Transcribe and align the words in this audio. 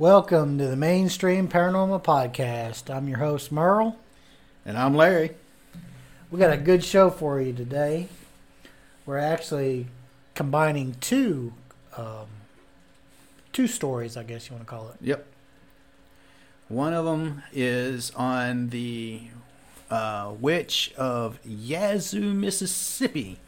Welcome 0.00 0.58
to 0.58 0.68
the 0.68 0.76
Mainstream 0.76 1.48
Paranormal 1.48 2.04
Podcast. 2.04 2.88
I'm 2.88 3.08
your 3.08 3.18
host, 3.18 3.50
Merle. 3.50 3.96
And 4.64 4.78
I'm 4.78 4.94
Larry. 4.94 5.32
We 6.30 6.38
got 6.38 6.52
a 6.52 6.56
good 6.56 6.84
show 6.84 7.10
for 7.10 7.40
you 7.40 7.52
today. 7.52 8.06
We're 9.06 9.18
actually 9.18 9.88
combining 10.36 10.94
two 11.00 11.52
um, 11.96 12.28
two 13.52 13.66
stories, 13.66 14.16
I 14.16 14.22
guess 14.22 14.48
you 14.48 14.54
want 14.54 14.68
to 14.68 14.70
call 14.70 14.88
it. 14.90 14.98
Yep. 15.00 15.26
One 16.68 16.94
of 16.94 17.04
them 17.04 17.42
is 17.52 18.12
on 18.12 18.68
the 18.68 19.22
uh, 19.90 20.32
witch 20.38 20.92
of 20.96 21.40
Yazoo, 21.44 22.34
Mississippi. 22.34 23.40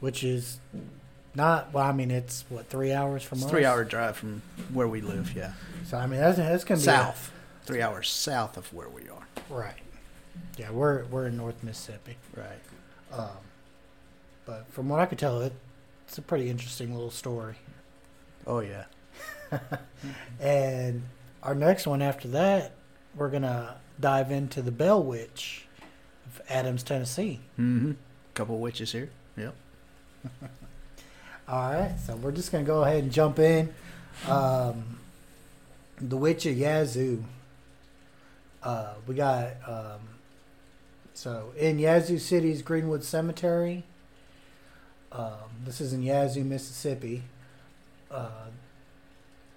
Which 0.00 0.24
is 0.24 0.58
not 1.34 1.72
well. 1.72 1.84
I 1.84 1.92
mean, 1.92 2.10
it's 2.10 2.44
what 2.48 2.68
three 2.68 2.92
hours 2.92 3.22
from 3.22 3.38
It's 3.38 3.44
us. 3.46 3.50
three 3.50 3.64
hour 3.64 3.84
drive 3.84 4.16
from 4.16 4.42
where 4.72 4.88
we 4.88 5.00
live. 5.00 5.32
Yeah, 5.34 5.52
So 5.86 5.96
I 5.98 6.06
mean, 6.06 6.20
that's 6.20 6.38
that's 6.38 6.64
gonna 6.64 6.78
be 6.80 6.84
south. 6.84 7.30
Three 7.64 7.80
hours 7.82 8.08
south 8.10 8.56
of 8.56 8.72
where 8.72 8.88
we 8.88 9.08
are. 9.08 9.26
right. 9.48 9.74
Yeah, 10.58 10.70
we're 10.70 11.04
we're 11.06 11.26
in 11.28 11.36
North 11.36 11.62
Mississippi. 11.62 12.16
Right. 12.36 12.60
Um, 13.12 13.28
but 14.46 14.66
from 14.70 14.88
what 14.88 15.00
I 15.00 15.06
could 15.06 15.18
tell, 15.18 15.40
it, 15.40 15.52
it's 16.06 16.18
a 16.18 16.22
pretty 16.22 16.50
interesting 16.50 16.92
little 16.92 17.10
story. 17.10 17.54
Oh 18.46 18.60
yeah. 18.60 18.84
And 20.40 21.02
our 21.42 21.54
next 21.54 21.86
one 21.86 22.02
after 22.02 22.28
that, 22.28 22.72
we're 23.14 23.30
gonna 23.30 23.76
dive 24.00 24.30
into 24.30 24.60
the 24.62 24.72
Bell 24.72 25.02
Witch 25.02 25.66
of 26.26 26.40
Adams, 26.48 26.82
Tennessee. 26.82 27.40
Mm-hmm. 27.58 27.92
Couple 28.34 28.58
witches 28.58 28.92
here. 28.92 29.10
Yep. 29.36 29.54
All 31.46 31.70
right, 31.70 31.94
so 32.06 32.16
we're 32.16 32.32
just 32.32 32.50
gonna 32.50 32.64
go 32.64 32.84
ahead 32.84 33.02
and 33.02 33.12
jump 33.12 33.38
in. 33.38 33.74
Um, 34.26 34.98
the 36.00 36.16
Witch 36.16 36.46
of 36.46 36.56
Yazoo. 36.56 37.22
Uh, 38.62 38.94
we 39.06 39.14
got 39.14 39.48
um, 39.66 40.00
so 41.12 41.52
in 41.58 41.78
Yazoo 41.78 42.18
City's 42.18 42.62
Greenwood 42.62 43.04
Cemetery. 43.04 43.84
Um, 45.12 45.50
this 45.66 45.82
is 45.82 45.92
in 45.92 46.02
Yazoo, 46.02 46.44
Mississippi. 46.44 47.24
Uh, 48.10 48.48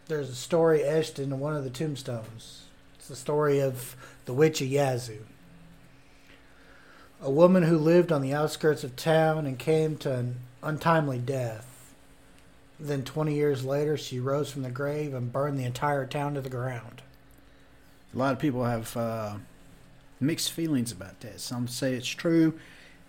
there's 0.07 0.29
a 0.29 0.35
story 0.35 0.83
etched 0.83 1.19
into 1.19 1.37
one 1.37 1.55
of 1.55 1.63
the 1.63 1.69
tombstones. 1.69 2.63
It's 2.97 3.07
the 3.07 3.15
story 3.15 3.59
of 3.59 3.95
the 4.25 4.33
Witch 4.33 4.59
of 4.59 4.67
Yazoo. 4.67 5.25
A 7.21 7.31
woman 7.31 7.63
who 7.63 7.77
lived 7.77 8.11
on 8.11 8.21
the 8.21 8.33
outskirts 8.33 8.83
of 8.83 8.97
town 8.97 9.45
and 9.45 9.57
came 9.57 9.97
to 9.97 10.13
an 10.13 10.35
untimely 10.61 11.17
death. 11.17 11.66
Then, 12.79 13.03
20 13.03 13.33
years 13.33 13.65
later, 13.65 13.97
she 13.97 14.19
rose 14.19 14.51
from 14.51 14.61
the 14.61 14.69
grave 14.69 15.13
and 15.13 15.31
burned 15.31 15.57
the 15.57 15.63
entire 15.63 16.05
town 16.05 16.35
to 16.35 16.41
the 16.41 16.49
ground. 16.49 17.01
A 18.13 18.17
lot 18.17 18.33
of 18.33 18.39
people 18.39 18.63
have 18.65 18.95
uh, 18.95 19.35
mixed 20.19 20.51
feelings 20.51 20.91
about 20.91 21.19
that. 21.21 21.39
Some 21.39 21.67
say 21.67 21.93
it's 21.93 22.07
true. 22.07 22.57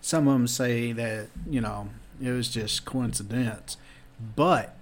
Some 0.01 0.27
of 0.27 0.33
them 0.33 0.47
say 0.47 0.91
that 0.93 1.27
you 1.49 1.61
know 1.61 1.89
it 2.21 2.31
was 2.31 2.49
just 2.49 2.85
coincidence. 2.85 3.77
But 4.35 4.75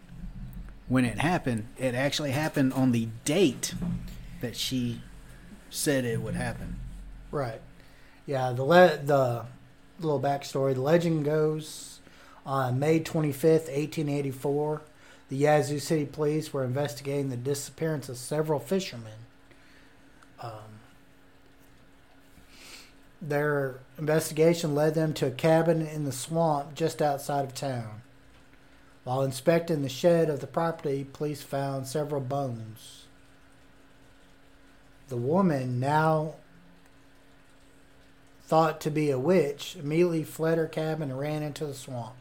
when 0.88 1.06
it 1.06 1.20
happened, 1.20 1.68
it 1.78 1.96
actually 1.96 2.32
happened 2.32 2.74
on 2.74 2.92
the 2.92 3.10
date 3.26 3.74
that 4.42 4.56
she 4.56 5.02
said 5.70 6.06
it 6.06 6.22
would 6.22 6.36
happen. 6.36 6.78
Right. 7.32 7.62
Yeah, 8.26 8.52
the 8.52 8.64
le- 8.64 8.98
the 8.98 9.46
little 10.00 10.20
backstory. 10.20 10.74
The 10.74 10.82
legend 10.82 11.26
goes 11.26 11.97
on 12.48 12.80
May 12.80 13.02
25th, 13.02 13.68
1884, 13.68 14.82
the 15.28 15.36
Yazoo 15.36 15.80
City 15.80 16.06
Police 16.06 16.54
were 16.54 16.64
investigating 16.64 17.30
the 17.30 17.36
disappearance 17.36 18.08
of 18.08 18.18
several 18.18 18.60
fishermen. 18.60 19.20
Um, 20.42 20.80
their 23.22 23.82
investigation 23.98 24.74
led 24.74 24.96
them 24.96 25.14
to 25.16 25.28
a 25.28 25.32
cabin 25.32 25.86
in 25.86 26.06
the 26.06 26.14
swamp 26.14 26.74
just 26.74 27.02
outside 27.02 27.44
of 27.44 27.54
town. 27.54 28.02
While 29.04 29.24
inspecting 29.24 29.82
the 29.82 29.90
shed 29.90 30.30
of 30.30 30.40
the 30.40 30.48
property, 30.48 31.04
police 31.04 31.42
found 31.42 31.88
several 31.88 32.22
bones. 32.22 33.06
The 35.10 35.18
woman, 35.18 35.82
now 35.82 36.36
thought 38.44 38.80
to 38.82 38.92
be 38.92 39.12
a 39.12 39.20
witch, 39.20 39.76
immediately 39.78 40.24
fled 40.24 40.58
her 40.58 40.68
cabin 40.68 41.10
and 41.10 41.20
ran 41.20 41.44
into 41.44 41.66
the 41.66 41.74
swamp. 41.74 42.14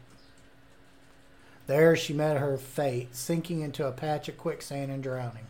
There 1.67 1.95
she 1.95 2.13
met 2.13 2.37
her 2.37 2.57
fate, 2.57 3.13
sinking 3.15 3.61
into 3.61 3.85
a 3.85 3.91
patch 3.91 4.29
of 4.29 4.37
quicksand 4.37 4.89
and 4.91 5.03
drowning. 5.03 5.45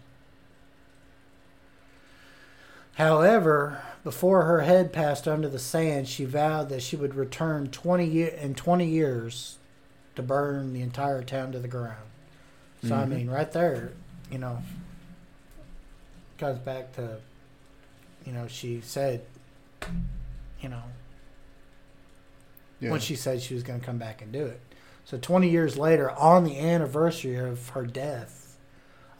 However, 2.95 3.83
before 4.03 4.43
her 4.43 4.61
head 4.61 4.91
passed 4.91 5.27
under 5.27 5.47
the 5.47 5.59
sand, 5.59 6.07
she 6.07 6.25
vowed 6.25 6.69
that 6.69 6.81
she 6.81 6.95
would 6.95 7.13
return 7.13 7.67
20 7.69 8.05
year, 8.05 8.29
in 8.29 8.55
20 8.55 8.85
years 8.87 9.57
to 10.15 10.23
burn 10.23 10.73
the 10.73 10.81
entire 10.81 11.21
town 11.21 11.51
to 11.51 11.59
the 11.59 11.67
ground. 11.67 12.01
So, 12.83 12.95
I 12.95 13.05
Mhm. 13.05 13.09
mean, 13.09 13.29
right 13.29 13.51
there, 13.51 13.91
you 14.31 14.39
know, 14.39 14.63
goes 16.39 16.57
back 16.57 16.93
to, 16.93 17.19
you 18.25 18.33
know, 18.33 18.47
she 18.47 18.81
said, 18.81 19.21
you 20.59 20.69
know, 20.69 20.83
when 22.91 22.99
she 22.99 23.15
said 23.15 23.41
she 23.43 23.53
was 23.53 23.61
going 23.61 23.79
to 23.79 23.85
come 23.85 23.99
back 23.99 24.23
and 24.23 24.31
do 24.31 24.45
it. 24.47 24.59
So 25.07 25.17
20 25.17 25.49
years 25.49 25.77
later, 25.77 26.11
on 26.11 26.43
the 26.43 26.59
anniversary 26.59 27.37
of 27.37 27.69
her 27.69 27.85
death, 27.85 28.57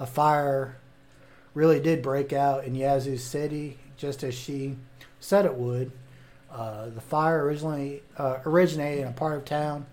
a 0.02 0.06
fire 0.06 0.76
really 1.54 1.80
did 1.80 2.02
break 2.02 2.34
out 2.34 2.66
in 2.66 2.76
Yazoo 2.76 3.16
City, 3.16 3.80
just 3.96 4.22
as 4.22 4.36
she 4.36 4.76
said 5.22 5.46
it 5.46 5.56
would. 5.56 5.94
Uh, 6.52 6.90
the 6.90 7.00
fire 7.00 7.42
originally 7.46 8.04
uh, 8.18 8.40
originated 8.46 9.04
in 9.04 9.08
a 9.08 9.14
part 9.14 9.38
of 9.38 9.46
town 9.46 9.86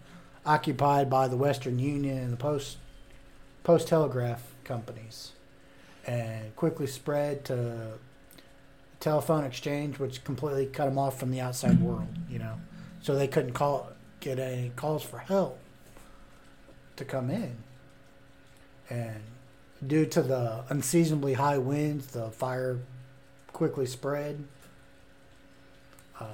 occupied 0.45 1.09
by 1.09 1.29
the 1.29 1.37
Western 1.37 1.79
Union 1.79 2.19
and 2.19 2.33
the 2.33 2.37
Post 2.37 2.79
Post 3.63 3.87
Telegraph 3.87 4.43
companies, 4.65 5.31
and 6.09 6.57
quickly 6.57 6.89
spread 6.89 7.45
to 7.45 7.55
the 7.55 7.93
telephone 8.99 9.45
exchange, 9.45 10.01
which 10.01 10.25
completely 10.25 10.67
cut 10.67 10.87
them 10.87 10.99
off 10.99 11.21
from 11.21 11.31
the 11.31 11.41
outside 11.41 11.81
world. 11.81 12.09
You 12.29 12.41
know, 12.41 12.61
so 13.01 13.15
they 13.15 13.29
couldn't 13.29 13.53
call 13.53 13.91
get 14.19 14.41
any 14.41 14.73
calls 14.75 15.05
for 15.05 15.19
help 15.19 15.61
to 16.97 17.05
come 17.05 17.31
in, 17.31 17.57
and 18.91 19.21
due 19.87 20.07
to 20.07 20.23
the 20.23 20.65
unseasonably 20.69 21.35
high 21.35 21.59
winds, 21.59 22.09
the 22.09 22.31
fire 22.31 22.79
quickly 23.53 23.87
spread. 23.87 24.45
Um, 26.21 26.29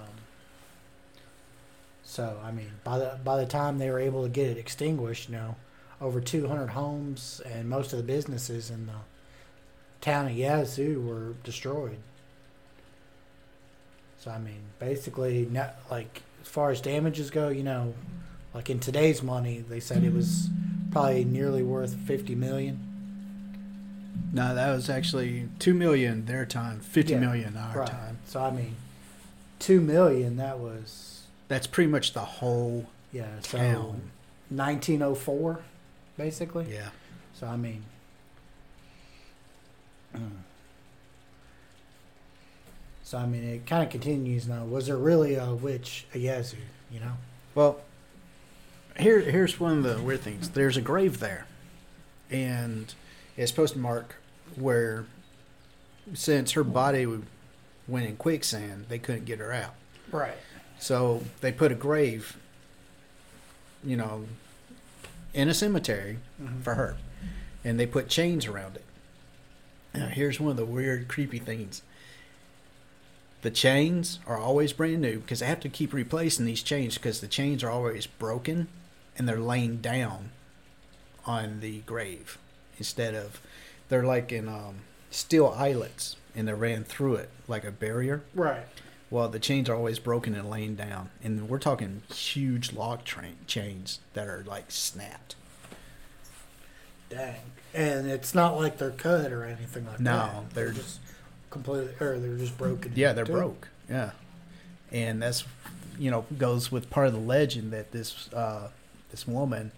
so 2.02 2.38
I 2.42 2.50
mean, 2.50 2.72
by 2.84 2.98
the 2.98 3.18
by 3.22 3.38
the 3.38 3.46
time 3.46 3.78
they 3.78 3.90
were 3.90 4.00
able 4.00 4.24
to 4.24 4.28
get 4.28 4.50
it 4.50 4.58
extinguished, 4.58 5.28
you 5.28 5.36
know, 5.36 5.56
over 6.00 6.20
200 6.20 6.68
homes 6.68 7.40
and 7.44 7.68
most 7.68 7.92
of 7.92 7.98
the 7.98 8.02
businesses 8.02 8.70
in 8.70 8.86
the 8.86 8.92
town 10.00 10.26
of 10.26 10.32
Yazoo 10.32 11.00
were 11.00 11.34
destroyed. 11.44 11.98
So 14.18 14.30
I 14.30 14.38
mean, 14.38 14.62
basically, 14.78 15.46
not 15.50 15.76
like 15.90 16.22
as 16.42 16.48
far 16.48 16.70
as 16.70 16.80
damages 16.80 17.30
go, 17.30 17.48
you 17.48 17.62
know, 17.62 17.94
like 18.54 18.68
in 18.70 18.80
today's 18.80 19.22
money, 19.22 19.64
they 19.68 19.80
said 19.80 20.02
it 20.04 20.12
was 20.12 20.48
probably 20.90 21.24
nearly 21.24 21.62
worth 21.62 21.94
50 21.94 22.34
million. 22.34 22.86
No, 24.32 24.54
that 24.54 24.72
was 24.72 24.88
actually 24.88 25.48
two 25.58 25.74
million 25.74 26.26
their 26.26 26.46
time, 26.46 26.78
fifty 26.80 27.14
Yeah, 27.14 27.18
million 27.20 27.56
our 27.56 27.80
right. 27.80 27.88
time. 27.88 28.18
So 28.26 28.40
I 28.40 28.50
mean, 28.52 28.76
two 29.58 29.80
million. 29.80 30.36
That 30.36 30.58
was 30.60 31.24
That's 31.48 31.66
pretty 31.66 31.90
much 31.90 32.12
the 32.12 32.20
whole 32.20 32.86
yeah. 33.12 33.40
So 33.40 33.58
town. 33.58 34.10
1904, 34.50 35.60
basically. 36.16 36.66
Yeah. 36.72 36.90
So 37.34 37.48
I 37.48 37.56
mean, 37.56 37.84
so 43.02 43.18
I 43.18 43.26
mean, 43.26 43.42
it 43.42 43.66
kind 43.66 43.82
of 43.82 43.90
continues 43.90 44.46
now. 44.46 44.64
Was 44.64 44.86
there 44.86 44.96
really 44.96 45.34
a 45.34 45.54
witch, 45.54 46.06
a 46.14 46.18
Yazoo? 46.18 46.56
You 46.90 47.00
know? 47.00 47.12
Well, 47.54 47.80
here 49.00 49.20
here's 49.20 49.58
one 49.60 49.78
of 49.78 49.82
the 49.84 50.02
weird 50.02 50.20
things. 50.20 50.50
There's 50.50 50.76
a 50.76 50.80
grave 50.80 51.20
there, 51.20 51.46
and 52.30 52.92
it's 53.36 53.50
supposed 53.50 53.74
to 53.74 53.78
mark 53.78 54.16
where, 54.56 55.06
since 56.14 56.52
her 56.52 56.64
body 56.64 57.06
went 57.88 58.06
in 58.06 58.16
quicksand, 58.16 58.86
they 58.88 58.98
couldn't 58.98 59.24
get 59.24 59.38
her 59.38 59.52
out. 59.52 59.74
Right. 60.10 60.36
So 60.78 61.22
they 61.40 61.52
put 61.52 61.72
a 61.72 61.74
grave, 61.74 62.36
you 63.84 63.96
know, 63.96 64.26
in 65.34 65.48
a 65.48 65.54
cemetery 65.54 66.18
Mm-hmm. 66.42 66.60
for 66.62 66.74
her, 66.74 66.96
and 67.64 67.78
they 67.78 67.86
put 67.86 68.08
chains 68.08 68.46
around 68.46 68.76
it. 68.76 68.84
Now, 69.92 70.06
here's 70.06 70.40
one 70.40 70.52
of 70.52 70.56
the 70.56 70.64
weird, 70.64 71.06
creepy 71.08 71.38
things. 71.38 71.82
The 73.42 73.50
chains 73.50 74.18
are 74.26 74.38
always 74.38 74.72
brand 74.72 75.00
new 75.00 75.18
because 75.18 75.40
they 75.40 75.46
have 75.46 75.60
to 75.60 75.68
keep 75.68 75.92
replacing 75.92 76.46
these 76.46 76.62
chains 76.62 76.96
because 76.96 77.20
the 77.20 77.26
chains 77.28 77.62
are 77.64 77.70
always 77.70 78.06
broken 78.06 78.68
and 79.20 79.28
they're 79.28 79.38
laying 79.38 79.76
down 79.82 80.30
on 81.26 81.60
the 81.60 81.80
grave 81.80 82.38
instead 82.78 83.14
of 83.14 83.38
they're 83.90 84.02
like 84.02 84.32
in 84.32 84.48
um, 84.48 84.76
steel 85.10 85.54
eyelets, 85.58 86.16
and 86.34 86.48
they 86.48 86.54
ran 86.54 86.84
through 86.84 87.16
it 87.16 87.28
like 87.46 87.62
a 87.62 87.70
barrier. 87.70 88.22
Right. 88.34 88.62
Well, 89.10 89.28
the 89.28 89.38
chains 89.38 89.68
are 89.68 89.74
always 89.74 89.98
broken 89.98 90.34
and 90.34 90.48
laying 90.48 90.74
down, 90.74 91.10
and 91.22 91.50
we're 91.50 91.58
talking 91.58 92.00
huge 92.10 92.72
log 92.72 93.04
train 93.04 93.36
chains 93.46 94.00
that 94.14 94.26
are 94.26 94.42
like 94.46 94.70
snapped. 94.70 95.34
Dang. 97.10 97.40
And 97.74 98.08
it's 98.10 98.34
not 98.34 98.56
like 98.56 98.78
they're 98.78 98.90
cut 98.90 99.32
or 99.32 99.44
anything 99.44 99.84
like 99.84 99.98
that. 99.98 100.02
No, 100.02 100.44
that. 100.48 100.54
they're- 100.54 100.72
just 100.72 100.98
completely, 101.50 101.92
or 102.00 102.18
they're 102.18 102.38
just 102.38 102.56
broken. 102.56 102.92
Yeah, 102.94 103.12
they're 103.12 103.26
too. 103.26 103.32
broke. 103.32 103.68
Yeah, 103.90 104.12
and 104.90 105.20
that's 105.20 105.44
you 105.98 106.10
know 106.10 106.24
goes 106.38 106.72
with 106.72 106.88
part 106.88 107.06
of 107.08 107.12
the 107.12 107.18
legend 107.18 107.70
that 107.74 107.92
this 107.92 108.32
uh, 108.32 108.68
this 109.10 109.26
woman 109.26 109.72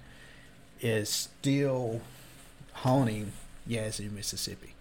is 0.80 1.08
still 1.08 2.00
haunting 2.72 3.32
Yazoo, 3.66 4.10
Mississippi. 4.10 4.74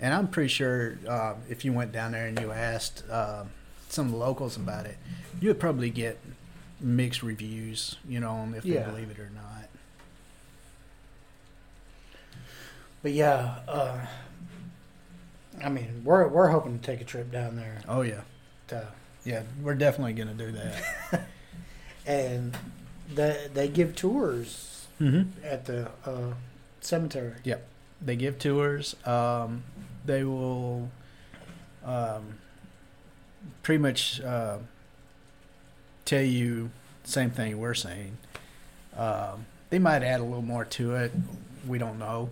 And 0.00 0.14
I'm 0.14 0.28
pretty 0.28 0.48
sure 0.48 0.96
uh, 1.08 1.34
if 1.48 1.64
you 1.64 1.72
went 1.72 1.92
down 1.92 2.12
there 2.12 2.26
and 2.26 2.38
you 2.40 2.50
asked 2.52 3.04
uh, 3.10 3.44
some 3.88 4.14
locals 4.14 4.56
about 4.56 4.86
it, 4.86 4.96
you 5.40 5.48
would 5.48 5.60
probably 5.60 5.90
get 5.90 6.18
mixed 6.80 7.22
reviews, 7.22 7.96
you 8.08 8.18
know, 8.20 8.30
on 8.30 8.54
if 8.54 8.64
Yeah. 8.64 8.80
they 8.84 8.90
believe 8.90 9.10
it 9.10 9.18
or 9.18 9.30
not. 9.34 9.68
But 13.02 13.12
yeah, 13.12 13.56
uh, 13.68 13.98
I 15.62 15.68
mean, 15.68 16.02
we're 16.04 16.28
we're 16.28 16.48
hoping 16.48 16.78
to 16.78 16.84
take 16.84 17.00
a 17.00 17.04
trip 17.04 17.30
down 17.32 17.56
there 17.56 17.80
Oh 17.88 18.02
yeah, 18.02 18.20
to, 18.68 18.88
yeah, 19.24 19.42
we're 19.62 19.74
definitely 19.74 20.12
gonna 20.14 20.34
do 20.34 20.52
that. 20.52 20.82
and 22.10 22.56
they 23.14 23.48
they 23.54 23.68
give 23.68 23.94
tours 23.94 24.86
mm-hmm. 25.00 25.30
at 25.44 25.64
the 25.66 25.90
uh, 26.04 26.34
cemetery. 26.80 27.34
Yep, 27.44 27.66
they 28.02 28.16
give 28.16 28.38
tours. 28.38 28.96
Um, 29.06 29.62
they 30.04 30.24
will 30.24 30.90
um, 31.84 32.38
pretty 33.62 33.80
much 33.80 34.20
uh, 34.20 34.58
tell 36.04 36.22
you 36.22 36.70
same 37.04 37.30
thing 37.30 37.58
we're 37.58 37.74
saying. 37.74 38.16
Um, 38.96 39.46
they 39.70 39.78
might 39.78 40.02
add 40.02 40.20
a 40.20 40.24
little 40.24 40.42
more 40.42 40.64
to 40.64 40.94
it. 40.96 41.12
We 41.66 41.78
don't 41.78 41.98
know. 41.98 42.30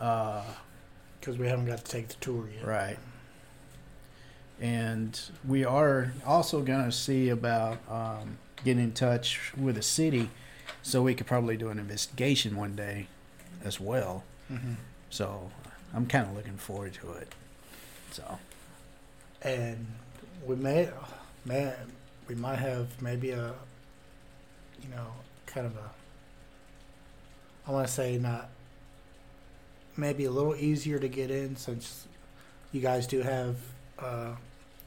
Uh, 0.00 0.42
Because 1.20 1.38
we 1.38 1.46
haven't 1.48 1.66
got 1.66 1.78
to 1.78 1.84
take 1.84 2.08
the 2.08 2.14
tour 2.14 2.48
yet. 2.54 2.66
right. 2.66 2.98
And 4.60 5.18
we 5.46 5.64
are 5.64 6.12
also 6.26 6.62
going 6.62 6.84
to 6.84 6.92
see 6.92 7.28
about 7.28 7.78
um, 7.88 8.38
getting 8.64 8.82
in 8.82 8.92
touch 8.92 9.52
with 9.56 9.76
the 9.76 9.82
city 9.82 10.30
so 10.82 11.02
we 11.02 11.14
could 11.14 11.26
probably 11.26 11.56
do 11.56 11.68
an 11.68 11.78
investigation 11.78 12.56
one 12.56 12.74
day 12.74 13.06
as 13.64 13.78
well. 13.80 14.24
hmm 14.48 14.74
So 15.10 15.50
I'm 15.94 16.06
kind 16.06 16.26
of 16.26 16.34
looking 16.34 16.56
forward 16.56 16.94
to 16.94 17.12
it. 17.12 17.34
So 18.10 18.38
And 19.42 19.86
we 20.46 20.56
may, 20.56 20.88
man, 21.44 21.74
we 22.26 22.34
might 22.34 22.58
have 22.58 23.00
maybe 23.00 23.30
a, 23.30 23.54
you 24.82 24.88
know, 24.90 25.06
kind 25.46 25.66
of 25.66 25.76
a. 25.76 25.90
I 27.66 27.72
want 27.72 27.86
to 27.86 27.92
say 27.92 28.18
not. 28.18 28.48
Maybe 29.96 30.24
a 30.24 30.30
little 30.30 30.54
easier 30.54 30.98
to 30.98 31.08
get 31.08 31.30
in 31.30 31.56
since 31.56 32.06
you 32.72 32.80
guys 32.80 33.06
do 33.06 33.20
have 33.22 33.56
uh, 33.98 34.32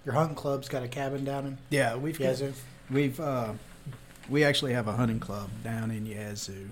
your 0.05 0.15
hunting 0.15 0.35
club's 0.35 0.67
got 0.67 0.83
a 0.83 0.87
cabin 0.87 1.23
down 1.23 1.45
in 1.45 1.57
yeah, 1.69 1.95
we've 1.95 2.17
got, 2.17 2.25
Yazoo. 2.25 2.53
we've 2.89 3.19
uh, 3.19 3.53
we 4.29 4.43
actually 4.43 4.73
have 4.73 4.87
a 4.87 4.93
hunting 4.93 5.19
club 5.19 5.49
down 5.63 5.91
in 5.91 6.05
Yazoo. 6.05 6.69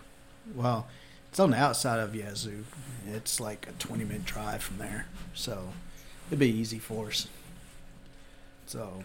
Well, 0.56 0.88
it's 1.30 1.40
on 1.40 1.52
the 1.52 1.58
outside 1.58 2.00
of 2.00 2.16
Yazoo. 2.16 2.64
It's 3.08 3.40
like 3.40 3.68
a 3.68 3.72
20 3.74 4.04
minute 4.04 4.26
drive 4.26 4.64
from 4.64 4.78
there, 4.78 5.06
so 5.34 5.70
it'd 6.28 6.40
be 6.40 6.50
easy 6.50 6.80
for 6.80 7.08
us. 7.08 7.28
So 8.66 9.04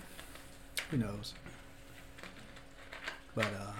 who 0.90 0.96
knows? 0.98 1.34
But 3.34 3.46
uh, 3.46 3.72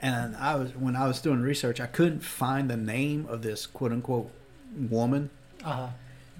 and 0.00 0.36
I 0.36 0.56
was 0.56 0.74
when 0.74 0.96
I 0.96 1.06
was 1.06 1.20
doing 1.20 1.40
research, 1.40 1.80
I 1.80 1.86
couldn't 1.86 2.20
find 2.20 2.68
the 2.68 2.76
name 2.76 3.26
of 3.28 3.42
this 3.42 3.66
quote 3.66 3.92
unquote 3.92 4.30
woman. 4.76 5.30
Uh 5.64 5.72
huh. 5.72 5.88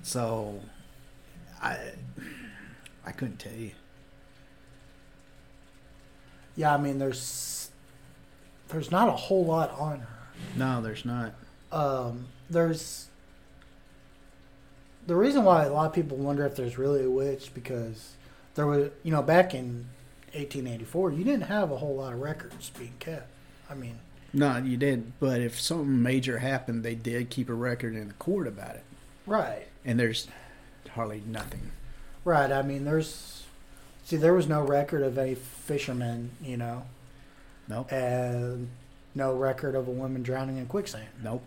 So 0.03 0.61
I 1.67 1.79
I 3.05 3.13
couldn't 3.13 3.39
tell 3.39 3.53
you. 3.55 3.71
Yeah, 6.57 6.75
I 6.75 6.79
mean, 6.79 6.99
there's 6.99 7.71
there's 8.69 8.91
not 8.91 9.09
a 9.09 9.13
whole 9.13 9.45
lot 9.45 9.71
on 9.79 10.01
her. 10.01 10.09
No, 10.57 10.81
there's 10.83 11.05
not. 11.05 11.35
um, 11.73 12.27
there's 12.49 13.09
the 15.07 15.15
reason 15.15 15.45
why 15.45 15.65
a 15.65 15.73
lot 15.73 15.87
of 15.87 15.93
people 15.93 16.17
wonder 16.17 16.45
if 16.47 16.57
there's 16.57 16.79
really 16.79 17.05
a 17.05 17.11
witch 17.11 17.51
because 17.55 18.13
there 18.55 18.67
was 18.67 18.91
you 19.03 19.11
know 19.13 19.23
back 19.23 19.55
in 19.55 19.87
1884 20.33 21.13
you 21.13 21.25
didn't 21.25 21.43
have 21.43 21.71
a 21.71 21.77
whole 21.77 21.95
lot 21.97 22.13
of 22.13 22.21
records 22.21 22.71
being 22.79 22.93
kept 22.99 23.29
i 23.71 23.75
mean 23.75 23.99
No, 24.33 24.57
you 24.59 24.77
did. 24.77 25.13
But 25.21 25.41
if 25.41 25.59
something 25.61 26.03
major 26.03 26.39
happened, 26.39 26.85
they 26.85 26.95
did 26.95 27.31
keep 27.31 27.49
a 27.49 27.55
record 27.55 27.95
in 27.95 28.09
the 28.09 28.15
court 28.15 28.47
about 28.47 28.75
it, 28.77 28.85
right 29.27 29.67
and 29.85 29.99
there's 29.99 30.29
hardly 30.89 31.23
nothing. 31.27 31.71
right 32.25 32.51
i 32.53 32.63
mean 32.63 32.85
there's 32.85 33.45
see 34.05 34.17
there 34.17 34.35
was 34.35 34.47
no 34.49 34.63
record 34.63 35.03
of 35.03 35.17
any 35.19 35.35
fishermen 35.35 36.31
you 36.43 36.57
know 36.57 36.85
Nope. 37.69 37.91
and 37.93 38.69
no 39.15 39.35
record 39.35 39.75
of 39.75 39.89
a 39.89 39.91
woman 39.91 40.23
drowning 40.23 40.57
in 40.59 40.67
quicksand 40.67 41.09
Nope. 41.23 41.43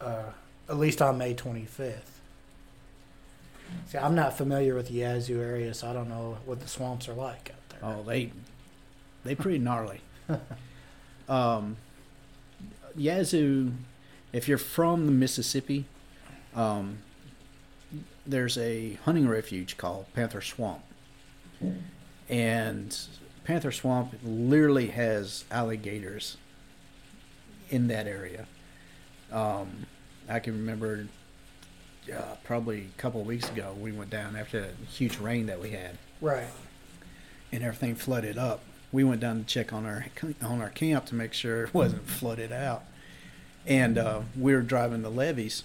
uh, 0.00 0.24
at 0.68 0.78
least 0.78 1.02
on 1.02 1.18
may 1.18 1.34
25th 1.34 1.96
see 3.86 3.98
i'm 3.98 4.14
not 4.14 4.36
familiar 4.36 4.74
with 4.74 4.88
the 4.88 4.94
yazoo 4.94 5.40
area 5.40 5.72
so 5.74 5.88
i 5.88 5.92
don't 5.92 6.08
know 6.08 6.36
what 6.44 6.60
the 6.60 6.68
swamps 6.68 7.08
are 7.08 7.14
like 7.14 7.50
out 7.50 7.68
there 7.70 7.78
Oh, 7.82 8.02
they 8.04 8.30
they 9.24 9.34
pretty 9.34 9.58
gnarly. 9.68 10.00
um, 11.28 11.76
Yazoo, 12.96 13.72
if 14.32 14.48
you're 14.48 14.58
from 14.58 15.06
the 15.06 15.12
Mississippi, 15.12 15.84
um, 16.54 16.98
there's 18.26 18.56
a 18.58 18.94
hunting 19.04 19.28
refuge 19.28 19.76
called 19.76 20.06
Panther 20.14 20.40
Swamp, 20.40 20.82
and 22.28 22.96
Panther 23.44 23.72
Swamp 23.72 24.14
literally 24.22 24.88
has 24.88 25.44
alligators 25.50 26.36
in 27.70 27.88
that 27.88 28.06
area. 28.06 28.46
Um, 29.32 29.86
I 30.28 30.38
can 30.38 30.52
remember 30.52 31.08
uh, 32.12 32.36
probably 32.44 32.88
a 32.96 33.00
couple 33.00 33.20
of 33.20 33.26
weeks 33.26 33.48
ago 33.50 33.74
we 33.78 33.92
went 33.92 34.10
down 34.10 34.36
after 34.36 34.60
the 34.60 34.68
huge 34.90 35.18
rain 35.18 35.46
that 35.46 35.60
we 35.60 35.70
had 35.70 35.98
right 36.20 36.48
and 37.52 37.62
everything 37.62 37.94
flooded 37.94 38.36
up. 38.36 38.60
We 38.90 39.04
went 39.04 39.20
down 39.20 39.38
to 39.38 39.44
check 39.44 39.72
on 39.72 39.86
our 39.86 40.06
on 40.42 40.60
our 40.60 40.68
camp 40.68 41.06
to 41.06 41.14
make 41.14 41.32
sure 41.32 41.64
it 41.64 41.74
wasn't 41.74 42.06
flooded 42.08 42.52
out, 42.52 42.84
and 43.66 43.98
uh, 43.98 44.22
we 44.38 44.54
were 44.54 44.62
driving 44.62 45.02
the 45.02 45.10
levees, 45.10 45.64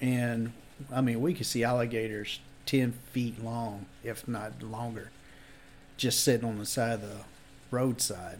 and 0.00 0.52
I 0.92 1.00
mean 1.00 1.20
we 1.20 1.34
could 1.34 1.46
see 1.46 1.64
alligators 1.64 2.40
ten 2.66 2.92
feet 3.12 3.42
long, 3.42 3.86
if 4.04 4.26
not 4.28 4.62
longer, 4.62 5.10
just 5.96 6.22
sitting 6.22 6.48
on 6.48 6.58
the 6.58 6.66
side 6.66 6.94
of 6.94 7.02
the 7.02 7.20
roadside. 7.70 8.38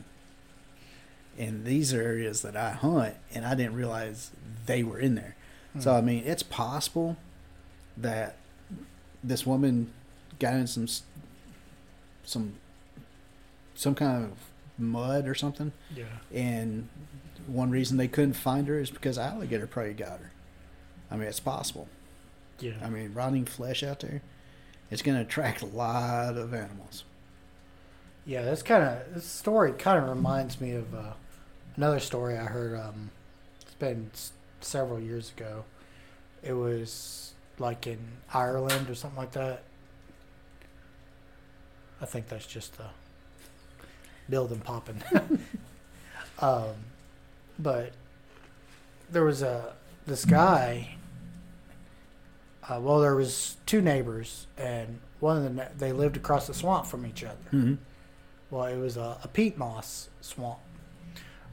And 1.38 1.64
these 1.64 1.94
are 1.94 2.02
areas 2.02 2.42
that 2.42 2.56
I 2.56 2.70
hunt, 2.70 3.14
and 3.32 3.46
I 3.46 3.54
didn't 3.54 3.74
realize 3.74 4.30
they 4.66 4.82
were 4.82 4.98
in 4.98 5.14
there. 5.14 5.36
So 5.78 5.92
hmm. 5.92 5.98
I 5.98 6.00
mean, 6.00 6.24
it's 6.26 6.42
possible 6.42 7.16
that 7.96 8.36
this 9.22 9.46
woman 9.46 9.92
got 10.38 10.54
in 10.54 10.66
some 10.66 10.88
some 12.24 12.54
some 13.74 13.94
kind 13.94 14.24
of 14.24 14.32
mud 14.78 15.26
or 15.26 15.34
something, 15.34 15.72
yeah 15.94 16.04
and 16.32 16.88
one 17.46 17.70
reason 17.70 17.96
they 17.96 18.08
couldn't 18.08 18.34
find 18.34 18.68
her 18.68 18.78
is 18.78 18.90
because 18.90 19.18
alligator 19.18 19.66
probably 19.66 19.94
got 19.94 20.20
her. 20.20 20.30
I 21.10 21.16
mean, 21.16 21.28
it's 21.28 21.40
possible. 21.40 21.88
Yeah 22.60 22.72
I 22.82 22.88
mean, 22.90 23.12
rotting 23.14 23.44
flesh 23.44 23.82
out 23.82 24.00
there, 24.00 24.22
it's 24.90 25.02
going 25.02 25.16
to 25.16 25.22
attract 25.22 25.62
a 25.62 25.66
lot 25.66 26.36
of 26.36 26.52
animals. 26.54 27.04
Yeah, 28.26 28.42
that's 28.42 28.62
kind 28.62 28.82
of 28.84 29.14
this 29.14 29.24
story 29.24 29.72
kind 29.72 30.02
of 30.02 30.08
reminds 30.08 30.60
me 30.60 30.72
of 30.72 30.94
uh, 30.94 31.12
another 31.76 32.00
story 32.00 32.36
I 32.36 32.44
heard. 32.44 32.78
Um, 32.78 33.10
it's 33.62 33.74
been 33.74 34.10
s- 34.12 34.32
several 34.60 35.00
years 35.00 35.32
ago. 35.36 35.64
It 36.42 36.52
was 36.52 37.32
like 37.58 37.86
in 37.86 37.98
Ireland 38.32 38.88
or 38.88 38.94
something 38.94 39.18
like 39.18 39.32
that. 39.32 39.62
I 42.00 42.06
think 42.06 42.28
that's 42.28 42.46
just 42.46 42.78
the 42.78 42.86
building 44.28 44.60
popping. 44.60 45.02
um, 46.40 46.74
but 47.58 47.92
there 49.10 49.24
was 49.24 49.42
a 49.42 49.72
this 50.06 50.24
guy. 50.24 50.96
Uh, 52.68 52.78
well, 52.80 53.00
there 53.00 53.16
was 53.16 53.56
two 53.66 53.80
neighbors, 53.80 54.46
and 54.58 55.00
one 55.18 55.36
of 55.36 55.42
them 55.42 55.60
they 55.78 55.92
lived 55.92 56.16
across 56.16 56.46
the 56.46 56.54
swamp 56.54 56.86
from 56.86 57.06
each 57.06 57.24
other. 57.24 57.36
Mm-hmm. 57.52 57.74
Well, 58.50 58.64
it 58.66 58.76
was 58.76 58.96
a, 58.96 59.18
a 59.22 59.28
peat 59.28 59.56
moss 59.56 60.08
swamp. 60.20 60.58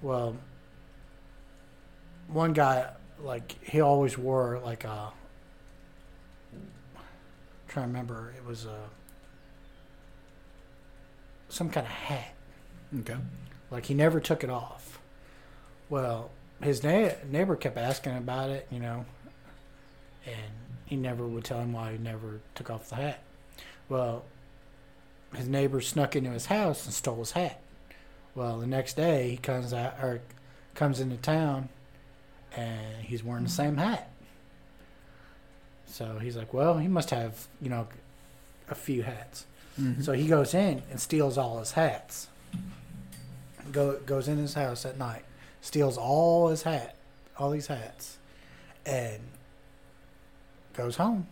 Well, 0.01 0.35
one 2.27 2.53
guy 2.53 2.89
like 3.21 3.55
he 3.63 3.81
always 3.81 4.17
wore 4.17 4.59
like 4.63 4.83
a. 4.83 5.11
trying 7.67 7.85
to 7.85 7.87
remember, 7.87 8.33
it 8.37 8.45
was 8.45 8.65
a 8.65 8.77
some 11.49 11.69
kind 11.69 11.85
of 11.85 11.91
hat. 11.91 12.33
Okay. 12.99 13.15
Like 13.71 13.85
he 13.85 13.93
never 13.93 14.19
took 14.19 14.43
it 14.43 14.49
off. 14.49 14.99
Well, 15.89 16.31
his 16.61 16.83
na- 16.83 17.11
neighbor 17.29 17.55
kept 17.55 17.77
asking 17.77 18.17
about 18.17 18.49
it, 18.49 18.67
you 18.71 18.79
know, 18.79 19.05
and 20.25 20.35
he 20.87 20.95
never 20.95 21.27
would 21.27 21.43
tell 21.43 21.59
him 21.59 21.73
why 21.73 21.91
he 21.91 21.97
never 21.99 22.39
took 22.55 22.71
off 22.71 22.89
the 22.89 22.95
hat. 22.95 23.19
Well, 23.89 24.23
his 25.35 25.47
neighbor 25.47 25.81
snuck 25.81 26.15
into 26.15 26.31
his 26.31 26.47
house 26.47 26.85
and 26.85 26.93
stole 26.93 27.17
his 27.17 27.31
hat. 27.31 27.61
Well, 28.33 28.57
the 28.59 28.67
next 28.67 28.95
day 28.95 29.29
he 29.31 29.37
comes 29.37 29.73
out 29.73 29.95
or 30.01 30.21
comes 30.73 30.99
into 30.99 31.17
town, 31.17 31.69
and 32.55 33.03
he's 33.03 33.23
wearing 33.23 33.43
the 33.43 33.49
same 33.49 33.77
hat. 33.77 34.09
So 35.87 36.19
he's 36.19 36.35
like, 36.37 36.53
well, 36.53 36.77
he 36.77 36.87
must 36.87 37.09
have, 37.11 37.47
you 37.61 37.69
know, 37.69 37.87
a 38.69 38.75
few 38.75 39.03
hats. 39.03 39.45
Mhm. 39.79 40.03
So 40.03 40.13
he 40.13 40.27
goes 40.27 40.53
in 40.53 40.83
and 40.89 40.99
steals 40.99 41.37
all 41.37 41.59
his 41.59 41.71
hats. 41.73 42.27
Go 43.71 43.99
goes 43.99 44.27
in 44.27 44.37
his 44.37 44.53
house 44.53 44.85
at 44.85 44.97
night, 44.97 45.23
steals 45.61 45.97
all 45.97 46.47
his 46.49 46.63
hat, 46.63 46.95
all 47.37 47.51
these 47.51 47.67
hats, 47.67 48.17
and 48.85 49.19
goes 50.77 50.95
home. 50.95 51.27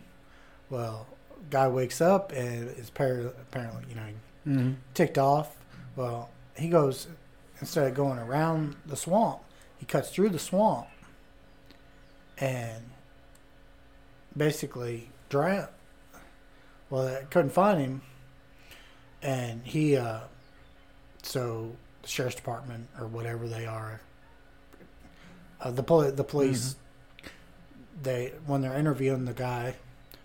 Well, 0.68 1.06
guy 1.50 1.68
wakes 1.68 2.00
up 2.00 2.32
and 2.32 2.68
is 2.76 2.90
par- 2.90 3.32
apparently 3.40 3.84
you 3.88 3.94
know 3.94 4.08
Mhm. 4.46 4.76
ticked 4.94 5.16
off. 5.18 5.56
Well, 5.94 6.28
he 6.56 6.68
goes 6.68 7.06
instead 7.60 7.86
of 7.86 7.94
going 7.94 8.18
around 8.18 8.76
the 8.84 8.96
swamp, 8.96 9.40
he 9.78 9.86
cuts 9.86 10.10
through 10.10 10.28
the 10.30 10.38
swamp 10.38 10.88
and 12.38 12.84
basically 14.36 15.10
drowned. 15.28 15.68
Well, 16.90 17.04
they 17.06 17.24
couldn't 17.30 17.50
find 17.50 17.80
him, 17.80 18.02
and 19.22 19.62
he 19.66 19.96
uh, 19.96 20.20
so 21.22 21.76
the 22.02 22.08
sheriff's 22.08 22.36
department 22.36 22.88
or 23.00 23.06
whatever 23.06 23.48
they 23.48 23.66
are, 23.66 24.00
uh, 25.60 25.70
the 25.70 25.82
the 26.12 26.24
police, 26.24 26.76
they 28.02 28.32
when 28.46 28.60
they're 28.62 28.76
interviewing 28.76 29.24
the 29.24 29.32
guy, 29.32 29.76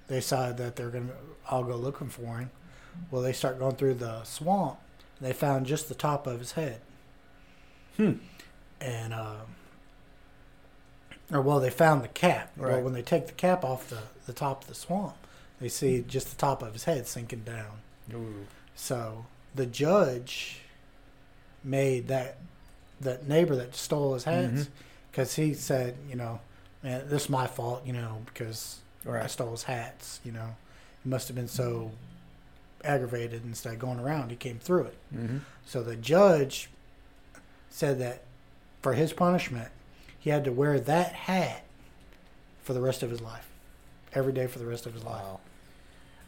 they 0.08 0.16
decide 0.16 0.58
that 0.58 0.76
they're 0.76 0.90
gonna 0.90 1.14
all 1.50 1.64
go 1.64 1.76
looking 1.76 2.10
for 2.10 2.38
him. 2.38 2.52
Well, 3.10 3.22
they 3.22 3.34
start 3.34 3.60
going 3.60 3.76
through 3.76 3.96
the 3.96 4.24
swamp. 4.24 4.78
And 5.20 5.28
they 5.28 5.34
found 5.34 5.66
just 5.66 5.88
the 5.88 5.96
top 5.96 6.28
of 6.28 6.40
his 6.40 6.54
head. 6.54 6.82
Hmm. 7.98 8.14
And 8.80 9.14
um, 9.14 9.56
or 11.32 11.42
well, 11.42 11.60
they 11.60 11.70
found 11.70 12.04
the 12.04 12.10
cap. 12.10 12.52
Right. 12.58 12.74
Well, 12.74 12.82
when 12.82 12.94
they 12.94 13.02
take 13.02 13.28
the 13.28 13.34
cap 13.34 13.64
off 13.64 13.90
the 13.90 14.00
the 14.26 14.34
top 14.34 14.64
of 14.64 14.68
the 14.68 14.76
swamp, 14.76 15.16
they 15.60 15.70
see 15.70 16.04
just 16.08 16.30
the 16.30 16.36
top 16.36 16.62
of 16.62 16.74
his 16.74 16.86
head 16.86 17.08
sinking 17.08 17.44
down. 17.44 17.80
Ooh. 18.14 18.48
So 18.76 19.26
the 19.56 19.66
judge 19.66 20.62
made 21.64 22.08
that 22.08 22.38
that 23.00 23.28
neighbor 23.28 23.56
that 23.56 23.76
stole 23.76 24.14
his 24.14 24.24
hats 24.26 24.70
because 25.12 25.36
he 25.36 25.54
said, 25.54 25.96
you 26.10 26.16
know, 26.16 26.40
man, 26.84 27.08
this 27.10 27.24
is 27.24 27.30
my 27.30 27.48
fault, 27.48 27.86
you 27.86 27.94
know, 27.94 28.22
because 28.26 28.80
I 29.10 29.28
stole 29.28 29.52
his 29.52 29.64
hats. 29.64 30.20
You 30.24 30.32
know, 30.32 30.56
he 31.04 31.10
must 31.10 31.28
have 31.28 31.36
been 31.36 31.48
so 31.48 31.92
aggravated 32.84 33.44
instead 33.46 33.74
of 33.74 33.80
going 33.80 34.00
around, 34.00 34.30
he 34.32 34.36
came 34.36 34.58
through 34.60 34.84
it. 34.86 34.98
Mm-hmm. 35.16 35.38
So 35.66 35.84
the 35.84 35.96
judge 35.96 36.70
said 37.70 38.00
that 38.00 38.24
for 38.82 38.94
his 38.94 39.14
punishment, 39.14 39.70
he 40.20 40.30
had 40.32 40.44
to 40.46 40.52
wear 40.52 40.80
that 40.80 41.14
hat 41.14 41.64
for 42.64 42.74
the 42.74 42.82
rest 42.82 43.04
of 43.04 43.10
his 43.10 43.22
life, 43.22 43.48
every 44.14 44.34
day 44.34 44.48
for 44.48 44.60
the 44.60 44.66
rest 44.66 44.86
of 44.86 44.94
his 44.94 45.04
life. 45.04 45.24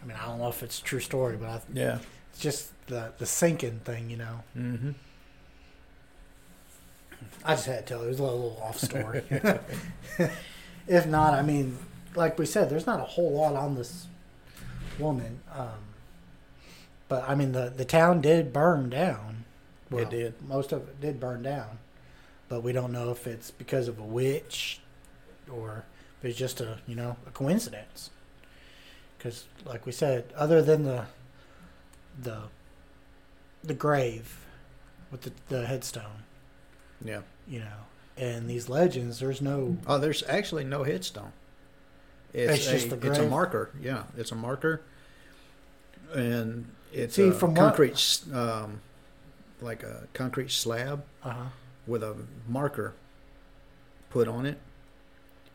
I 0.01 0.05
mean, 0.05 0.17
I 0.21 0.25
don't 0.25 0.39
know 0.39 0.49
if 0.49 0.61
it's 0.63 0.79
a 0.79 0.83
true 0.83 0.99
story, 0.99 1.37
but 1.37 1.49
I, 1.49 1.61
Yeah. 1.73 1.99
it's 2.31 2.39
just 2.39 2.71
the 2.87 3.13
the 3.17 3.25
sinking 3.25 3.79
thing, 3.85 4.09
you 4.09 4.17
know. 4.17 4.43
Mm-hmm. 4.57 4.91
I 7.43 7.55
just 7.55 7.65
had 7.65 7.85
to 7.87 7.93
tell 7.93 8.01
it. 8.01 8.05
It 8.05 8.09
was 8.09 8.19
a 8.19 8.23
little, 8.23 8.39
little 8.39 8.63
off 8.63 8.77
story. 8.77 9.23
if 10.87 11.05
not, 11.05 11.33
I 11.33 11.41
mean, 11.41 11.77
like 12.15 12.37
we 12.37 12.45
said, 12.45 12.69
there's 12.69 12.85
not 12.85 12.99
a 12.99 13.03
whole 13.03 13.31
lot 13.31 13.55
on 13.55 13.75
this 13.75 14.07
woman. 14.99 15.39
Um, 15.53 15.93
but 17.07 17.27
I 17.27 17.35
mean, 17.35 17.51
the 17.51 17.71
the 17.75 17.85
town 17.85 18.21
did 18.21 18.53
burn 18.53 18.89
down. 18.89 19.45
It 19.91 20.09
did. 20.09 20.33
Most 20.47 20.71
of 20.71 20.89
it 20.89 20.99
did 20.99 21.19
burn 21.19 21.43
down, 21.43 21.77
but 22.49 22.63
we 22.63 22.71
don't 22.71 22.91
know 22.91 23.11
if 23.11 23.27
it's 23.27 23.51
because 23.51 23.87
of 23.87 23.99
a 23.99 24.03
witch 24.03 24.79
or 25.51 25.85
if 26.17 26.25
it's 26.29 26.37
just 26.39 26.61
a 26.61 26.79
you 26.87 26.95
know 26.95 27.17
a 27.27 27.31
coincidence. 27.31 28.09
Because, 29.17 29.45
like 29.65 29.85
we 29.85 29.91
said, 29.91 30.25
other 30.35 30.61
than 30.61 30.83
the 30.83 31.05
the 32.19 32.43
the 33.63 33.73
grave 33.73 34.45
with 35.11 35.21
the, 35.21 35.31
the 35.49 35.65
headstone, 35.67 36.23
Yeah. 37.03 37.21
you 37.47 37.59
know, 37.59 37.85
and 38.17 38.49
these 38.49 38.69
legends, 38.69 39.19
there's 39.19 39.41
no 39.41 39.77
Oh, 39.87 39.97
there's 39.97 40.23
actually 40.27 40.63
no 40.63 40.83
headstone. 40.83 41.31
It's, 42.33 42.53
It's 42.53 42.65
just 42.71 42.87
a, 42.91 42.95
the 42.95 43.09
it's 43.09 43.19
a 43.19 43.27
marker. 43.27 43.69
Yeah, 43.81 44.03
it's 44.17 44.31
a 44.31 44.35
marker, 44.35 44.81
and 46.15 46.65
it's 46.91 47.15
See, 47.15 47.27
a 47.27 47.31
from 47.31 47.53
concrete, 47.55 47.93
s 47.93 48.25
um, 48.33 48.81
like 49.61 49.83
a 49.83 50.07
concrete 50.13 50.51
slab 50.51 51.03
uh 51.23 51.29
huh. 51.31 51.43
with 51.85 52.03
a 52.03 52.15
marker 52.47 52.93
put 54.09 54.27
on 54.27 54.45
it, 54.45 54.57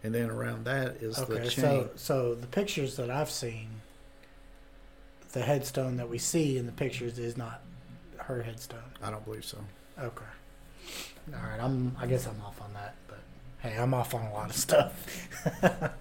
and 0.04 0.14
then 0.14 0.30
around 0.30 0.64
that 0.66 0.96
is 1.02 1.16
the 1.16 1.22
Okay, 1.22 1.48
chain. 1.48 1.64
so 1.64 1.90
so 1.96 2.34
the 2.34 2.46
pictures 2.46 2.96
that 2.96 3.10
I've 3.10 3.30
seen, 3.30 3.68
the 5.32 5.42
headstone 5.42 5.96
that 5.96 6.08
we 6.08 6.18
see 6.18 6.58
in 6.58 6.66
the 6.66 6.72
pictures 6.72 7.18
is 7.18 7.36
not 7.36 7.60
her 8.18 8.42
headstone. 8.42 8.92
I 9.02 9.10
don't 9.10 9.24
believe 9.24 9.44
so. 9.44 9.58
Okay. 9.98 10.24
All 11.34 11.50
right, 11.50 11.60
I'm. 11.60 11.96
I 11.98 12.06
guess 12.06 12.26
I'm 12.26 12.40
off 12.44 12.60
on 12.60 12.72
that, 12.74 12.94
but 13.06 13.18
hey, 13.60 13.76
I'm 13.78 13.92
off 13.94 14.14
on 14.14 14.22
a 14.26 14.32
lot 14.32 14.50
of 14.50 14.56
stuff. 14.56 15.28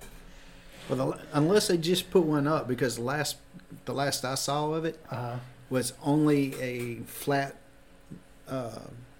Well, 0.90 1.12
the, 1.12 1.20
unless 1.34 1.68
they 1.68 1.78
just 1.78 2.10
put 2.12 2.24
one 2.24 2.48
up, 2.48 2.66
because 2.66 2.96
the 2.96 3.02
last 3.02 3.36
the 3.84 3.94
last 3.94 4.24
I 4.24 4.36
saw 4.36 4.72
of 4.72 4.86
it 4.86 4.98
Uh, 5.12 5.36
was 5.70 5.92
only 6.02 6.56
a 6.62 7.00
flat, 7.02 7.58
uh, 8.48 8.80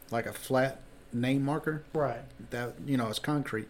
like 0.10 0.26
a 0.28 0.32
flat 0.32 0.80
name 1.12 1.44
marker. 1.44 1.84
right. 1.94 2.22
that 2.52 2.76
you 2.86 2.96
know 2.96 3.10
it's 3.10 3.20
concrete, 3.20 3.68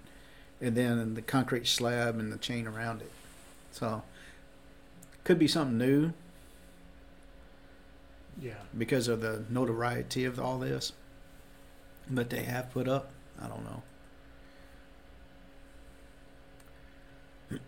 and 0.62 0.76
then 0.76 1.16
the 1.16 1.24
concrete 1.24 1.66
slab 1.66 2.20
and 2.20 2.32
the 2.32 2.38
chain 2.38 2.68
around 2.68 3.02
it. 3.02 3.12
So 3.72 4.04
could 5.24 5.40
be 5.40 5.48
something 5.48 5.80
new 5.80 6.14
Yeah. 8.40 8.54
because 8.78 9.08
of 9.08 9.22
the 9.22 9.44
notoriety 9.50 10.24
of 10.24 10.40
all 10.40 10.60
this. 10.60 10.94
But 12.10 12.30
they 12.30 12.44
have 12.44 12.72
put 12.72 12.88
up. 12.88 13.12
I 13.42 13.48
don't 13.48 13.64
know. 13.64 13.84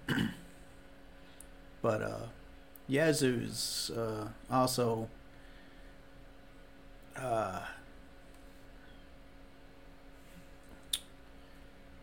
but 1.82 2.02
uh, 2.02 2.28
Yazoo's 2.88 3.92
uh, 3.96 4.28
also 4.52 5.10
uh, 7.16 7.62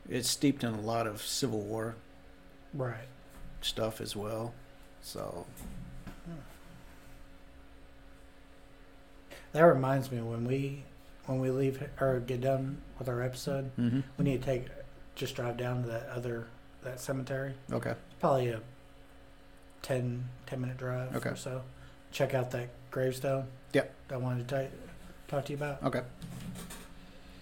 it's 0.08 0.28
steeped 0.30 0.62
in 0.62 0.74
a 0.74 0.80
lot 0.80 1.06
of 1.06 1.22
Civil 1.22 1.60
War 1.60 1.96
Right. 2.74 3.08
stuff 3.60 4.00
as 4.00 4.14
well. 4.14 4.54
So 5.00 5.46
That 9.52 9.62
reminds 9.62 10.12
me 10.12 10.20
when 10.20 10.44
we 10.46 10.82
when 11.26 11.38
we 11.40 11.50
leave 11.50 11.82
or 12.00 12.20
get 12.20 12.40
done 12.40 12.78
with 12.98 13.08
our 13.08 13.22
episode, 13.22 13.70
mm-hmm. 13.78 14.00
we 14.18 14.24
need 14.24 14.40
to 14.42 14.46
take 14.46 14.66
just 15.14 15.34
drive 15.36 15.56
down 15.56 15.82
to 15.82 15.88
that 15.88 16.08
other 16.14 16.46
that 16.84 17.00
cemetery. 17.00 17.54
okay, 17.72 17.94
Probably 18.20 18.48
a 18.48 18.60
10, 19.82 20.28
10 20.46 20.60
minute 20.60 20.76
drive 20.76 21.14
Okay. 21.16 21.30
or 21.30 21.36
so. 21.36 21.62
Check 22.12 22.32
out 22.34 22.50
that 22.52 22.68
gravestone. 22.90 23.46
Yep. 23.72 23.92
That 24.08 24.14
I 24.14 24.18
wanted 24.18 24.48
to 24.48 24.54
ta- 24.54 24.70
talk 25.28 25.44
to 25.46 25.52
you 25.52 25.56
about. 25.56 25.82
okay. 25.82 26.02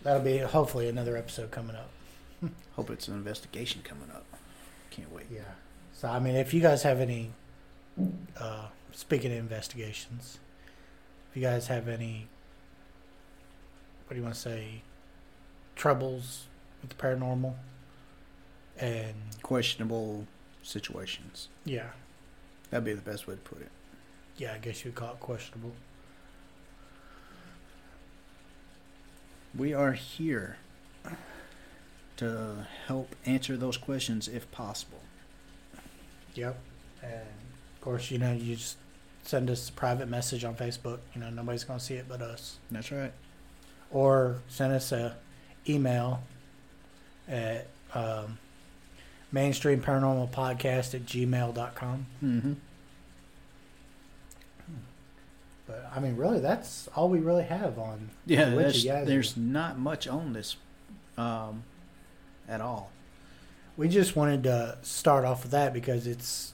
That'll 0.02 0.22
be 0.22 0.38
hopefully 0.38 0.88
another 0.88 1.16
episode 1.16 1.50
coming 1.50 1.76
up. 1.76 1.90
Hope 2.76 2.90
it's 2.90 3.08
an 3.08 3.14
investigation 3.14 3.82
coming 3.84 4.10
up. 4.14 4.24
Can't 4.90 5.12
wait. 5.12 5.26
Yeah. 5.30 5.40
So 5.92 6.08
I 6.08 6.18
mean, 6.18 6.36
if 6.36 6.52
you 6.54 6.60
guys 6.60 6.82
have 6.82 7.00
any, 7.00 7.30
uh, 8.38 8.66
speaking 8.92 9.32
of 9.32 9.38
investigations, 9.38 10.38
if 11.30 11.36
you 11.36 11.42
guys 11.42 11.66
have 11.68 11.88
any, 11.88 12.28
what 14.06 14.10
do 14.14 14.16
you 14.16 14.22
want 14.22 14.34
to 14.34 14.40
say, 14.40 14.82
troubles 15.76 16.44
with 16.82 16.90
the 16.90 16.96
paranormal, 16.96 17.54
and 18.78 19.14
Questionable 19.42 20.26
situations. 20.62 21.48
yeah, 21.64 21.90
That'd 22.70 22.84
be 22.84 22.92
the 22.94 23.00
best 23.02 23.26
way 23.26 23.34
to 23.34 23.40
put 23.40 23.60
it. 23.60 23.70
yeah, 24.36 24.54
I 24.54 24.58
guess 24.58 24.84
you'd 24.84 24.94
call 24.94 25.12
it 25.12 25.20
questionable. 25.20 25.72
We 29.56 29.72
are 29.72 29.92
here. 29.92 30.56
to 32.16 32.66
help 32.86 33.16
answer 33.26 33.56
those 33.56 33.76
questions 33.76 34.28
if 34.28 34.48
possible. 34.52 35.00
Yep. 36.34 36.56
And 37.02 37.12
of 37.74 37.80
course, 37.80 38.08
you 38.12 38.18
know, 38.18 38.32
you 38.32 38.54
just 38.54 38.76
send 39.24 39.50
us 39.50 39.68
a 39.68 39.72
private 39.72 40.08
message 40.08 40.44
on 40.44 40.54
Facebook. 40.54 40.98
You 41.14 41.20
know, 41.22 41.30
nobody's 41.30 41.64
going 41.64 41.80
to 41.80 41.84
see 41.84 41.94
it 41.94 42.06
but 42.08 42.22
us. 42.22 42.58
That's 42.70 42.92
right. 42.92 43.12
Or 43.94 44.42
send 44.48 44.74
us 44.74 44.92
a 44.92 45.16
email 45.66 46.22
at 47.26 47.68
um, 47.94 48.38
mainstream 49.32 49.80
paranormal 49.80 50.30
podcast 50.30 50.94
at 50.94 51.06
gmail.com. 51.06 52.06
Mm-hmm. 52.22 52.52
But 55.66 55.90
I 55.94 56.00
mean, 56.00 56.16
really, 56.16 56.40
that's 56.40 56.88
all 56.94 57.08
we 57.08 57.20
really 57.20 57.44
have 57.44 57.78
on. 57.78 58.10
Yeah, 58.26 58.50
The 58.50 58.56
Witch 58.56 58.84
of 58.84 58.84
there's, 58.84 59.06
there's 59.06 59.36
not 59.36 59.78
much 59.78 60.06
on 60.06 60.34
this 60.34 60.56
um, 61.16 61.62
at 62.48 62.60
all. 62.60 62.90
We 63.76 63.88
just 63.88 64.14
wanted 64.14 64.42
to 64.42 64.78
start 64.82 65.24
off 65.24 65.42
with 65.42 65.52
that 65.52 65.72
because 65.72 66.06
it's 66.06 66.52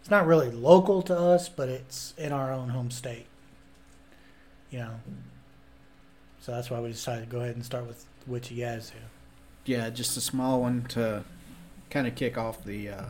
it's 0.00 0.10
not 0.10 0.26
really 0.26 0.50
local 0.50 1.02
to 1.02 1.18
us, 1.18 1.48
but 1.48 1.68
it's 1.68 2.14
in 2.16 2.32
our 2.32 2.52
own 2.52 2.68
home 2.68 2.90
state. 2.90 3.26
You 4.70 4.78
know. 4.80 4.90
So 6.48 6.54
that's 6.54 6.70
why 6.70 6.80
we 6.80 6.88
decided 6.88 7.28
to 7.28 7.30
go 7.30 7.42
ahead 7.42 7.56
and 7.56 7.62
start 7.62 7.86
with 7.86 8.06
Witch 8.26 8.50
of 8.50 8.56
Yazoo. 8.56 8.94
Yeah, 9.66 9.90
just 9.90 10.16
a 10.16 10.20
small 10.22 10.62
one 10.62 10.84
to 10.88 11.22
kind 11.90 12.06
of 12.06 12.14
kick 12.14 12.38
off 12.38 12.64
the 12.64 12.88
uh, 12.88 13.04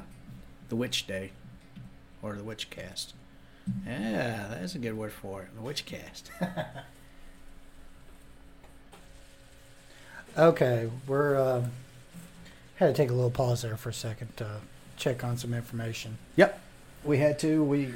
the 0.71 0.75
witch 0.75 1.07
day 1.07 1.31
or 2.21 2.35
the 2.35 2.43
witch 2.43 2.69
cast. 2.69 3.15
Yeah, 3.87 4.49
that's 4.51 4.75
a 4.75 4.81
good 4.81 4.95
word 4.95 5.13
for 5.13 5.43
it. 5.43 5.55
The 5.55 5.63
witch 5.63 5.87
cast. 5.87 6.33
Okay, 10.37 10.91
we're 11.07 11.37
uh, 11.37 11.65
had 12.77 12.89
to 12.89 12.93
take 12.93 13.11
a 13.11 13.15
little 13.15 13.31
pause 13.31 13.63
there 13.63 13.77
for 13.77 13.89
a 13.89 13.95
second 13.95 14.37
to 14.37 14.61
check 14.97 15.25
on 15.25 15.37
some 15.37 15.55
information. 15.55 16.19
Yep, 16.37 16.61
we 17.05 17.19
had 17.19 17.39
to. 17.41 17.63
We 17.63 17.93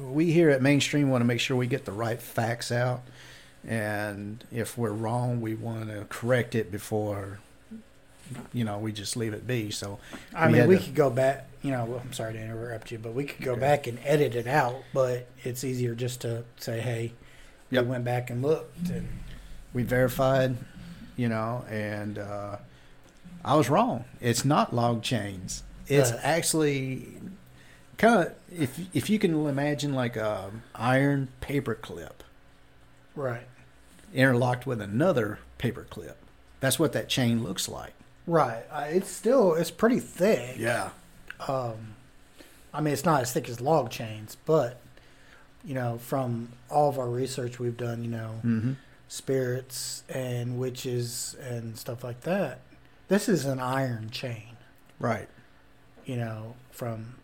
we 0.00 0.32
here 0.32 0.50
at 0.50 0.62
Mainstream 0.62 1.10
want 1.10 1.22
to 1.22 1.26
make 1.26 1.40
sure 1.40 1.56
we 1.56 1.66
get 1.68 1.84
the 1.84 1.92
right 1.92 2.20
facts 2.20 2.70
out, 2.70 3.02
and 3.66 4.44
if 4.52 4.76
we're 4.76 4.90
wrong, 4.92 5.40
we 5.40 5.54
want 5.54 5.88
to 5.88 6.06
correct 6.08 6.54
it 6.54 6.70
before. 6.72 7.38
You 8.52 8.64
know, 8.64 8.78
we 8.78 8.92
just 8.92 9.16
leave 9.16 9.34
it 9.34 9.46
be. 9.46 9.70
So 9.70 9.98
I 10.34 10.46
We 10.48 10.52
mean, 10.58 10.68
we 10.68 10.76
to- 10.78 10.82
could 10.84 10.94
go 10.94 11.10
back. 11.10 11.46
You 11.62 11.70
know, 11.72 12.00
I'm 12.02 12.12
sorry 12.12 12.32
to 12.32 12.40
interrupt 12.42 12.90
you, 12.90 12.98
but 12.98 13.14
we 13.14 13.24
could 13.24 13.44
go 13.44 13.52
Okay. 13.52 13.60
back 13.60 13.86
and 13.86 13.98
edit 14.04 14.34
it 14.34 14.46
out. 14.46 14.82
But 14.94 15.26
it's 15.44 15.64
easier 15.64 15.94
just 15.94 16.22
to 16.22 16.44
say, 16.56 16.80
"Hey, 16.80 17.12
Yep. 17.70 17.84
we 17.84 17.90
went 17.90 18.04
back 18.04 18.30
and 18.30 18.42
looked." 18.42 18.88
And 18.88 19.06
we 19.74 19.82
verified, 19.82 20.56
you 21.16 21.28
know, 21.28 21.64
and 21.68 22.18
uh, 22.18 22.56
I 23.44 23.54
was 23.54 23.68
wrong. 23.68 24.04
It's 24.20 24.44
not 24.44 24.74
log 24.74 25.02
chains. 25.02 25.62
It's 25.88 26.10
Right. 26.10 26.20
actually 26.22 27.08
kind 27.98 28.26
of 28.28 28.34
if 28.50 28.78
if 28.94 29.10
you 29.10 29.18
can 29.18 29.46
imagine 29.46 29.92
like 29.94 30.16
a 30.16 30.50
iron 30.74 31.28
paper 31.40 31.74
clip 31.74 32.24
right, 33.14 33.46
interlocked 34.14 34.66
with 34.66 34.80
another 34.80 35.38
paper 35.58 35.86
clip. 35.88 36.18
That's 36.60 36.78
what 36.78 36.92
that 36.92 37.08
chain 37.08 37.42
looks 37.42 37.68
like. 37.68 37.92
right. 38.26 38.64
Uh, 38.70 38.86
it's 38.88 39.10
still 39.10 39.54
it's 39.54 39.70
pretty 39.70 39.98
thick. 40.00 40.56
Yeah. 40.58 40.90
Um, 41.48 41.94
I 42.72 42.80
mean, 42.80 42.92
it's 42.94 43.04
not 43.04 43.22
as 43.22 43.32
thick 43.32 43.48
as 43.48 43.60
log 43.60 43.90
chains, 43.90 44.36
but 44.46 44.80
you 45.64 45.74
know, 45.74 45.98
from 45.98 46.50
all 46.70 46.88
of 46.88 46.98
our 46.98 47.08
research 47.08 47.58
we've 47.58 47.76
done, 47.76 48.02
you 48.04 48.10
know, 48.10 48.40
Mm-hmm. 48.44 48.72
spirits 49.08 50.02
and 50.08 50.58
witches 50.58 51.36
and 51.40 51.76
stuff 51.78 52.02
like 52.02 52.22
that. 52.22 52.60
This 53.08 53.28
is 53.28 53.44
an 53.44 53.60
iron 53.60 54.10
chain. 54.10 54.56
Right. 54.98 55.28
You 56.04 56.16
know, 56.16 56.54
from 56.70 57.14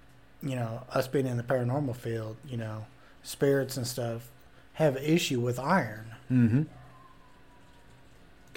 you 0.42 0.54
know 0.56 0.82
us 0.92 1.08
being 1.08 1.26
in 1.26 1.36
the 1.36 1.42
paranormal 1.42 1.96
field, 1.96 2.36
you 2.46 2.56
know, 2.56 2.86
spirits 3.22 3.76
and 3.76 3.86
stuff 3.86 4.28
have 4.74 4.96
issue 4.98 5.40
with 5.40 5.58
iron. 5.58 6.06
Mm-hmm. 6.30 6.62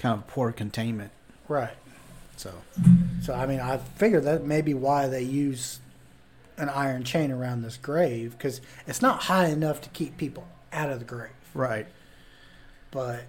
Kind 0.02 0.18
of 0.18 0.26
poor 0.26 0.52
containment. 0.52 1.12
Right. 1.48 1.74
So 2.36 2.52
So 3.22 3.32
I 3.34 3.46
mean, 3.46 3.60
I 3.60 3.78
figure 3.78 4.20
that 4.20 4.44
may 4.44 4.60
be 4.60 4.74
why 4.74 5.06
they 5.06 5.22
use 5.22 5.78
an 6.58 6.68
iron 6.68 7.04
chain 7.04 7.30
around 7.30 7.62
this 7.62 7.76
grave 7.76 8.32
because 8.32 8.60
it's 8.86 9.00
not 9.00 9.22
high 9.24 9.46
enough 9.46 9.80
to 9.82 9.88
keep 9.90 10.16
people 10.16 10.46
out 10.72 10.90
of 10.90 10.98
the 10.98 11.04
grave, 11.04 11.30
right. 11.54 11.86
but 12.90 13.24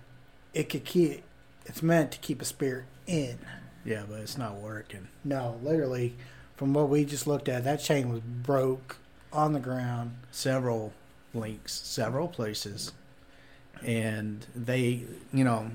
it 0.53 0.69
could 0.69 0.83
keep. 0.85 1.23
It's 1.65 1.81
meant 1.81 2.11
to 2.11 2.19
keep 2.19 2.41
a 2.41 2.45
spirit 2.45 2.85
in. 3.07 3.37
Yeah, 3.85 4.03
but 4.09 4.19
it's 4.19 4.37
not 4.37 4.55
working. 4.55 5.07
No, 5.23 5.59
literally, 5.63 6.15
from 6.55 6.73
what 6.73 6.89
we 6.89 7.05
just 7.05 7.27
looked 7.27 7.47
at, 7.49 7.63
that 7.63 7.77
chain 7.77 8.09
was 8.11 8.21
broke 8.21 8.97
on 9.31 9.53
the 9.53 9.59
ground. 9.59 10.15
several 10.31 10.93
links, 11.33 11.73
several 11.73 12.27
places, 12.27 12.91
and 13.81 14.45
they, 14.55 15.03
you 15.33 15.43
know, 15.43 15.71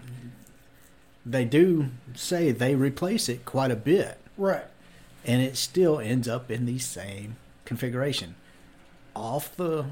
they 1.30 1.44
do 1.44 1.90
say 2.14 2.50
they 2.52 2.74
replace 2.74 3.28
it 3.28 3.44
quite 3.44 3.70
a 3.70 3.76
bit, 3.76 4.18
Right. 4.36 4.64
and 5.24 5.42
it 5.42 5.56
still 5.56 5.98
ends 6.00 6.26
up 6.28 6.50
in 6.50 6.64
the 6.66 6.78
same 6.78 7.36
configuration. 7.64 8.34
Off 9.14 9.54
the, 9.56 9.84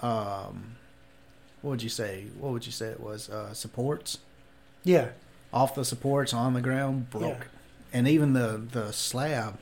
um, 0.00 0.76
what 1.62 1.70
would 1.70 1.82
you 1.82 1.88
say? 1.88 2.26
What 2.38 2.52
would 2.52 2.66
you 2.66 2.72
say 2.72 2.88
it 2.88 3.00
was? 3.00 3.28
Uh, 3.30 3.54
supports 3.54 4.18
Yeah. 4.82 5.10
off 5.52 5.74
the 5.74 5.84
supports 5.84 6.34
on 6.34 6.52
the 6.54 6.60
ground 6.60 7.08
broke, 7.10 7.48
and 7.92 8.06
even 8.08 8.32
the 8.32 8.60
the 8.70 8.92
slab 8.92 9.58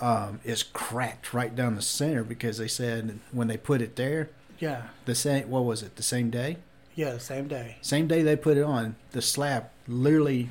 um, 0.00 0.40
is 0.44 0.62
cracked 0.62 1.34
right 1.34 1.54
down 1.54 1.74
the 1.74 1.82
center 1.82 2.24
because 2.24 2.56
they 2.58 2.68
said 2.68 3.18
when 3.32 3.48
they 3.48 3.56
put 3.58 3.82
it 3.82 3.96
there, 3.96 4.30
Yeah. 4.58 4.82
the 5.04 5.14
same 5.14 5.50
what 5.50 5.64
was 5.64 5.82
it 5.82 5.96
the 5.96 6.02
same 6.02 6.30
day 6.30 6.56
Yeah. 6.94 7.18
Same 7.18 7.48
day. 7.48 7.76
same 7.82 8.06
day 8.08 8.22
they 8.22 8.36
put 8.36 8.56
it 8.56 8.62
on 8.64 8.96
the 9.12 9.22
slab 9.22 9.70
literally 9.88 10.48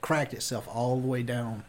cracked 0.00 0.32
itself 0.34 0.68
all 0.72 1.00
the 1.00 1.06
way 1.06 1.22
down 1.22 1.64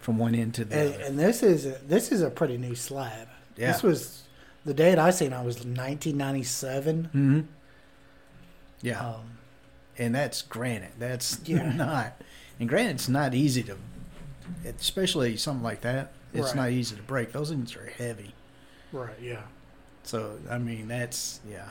from 0.00 0.18
one 0.18 0.34
end 0.34 0.54
to 0.54 0.64
the 0.64 0.76
And, 0.78 0.94
other 0.94 1.02
and 1.04 1.18
this 1.18 1.42
is 1.42 1.66
a, 1.66 1.78
this 1.86 2.12
is 2.12 2.20
a 2.22 2.30
pretty 2.30 2.56
new 2.58 2.74
slab. 2.74 3.28
yeah 3.56 3.72
This 3.72 3.82
was 3.82 4.22
the 4.64 4.74
date 4.74 4.98
I 4.98 5.10
seen. 5.10 5.32
I 5.32 5.42
was 5.42 5.56
1997. 5.56 7.04
hmm 7.06 7.40
yeah 8.82 9.00
Um, 9.00 9.38
and 9.98 10.14
that's 10.14 10.42
granite 10.42 10.92
that's 10.98 11.38
Yeah. 11.44 11.72
not 11.76 12.20
and 12.60 12.68
granite's 12.68 13.08
not 13.08 13.34
easy 13.34 13.62
to 13.64 13.76
especially 14.64 15.36
something 15.36 15.62
like 15.62 15.80
that 15.82 16.12
it's 16.32 16.48
Right. 16.48 16.56
not 16.56 16.70
easy 16.70 16.96
to 16.96 17.02
break 17.02 17.32
those 17.32 17.50
things 17.50 17.74
are 17.76 17.86
heavy 17.86 18.34
right. 18.92 19.14
Yeah. 19.20 19.42
So 20.04 20.38
I 20.50 20.58
mean, 20.58 20.86
that's 20.88 21.40
yeah. 21.50 21.70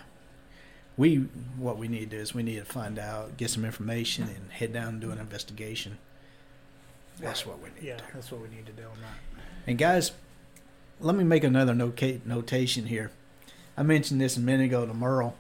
We 0.96 1.18
what 1.58 1.78
we 1.78 1.88
need 1.88 2.12
to 2.12 2.18
do 2.18 2.22
is 2.22 2.34
we 2.34 2.44
need 2.44 2.58
to 2.60 2.66
find 2.66 3.00
out, 3.00 3.38
get 3.38 3.50
some 3.50 3.66
information, 3.66 4.26
and 4.26 4.52
head 4.52 4.74
down 4.74 4.90
and 4.90 5.02
do 5.02 5.12
an 5.12 5.18
investigation. 5.18 5.98
That's 7.20 7.46
what 7.46 7.60
we 7.60 7.70
need. 7.70 7.84
Yeah. 7.88 7.98
to 7.98 8.04
do. 8.04 8.10
That's 8.14 8.32
what 8.32 8.42
we 8.42 8.50
need 8.50 8.66
to 8.68 8.72
do 8.72 8.84
on 8.84 8.98
that. 9.02 9.44
And 9.66 9.78
guys, 9.78 10.12
let 11.00 11.16
me 11.16 11.24
make 11.24 11.44
another 11.44 11.74
noca- 11.74 12.26
notation 12.26 12.86
here. 12.86 13.12
I 13.78 13.84
mentioned 13.84 14.22
this 14.22 14.38
a 14.38 14.40
minute 14.40 14.66
ago 14.66 14.86
to 14.86 14.94
Merle. 14.94 15.36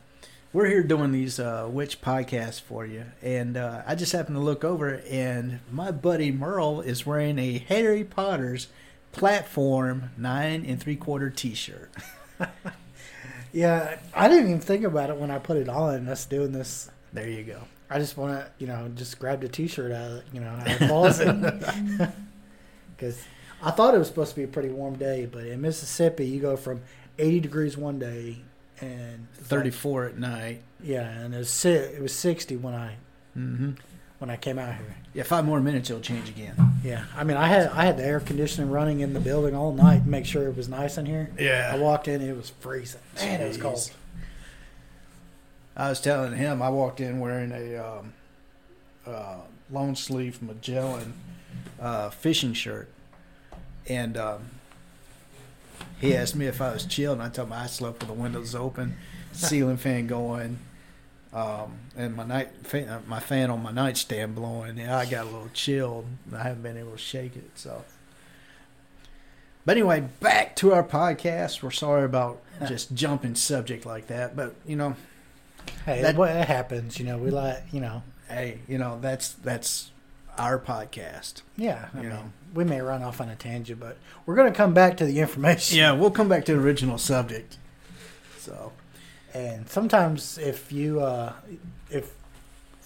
We're 0.51 0.67
here 0.67 0.83
doing 0.83 1.11
these 1.11 1.39
uh, 1.39 1.67
witch 1.69 1.99
podcasts 2.01 2.61
for 2.61 2.85
you, 2.85 3.05
and 3.23 3.57
uh, 3.57 3.81
I 3.87 3.95
just 3.95 4.11
happened 4.11 4.35
to 4.35 4.41
look 4.41 4.63
over, 4.63 5.01
and 5.09 5.61
my 5.71 5.89
buddy 5.89 6.31
Merle 6.31 6.81
is 6.81 7.07
wearing 7.07 7.39
a 7.39 7.57
Harry 7.57 8.03
Potter's 8.03 8.67
platform 9.11 10.11
nine 10.15 10.63
and 10.65 10.79
three 10.79 10.95
quarter 10.95 11.29
T-shirt. 11.31 11.91
Yeah, 13.53 13.97
I 14.13 14.27
didn't 14.27 14.47
even 14.47 14.59
think 14.59 14.83
about 14.83 15.09
it 15.11 15.17
when 15.17 15.29
I 15.31 15.37
put 15.39 15.57
it 15.57 15.69
on. 15.69 16.07
Us 16.09 16.25
doing 16.25 16.51
this, 16.51 16.89
There 17.13 17.29
you 17.29 17.43
go. 17.43 17.59
I 17.89 17.99
just 17.99 18.17
want 18.17 18.33
to, 18.39 18.49
you 18.57 18.65
know, 18.67 18.89
just 18.95 19.19
grab 19.19 19.41
the 19.41 19.47
T-shirt 19.47 19.91
out, 19.91 20.11
of, 20.11 20.23
you 20.33 20.39
know, 20.41 20.47
out 20.49 20.67
of 20.71 20.79
the 20.79 20.87
closet 20.87 22.09
because 22.97 23.23
I 23.61 23.71
thought 23.71 23.93
it 23.93 23.99
was 23.99 24.07
supposed 24.07 24.31
to 24.31 24.35
be 24.35 24.43
a 24.43 24.47
pretty 24.47 24.69
warm 24.69 24.95
day, 24.95 25.25
but 25.31 25.45
in 25.45 25.61
Mississippi, 25.61 26.25
you 26.25 26.39
go 26.39 26.57
from 26.57 26.81
80 27.19 27.39
degrees 27.41 27.77
one 27.77 27.99
day 27.99 28.37
and 28.81 29.27
it's 29.33 29.41
like- 29.51 29.59
34 29.61 30.05
at 30.05 30.17
night. 30.17 30.61
yeah, 30.81 31.07
and 31.07 31.33
it 31.33 31.37
was 31.37 31.49
si- 31.49 31.69
it 31.69 32.01
was 32.01 32.13
60 32.15 32.57
when 32.57 32.73
I 32.73 32.95
Mm-hmm. 33.37 33.71
When 34.23 34.29
I 34.29 34.38
came 34.38 34.57
out 34.57 34.73
here. 34.75 34.95
Yeah, 35.13 35.23
five 35.23 35.43
more 35.43 35.59
minutes, 35.59 35.89
it'll 35.89 36.01
change 36.01 36.29
again. 36.29 36.55
Yeah, 36.81 37.03
I 37.13 37.25
mean, 37.25 37.36
I 37.36 37.47
had 37.47 37.67
I 37.67 37.83
had 37.83 37.97
the 37.97 38.05
air 38.05 38.21
conditioning 38.21 38.71
running 38.71 39.01
in 39.01 39.12
the 39.12 39.19
building 39.19 39.53
all 39.53 39.73
night 39.73 40.05
to 40.05 40.09
make 40.09 40.25
sure 40.25 40.47
it 40.47 40.55
was 40.55 40.69
nice 40.69 40.97
in 40.97 41.05
here. 41.05 41.29
Yeah, 41.38 41.71
I 41.73 41.77
walked 41.77 42.07
in, 42.07 42.21
it 42.21 42.33
was 42.33 42.49
freezing. 42.62 43.01
Man, 43.17 43.41
it 43.41 43.47
was 43.49 43.57
cold. 43.57 43.91
I 45.75 45.89
was 45.89 45.99
telling 45.99 46.38
him 46.38 46.62
I 46.62 46.69
walked 46.69 47.01
in 47.01 47.19
wearing 47.19 47.51
a 47.51 47.75
um, 47.75 48.13
uh, 49.05 49.39
long 49.69 49.93
sleeve 49.93 50.41
Magellan 50.41 51.15
uh, 51.81 52.09
fishing 52.09 52.53
shirt, 52.53 52.88
and 53.89 54.15
um, 54.15 54.51
he 55.99 56.15
asked 56.15 56.38
me 56.38 56.45
if 56.45 56.62
I 56.62 56.71
was 56.71 56.86
chilled, 56.86 57.17
and 57.17 57.23
I 57.23 57.29
told 57.29 57.49
him 57.49 57.53
I 57.55 57.67
slept 57.67 57.99
with 57.99 58.07
the 58.07 58.13
windows 58.13 58.55
open, 58.55 58.95
ceiling 59.33 59.75
fan 59.75 60.07
going, 60.07 60.59
Um, 61.33 61.79
and 61.97 62.15
my 62.15 62.25
night 62.25 62.49
fan, 62.63 62.87
uh, 62.89 63.01
my 63.07 63.19
fan 63.19 63.49
on 63.49 63.63
my 63.63 63.71
nightstand 63.71 64.35
blowing. 64.35 64.77
Yeah, 64.77 64.97
I 64.97 65.05
got 65.05 65.23
a 65.23 65.29
little 65.29 65.49
chilled. 65.53 66.05
I 66.33 66.43
haven't 66.43 66.61
been 66.61 66.77
able 66.77 66.91
to 66.91 66.97
shake 66.97 67.35
it. 67.35 67.49
So, 67.55 67.83
but 69.65 69.77
anyway, 69.77 70.01
back 70.19 70.55
to 70.57 70.73
our 70.73 70.83
podcast. 70.83 71.63
We're 71.63 71.71
sorry 71.71 72.03
about 72.05 72.41
just 72.67 72.93
jumping 72.93 73.35
subject 73.35 73.85
like 73.85 74.07
that, 74.07 74.35
but 74.35 74.55
you 74.65 74.75
know, 74.75 74.95
Hey, 75.85 76.01
That- 76.01 76.15
what 76.17 76.29
it 76.35 76.47
happens, 76.47 76.99
you 76.99 77.05
know. 77.05 77.17
We 77.17 77.29
like, 77.31 77.63
you 77.71 77.79
know, 77.79 78.03
hey, 78.29 78.59
you 78.67 78.77
know 78.77 78.99
that's 79.01 79.29
that's 79.29 79.91
our 80.37 80.59
podcast. 80.59 81.41
yeah. 81.57 81.87
I 81.93 81.97
You 81.97 82.03
mean, 82.03 82.09
know. 82.11 82.23
we 82.53 82.63
may 82.63 82.81
run 82.81 83.01
off 83.03 83.21
on 83.21 83.29
a 83.29 83.35
tangent, 83.35 83.79
but 83.79 83.97
we're 84.25 84.35
going 84.35 84.51
to 84.51 84.55
come 84.57 84.73
back 84.73 84.97
to 84.97 85.05
the 85.05 85.19
information. 85.19 85.77
Yeah, 85.77 85.93
we'll 85.93 86.11
come 86.11 86.27
back 86.27 86.45
to 86.45 86.53
the 86.53 86.59
original 86.59 86.97
subject. 86.97 87.57
So, 88.39 88.71
And 89.33 89.67
sometimes 89.67 90.37
if 90.37 90.71
you, 90.71 91.01
uh, 91.01 91.33
if 91.89 92.11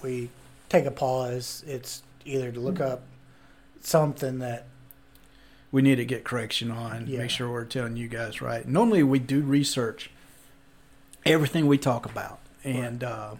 we 0.01 0.29
take 0.69 0.86
a 0.86 0.91
pause, 0.91 1.63
it's 1.67 2.03
either 2.25 2.51
to 2.51 2.60
look 2.60 2.79
up 2.79 3.03
something 3.81 4.39
that 4.39 4.67
we 5.71 5.81
need 5.81 5.95
to 5.95 6.05
get 6.05 6.23
correction 6.23 6.71
on. 6.71 7.07
Yeah. 7.07 7.19
Make 7.19 7.29
sure 7.29 7.49
we're 7.49 7.65
telling 7.65 7.97
you 7.97 8.07
guys 8.07 8.41
right. 8.41 8.67
Normally, 8.67 9.03
we 9.03 9.19
do 9.19 9.41
research 9.41 10.10
everything 11.25 11.67
we 11.67 11.77
talk 11.77 12.05
about, 12.05 12.39
and 12.63 13.03
uh, 13.03 13.36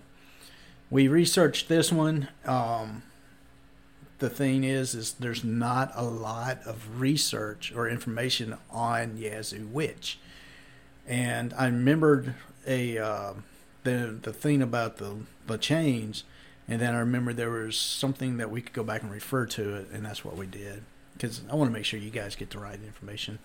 we 0.90 1.08
researched 1.08 1.70
this 1.70 1.92
one. 1.92 2.28
Um, 2.46 3.04
the 4.20 4.30
thing 4.30 4.64
is, 4.64 4.94
is 4.94 5.14
there's 5.14 5.44
not 5.44 5.92
a 5.96 6.04
lot 6.04 6.60
of 6.66 7.00
research 7.00 7.72
or 7.74 7.88
information 7.88 8.58
on 8.70 9.18
Yazoo 9.18 9.68
Witch, 9.68 10.20
and 11.08 11.54
I 11.54 11.66
remembered 11.66 12.36
a 12.68 12.98
uh, 12.98 13.34
the 13.84 14.18
the 14.22 14.34
thing 14.34 14.62
about 14.62 14.98
the 14.98 15.18
the 15.46 15.58
chains, 15.58 16.24
and 16.68 16.82
then 16.82 16.94
I 16.94 17.00
remember 17.00 17.34
there 17.34 17.50
was 17.50 17.78
something 17.78 18.38
that 18.38 18.52
we 18.52 18.62
could 18.62 18.74
go 18.74 18.84
back 18.84 19.02
and 19.04 19.12
refer 19.12 19.46
to 19.48 19.76
it, 19.76 19.88
and 19.92 20.06
that's 20.06 20.24
what 20.26 20.36
we 20.36 20.46
did 20.46 20.84
because 21.14 21.42
I 21.50 21.56
want 21.56 21.70
to 21.70 21.74
make 21.74 21.86
sure 21.86 22.00
you 22.00 22.12
guys 22.12 22.36
get 22.36 22.52
the 22.52 22.60
right 22.60 22.80
information. 22.86 23.40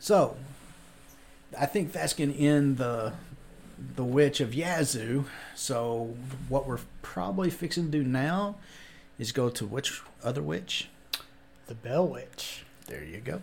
So, 0.00 0.36
I 1.58 1.66
think 1.66 1.92
that's 1.92 2.12
going 2.12 2.32
to 2.32 2.38
end 2.38 2.78
the 2.78 3.12
the 3.96 4.04
witch 4.04 4.40
of 4.40 4.54
Yazoo. 4.54 5.24
So, 5.54 6.16
what 6.48 6.66
we're 6.66 6.80
probably 7.02 7.50
fixing 7.50 7.86
to 7.86 7.90
do 7.90 8.04
now 8.04 8.56
is 9.18 9.32
go 9.32 9.48
to 9.50 9.66
which 9.66 10.02
other 10.22 10.42
witch? 10.42 10.88
the 11.68 11.74
Bell 11.74 12.06
Witch. 12.08 12.64
There 12.86 13.04
you 13.04 13.18
go. 13.18 13.42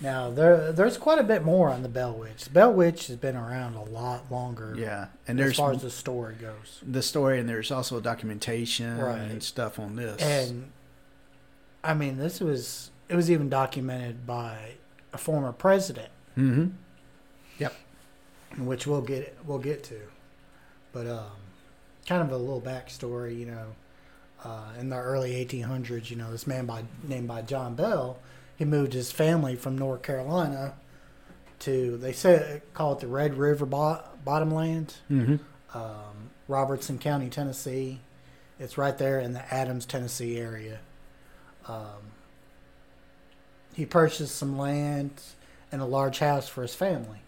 Now 0.00 0.30
there, 0.30 0.72
there's 0.72 0.98
quite 0.98 1.18
a 1.18 1.22
bit 1.24 1.44
more 1.44 1.68
on 1.70 1.82
the 1.82 1.88
Bell 1.88 2.12
Witch. 2.12 2.44
The 2.44 2.50
Bell 2.50 2.72
Witch 2.72 3.06
has 3.06 3.16
been 3.16 3.36
around 3.36 3.74
a 3.74 3.84
lot 3.84 4.30
longer. 4.32 4.74
Yeah, 4.76 5.06
and 5.28 5.38
as 5.38 5.44
there's 5.46 5.56
far 5.56 5.72
as 5.72 5.82
the 5.82 5.90
story 5.90 6.34
goes. 6.34 6.80
the 6.84 7.02
story, 7.02 7.38
and 7.38 7.48
there's 7.48 7.70
also 7.70 8.00
documentation 8.00 8.98
Right. 8.98 9.18
and 9.20 9.42
stuff 9.42 9.78
on 9.78 9.96
this. 9.96 10.20
And 10.20 10.72
I 11.84 11.94
mean, 11.94 12.16
this 12.18 12.40
was 12.40 12.90
it 13.08 13.14
was 13.16 13.30
even 13.30 13.48
documented 13.48 14.26
by 14.26 14.72
a 15.12 15.18
former 15.18 15.52
president, 15.52 16.08
mm-hmm. 16.36 16.68
Yep. 17.58 17.74
Which 18.58 18.86
we'll 18.86 19.02
get 19.02 19.36
we'll 19.46 19.58
get 19.58 19.84
to. 19.84 20.00
But 20.92 21.06
um, 21.06 21.30
kind 22.06 22.22
of 22.22 22.32
a 22.32 22.36
little 22.36 22.60
backstory, 22.60 23.38
you 23.38 23.46
know, 23.46 23.66
uh, 24.44 24.72
in 24.78 24.88
the 24.90 24.96
early 24.96 25.32
1800s, 25.44 26.10
you 26.10 26.16
know, 26.16 26.30
this 26.30 26.46
man 26.46 26.66
by 26.66 26.82
named 27.04 27.28
by 27.28 27.42
John 27.42 27.74
Bell, 27.74 28.18
he 28.62 28.66
moved 28.66 28.92
his 28.92 29.10
family 29.10 29.56
from 29.56 29.76
North 29.76 30.02
Carolina 30.02 30.74
to 31.58 31.96
they 31.96 32.12
say 32.12 32.62
call 32.74 32.92
it 32.92 33.00
the 33.00 33.08
Red 33.08 33.34
River 33.34 33.66
Bo- 33.66 34.04
Bottomlands. 34.24 34.94
Mm-hmm. 35.10 35.36
um, 35.76 36.30
Robertson 36.46 36.96
County, 36.96 37.28
Tennessee. 37.28 37.98
It's 38.60 38.78
right 38.78 38.96
there 38.96 39.18
in 39.18 39.32
the 39.32 39.52
Adams, 39.52 39.84
Tennessee 39.84 40.38
area. 40.38 40.78
Um, 41.66 42.12
he 43.74 43.84
purchased 43.84 44.36
some 44.36 44.56
land 44.56 45.10
and 45.72 45.82
a 45.82 45.84
large 45.84 46.20
house 46.20 46.48
for 46.48 46.62
his 46.62 46.76
family. 46.76 47.18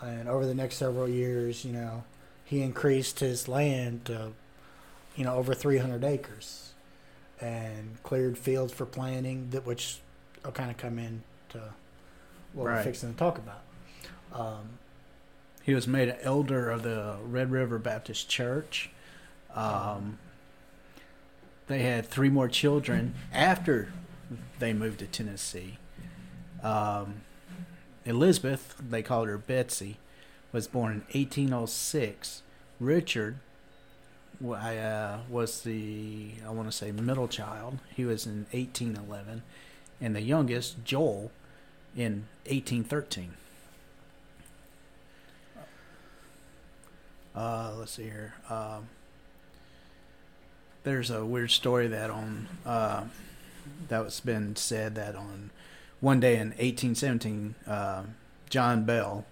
And 0.00 0.26
over 0.26 0.46
the 0.46 0.54
next 0.54 0.76
several 0.76 1.06
years, 1.06 1.66
you 1.66 1.72
know, 1.74 2.04
he 2.46 2.62
increased 2.62 3.20
his 3.20 3.46
land 3.46 4.06
to, 4.06 4.32
you 5.16 5.24
know, 5.24 5.34
over 5.34 5.52
300 5.52 6.02
acres 6.02 6.72
and 7.42 8.02
cleared 8.02 8.38
fields 8.38 8.72
for 8.72 8.86
planting, 8.86 9.50
that 9.50 9.66
which 9.66 10.00
will 10.44 10.52
kind 10.52 10.70
of 10.70 10.76
come 10.76 10.98
into 10.98 11.58
what 12.52 12.64
we're 12.64 12.82
fixing 12.82 13.12
to 13.12 13.18
talk 13.18 13.38
about. 13.38 13.62
Um, 14.32 14.70
He 15.62 15.74
was 15.74 15.86
made 15.86 16.08
an 16.08 16.16
elder 16.22 16.70
of 16.70 16.82
the 16.82 17.16
Red 17.24 17.50
River 17.50 17.78
Baptist 17.78 18.28
Church. 18.28 18.90
Um, 19.54 20.18
they 21.66 21.80
had 21.82 22.06
three 22.06 22.28
more 22.28 22.48
children 22.48 23.14
after 23.32 23.92
they 24.58 24.72
moved 24.72 25.00
to 25.00 25.06
Tennessee. 25.06 25.78
Um, 26.62 27.22
Elizabeth, 28.04 28.76
they 28.88 29.02
called 29.02 29.28
her 29.28 29.38
Betsy, 29.38 29.98
was 30.52 30.66
born 30.66 30.92
in 30.92 30.98
1806. 31.20 32.42
Richard 32.78 33.36
I, 34.42 34.78
uh, 34.78 35.18
was 35.28 35.62
the, 35.62 36.30
I 36.46 36.50
want 36.50 36.70
to 36.70 36.76
say, 36.76 36.92
middle 36.92 37.28
child. 37.28 37.78
He 37.94 38.04
was 38.04 38.26
in 38.26 38.46
1811. 38.52 39.42
And 40.00 40.16
the 40.16 40.22
youngest, 40.22 40.84
Joel, 40.84 41.30
in 41.96 42.26
1813. 42.46 43.34
Uh, 47.34 47.72
let's 47.78 47.92
see 47.92 48.04
here. 48.04 48.34
Um, 48.48 48.88
there's 50.82 51.10
a 51.10 51.24
weird 51.24 51.50
story 51.50 51.86
that 51.88 52.10
on 52.10 52.48
uh, 52.64 53.04
that 53.88 54.04
was 54.04 54.20
been 54.20 54.56
said 54.56 54.94
that 54.94 55.14
on 55.14 55.50
one 56.00 56.20
day 56.20 56.34
in 56.34 56.48
1817, 56.50 57.54
uh, 57.66 58.02
John 58.48 58.84
Bell 58.84 59.26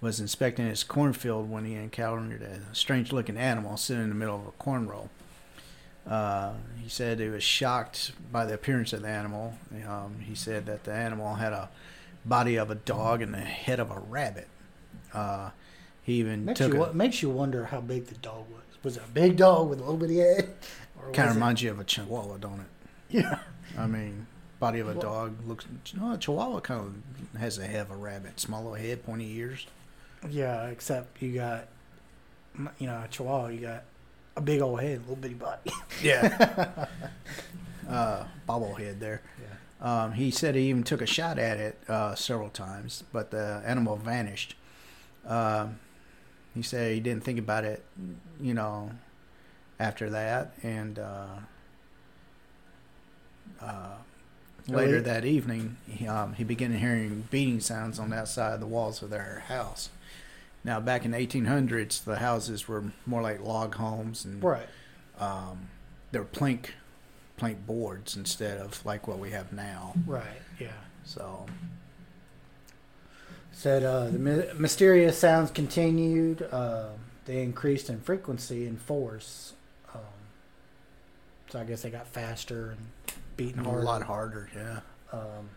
was 0.00 0.20
inspecting 0.20 0.66
his 0.66 0.84
cornfield 0.84 1.50
when 1.50 1.64
he 1.64 1.74
encountered 1.74 2.42
a 2.42 2.74
strange-looking 2.74 3.36
animal 3.36 3.76
sitting 3.76 4.04
in 4.04 4.08
the 4.08 4.14
middle 4.14 4.36
of 4.36 4.46
a 4.46 4.50
corn. 4.52 4.88
Uh, 6.08 6.52
he 6.82 6.88
said 6.88 7.20
he 7.20 7.28
was 7.28 7.42
shocked 7.42 8.12
by 8.32 8.46
the 8.46 8.54
appearance 8.54 8.92
of 8.92 9.02
the 9.02 9.08
animal. 9.08 9.54
Um, 9.86 10.16
he 10.20 10.34
said 10.34 10.66
that 10.66 10.84
the 10.84 10.92
animal 10.92 11.34
had 11.34 11.52
a 11.52 11.68
body 12.24 12.56
of 12.56 12.70
a 12.70 12.74
dog 12.74 13.20
and 13.22 13.34
the 13.34 13.38
head 13.38 13.78
of 13.78 13.90
a 13.90 13.98
rabbit. 13.98 14.48
Uh, 15.12 15.50
he 16.02 16.14
even 16.14 16.46
Makes 16.46 16.58
took 16.58 16.72
you, 16.72 16.84
a, 16.84 16.92
makes 16.94 17.22
you 17.22 17.28
wonder 17.30 17.66
how 17.66 17.80
big 17.80 18.06
the 18.06 18.14
dog 18.16 18.46
was. 18.50 18.62
Was 18.82 18.96
it 18.96 19.02
a 19.04 19.10
big 19.10 19.36
dog 19.36 19.68
with 19.68 19.80
a 19.80 19.82
little 19.82 19.98
bitty 19.98 20.18
head? 20.18 20.54
Kind 21.12 21.28
of 21.30 21.36
it- 21.36 21.38
reminds 21.38 21.62
you 21.62 21.70
of 21.70 21.80
a 21.80 21.84
chihuahua, 21.84 22.38
don't 22.38 22.60
it? 22.60 22.66
Yeah. 23.10 23.38
I 23.76 23.86
mean, 23.86 24.26
body 24.60 24.80
of 24.80 24.88
a 24.88 24.94
dog 24.94 25.36
looks. 25.46 25.66
No, 25.94 26.12
a 26.12 26.18
chihuahua 26.18 26.60
kind 26.60 27.02
of 27.34 27.40
has 27.40 27.58
a 27.58 27.66
head 27.66 27.82
of 27.82 27.90
a 27.90 27.96
rabbit, 27.96 28.40
small 28.40 28.62
little 28.62 28.76
head, 28.76 29.04
pointy 29.04 29.36
ears. 29.36 29.66
Yeah, 30.28 30.66
except 30.66 31.20
you 31.22 31.32
got, 31.34 31.68
you 32.78 32.86
know, 32.86 33.02
a 33.04 33.08
chihuahua, 33.08 33.48
you 33.48 33.60
got 33.60 33.84
a 34.38 34.40
big 34.40 34.60
old 34.60 34.80
head, 34.80 34.98
a 34.98 35.00
little 35.00 35.16
bitty 35.16 35.34
body. 35.34 35.70
Yeah. 36.02 36.86
uh, 37.88 38.24
bobblehead 38.48 39.00
there. 39.00 39.20
Yeah. 39.40 40.04
Um, 40.04 40.12
he 40.12 40.30
said 40.30 40.54
he 40.54 40.68
even 40.68 40.84
took 40.84 41.02
a 41.02 41.06
shot 41.06 41.38
at 41.38 41.58
it 41.58 41.78
uh, 41.88 42.14
several 42.14 42.48
times, 42.50 43.02
but 43.12 43.32
the 43.32 43.62
animal 43.66 43.96
vanished. 43.96 44.54
Um, 45.26 45.80
he 46.54 46.62
said 46.62 46.94
he 46.94 47.00
didn't 47.00 47.24
think 47.24 47.38
about 47.38 47.64
it, 47.64 47.84
you 48.40 48.54
know, 48.54 48.92
after 49.80 50.08
that, 50.10 50.52
and 50.62 50.98
uh, 50.98 51.26
uh, 53.60 53.96
later 54.68 55.00
that 55.00 55.24
evening, 55.24 55.76
he, 55.86 56.06
um, 56.06 56.34
he 56.34 56.44
began 56.44 56.72
hearing 56.72 57.26
beating 57.30 57.60
sounds 57.60 57.98
on 57.98 58.10
the 58.10 58.16
outside 58.16 58.54
of 58.54 58.60
the 58.60 58.66
walls 58.66 59.02
of 59.02 59.10
their 59.10 59.44
house. 59.48 59.90
Now, 60.64 60.80
back 60.80 61.04
in 61.04 61.12
the 61.12 61.18
1800s, 61.18 62.04
the 62.04 62.16
houses 62.16 62.66
were 62.68 62.84
more 63.06 63.22
like 63.22 63.40
log 63.40 63.74
homes, 63.76 64.24
and 64.24 64.42
Right. 64.42 64.68
um, 65.18 65.68
they 66.12 66.18
were 66.18 66.24
plank 66.24 66.74
plank 67.36 67.64
boards 67.66 68.16
instead 68.16 68.58
of 68.58 68.84
like 68.84 69.06
what 69.06 69.18
we 69.20 69.30
have 69.30 69.52
now. 69.52 69.94
Right. 70.06 70.42
Yeah. 70.58 70.72
So 71.04 71.46
Said 73.52 73.82
uh, 73.82 74.06
the 74.10 74.18
my- 74.18 74.46
mysterious 74.58 75.18
sounds 75.18 75.50
continued. 75.50 76.42
Uh, 76.50 76.90
they 77.26 77.42
increased 77.42 77.88
in 77.90 78.00
frequency 78.00 78.66
and 78.66 78.80
force. 78.80 79.52
Um, 79.94 80.00
so 81.50 81.60
I 81.60 81.64
guess 81.64 81.82
they 81.82 81.90
got 81.90 82.06
faster 82.06 82.70
and 82.70 82.86
beating 83.36 83.60
a 83.60 83.64
harder. 83.64 83.82
lot 83.84 84.02
harder, 84.02 84.50
yeah. 84.54 84.80
Um, 85.12 85.48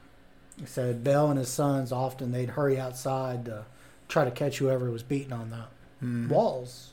said 0.66 1.04
Bell 1.04 1.30
and 1.30 1.40
his 1.40 1.50
sons 1.50 1.92
often 1.92 2.32
they'd 2.32 2.50
hurry 2.50 2.80
outside 2.80 3.46
to 3.46 3.66
try 4.12 4.26
to 4.26 4.32
catch 4.32 4.58
whoever 4.58 4.91
was 4.91 5.04
beating 5.04 5.32
on 5.34 5.50
the 5.50 5.63
Mhm. 6.06 6.28
walls, 6.30 6.91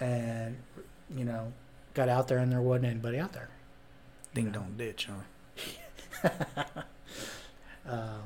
and 0.00 0.56
you 1.14 1.24
know, 1.24 1.52
got 1.94 2.08
out 2.08 2.26
there 2.28 2.38
and 2.38 2.50
there 2.50 2.62
wasn't 2.62 2.86
anybody 2.86 3.18
out 3.18 3.32
there. 3.34 3.50
Ding 4.34 4.50
dong 4.50 4.74
ditch, 4.78 5.08
huh? 6.22 6.22
Um, 7.84 8.22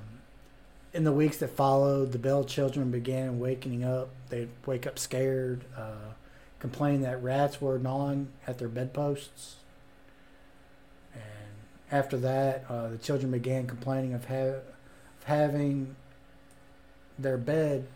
in 0.92 1.04
the 1.04 1.12
weeks 1.12 1.38
that 1.38 1.48
followed, 1.48 2.12
the 2.12 2.18
Bell 2.18 2.44
children 2.44 2.90
began 2.90 3.38
waking 3.40 3.82
up. 3.84 4.10
They'd 4.28 4.50
wake 4.66 4.86
up 4.86 4.98
scared, 4.98 5.64
uh, 5.74 6.12
complain 6.58 7.00
that 7.00 7.22
rats 7.22 7.58
were 7.60 7.78
gnawing 7.78 8.28
at 8.46 8.58
their 8.58 8.68
bedposts. 8.68 9.56
And 11.14 11.22
after 11.90 12.18
that, 12.18 12.64
uh, 12.68 12.88
the 12.88 12.98
children 12.98 13.30
began 13.32 13.66
complaining 13.66 14.12
of, 14.12 14.26
ha- 14.26 14.60
of 14.60 15.24
having 15.24 15.96
their 17.18 17.38
bed, 17.38 17.86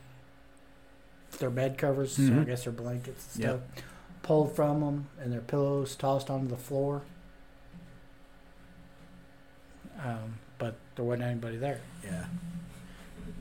their 1.38 1.50
bed 1.50 1.78
covers, 1.78 2.16
so 2.16 2.22
I 2.40 2.44
guess 2.44 2.64
their 2.64 2.72
blankets 2.72 3.34
and 3.36 3.44
Yep. 3.44 3.62
stuff, 3.74 3.84
pulled 4.22 4.54
from 4.56 4.80
them 4.80 5.06
and 5.20 5.32
their 5.32 5.40
pillows 5.40 5.94
tossed 5.96 6.28
onto 6.30 6.48
the 6.48 6.56
floor. 6.56 7.02
Um, 10.04 10.38
but 10.58 10.76
there 10.96 11.04
wasn't 11.04 11.24
anybody 11.24 11.56
there. 11.56 11.80
Yeah. 12.04 12.24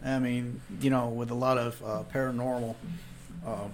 I 0.03 0.19
mean, 0.19 0.61
you 0.81 0.89
know, 0.89 1.07
with 1.09 1.29
a 1.31 1.35
lot 1.35 1.57
of 1.57 1.81
uh, 1.83 2.03
paranormal, 2.13 2.75
um, 3.45 3.71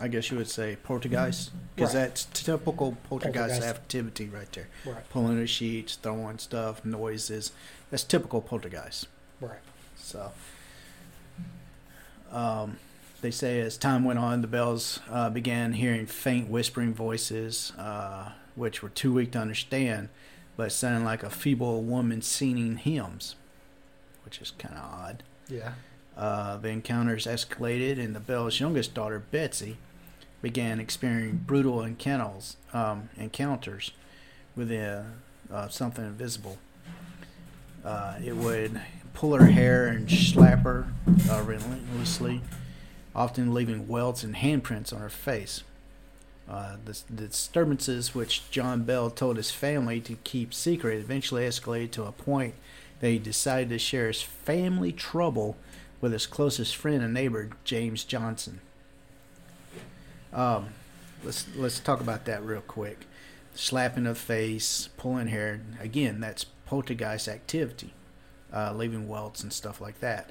I 0.00 0.08
guess 0.08 0.30
you 0.30 0.36
would 0.38 0.48
say 0.48 0.76
poltergeist, 0.82 1.50
because 1.74 1.94
Right. 1.94 2.02
that's 2.02 2.24
typical 2.32 2.96
poltergeist, 3.08 3.34
Poltergeist. 3.60 3.62
activity 3.68 4.28
right 4.28 4.50
there. 4.52 4.68
Right. 4.86 5.08
Pulling 5.10 5.36
the 5.38 5.46
sheets, 5.46 5.96
throwing 5.96 6.38
stuff, 6.38 6.84
noises. 6.84 7.52
That's 7.90 8.04
typical 8.04 8.40
poltergeist. 8.40 9.08
Right. 9.40 9.58
So, 9.96 10.32
um, 12.32 12.76
they 13.20 13.30
say 13.30 13.60
as 13.60 13.76
time 13.76 14.04
went 14.04 14.18
on, 14.18 14.40
the 14.40 14.46
bells 14.46 15.00
uh, 15.10 15.30
began 15.30 15.74
hearing 15.74 16.06
faint 16.06 16.48
whispering 16.48 16.94
voices, 16.94 17.72
uh, 17.78 18.32
which 18.54 18.82
were 18.82 18.88
too 18.88 19.12
weak 19.12 19.32
to 19.32 19.38
understand, 19.38 20.08
but 20.56 20.72
sounded 20.72 21.04
like 21.04 21.22
a 21.22 21.30
feeble 21.30 21.82
woman 21.82 22.22
singing 22.22 22.76
hymns, 22.76 23.34
which 24.24 24.40
is 24.40 24.52
kind 24.52 24.74
of 24.74 24.84
odd. 24.84 25.22
Yeah. 25.48 25.72
Uh, 26.16 26.56
the 26.56 26.68
encounters 26.68 27.26
escalated, 27.26 28.02
and 28.02 28.14
the 28.14 28.20
Bell's 28.20 28.60
youngest 28.60 28.94
daughter, 28.94 29.18
Betsy, 29.18 29.76
began 30.42 30.80
experiencing 30.80 31.38
brutal 31.46 31.82
encounters, 31.82 32.56
um, 32.72 33.10
encounters 33.16 33.92
with 34.56 34.72
uh, 34.72 35.02
uh, 35.52 35.68
something 35.68 36.04
invisible. 36.04 36.58
Uh, 37.84 38.14
it 38.24 38.36
would 38.36 38.80
pull 39.20 39.36
her 39.36 39.48
hair 39.48 39.86
and 39.86 40.10
slap 40.10 40.60
her 40.64 40.86
uh, 41.28 41.42
relentlessly, 41.42 42.40
often 43.14 43.52
leaving 43.52 43.86
welts 43.86 44.24
and 44.24 44.36
handprints 44.36 44.94
on 44.94 45.00
her 45.00 45.10
face. 45.10 45.62
Uh, 46.48 46.76
the, 46.86 46.98
the 47.10 47.26
disturbances, 47.26 48.14
which 48.14 48.50
John 48.50 48.84
Bell 48.84 49.10
told 49.10 49.36
his 49.36 49.50
family 49.50 50.00
to 50.00 50.14
keep 50.24 50.54
secret, 50.54 50.98
eventually 51.00 51.42
escalated 51.42 51.90
to 51.90 52.04
a 52.04 52.12
point 52.12 52.54
that 53.00 53.10
he 53.10 53.18
decided 53.18 53.68
to 53.68 53.78
share 53.78 54.06
his 54.06 54.22
family 54.22 54.90
trouble 54.90 55.58
with 56.00 56.12
his 56.12 56.26
closest 56.26 56.74
friend 56.74 57.02
and 57.02 57.12
neighbor, 57.12 57.50
James 57.62 58.04
Johnston. 58.04 58.62
Um, 60.32 60.68
let's 61.22 61.44
let's 61.56 61.78
talk 61.78 62.00
about 62.00 62.24
that 62.24 62.42
real 62.42 62.62
quick. 62.62 63.04
Slapping 63.54 64.04
the 64.04 64.14
face, 64.14 64.88
pulling 64.96 65.26
hair. 65.26 65.60
Again, 65.78 66.20
that's 66.20 66.44
poltergeist 66.64 67.28
activity, 67.28 67.92
uh, 68.52 68.72
leaving 68.74 69.08
welts 69.08 69.42
and 69.42 69.52
stuff 69.52 69.80
like 69.80 70.00
that, 70.00 70.30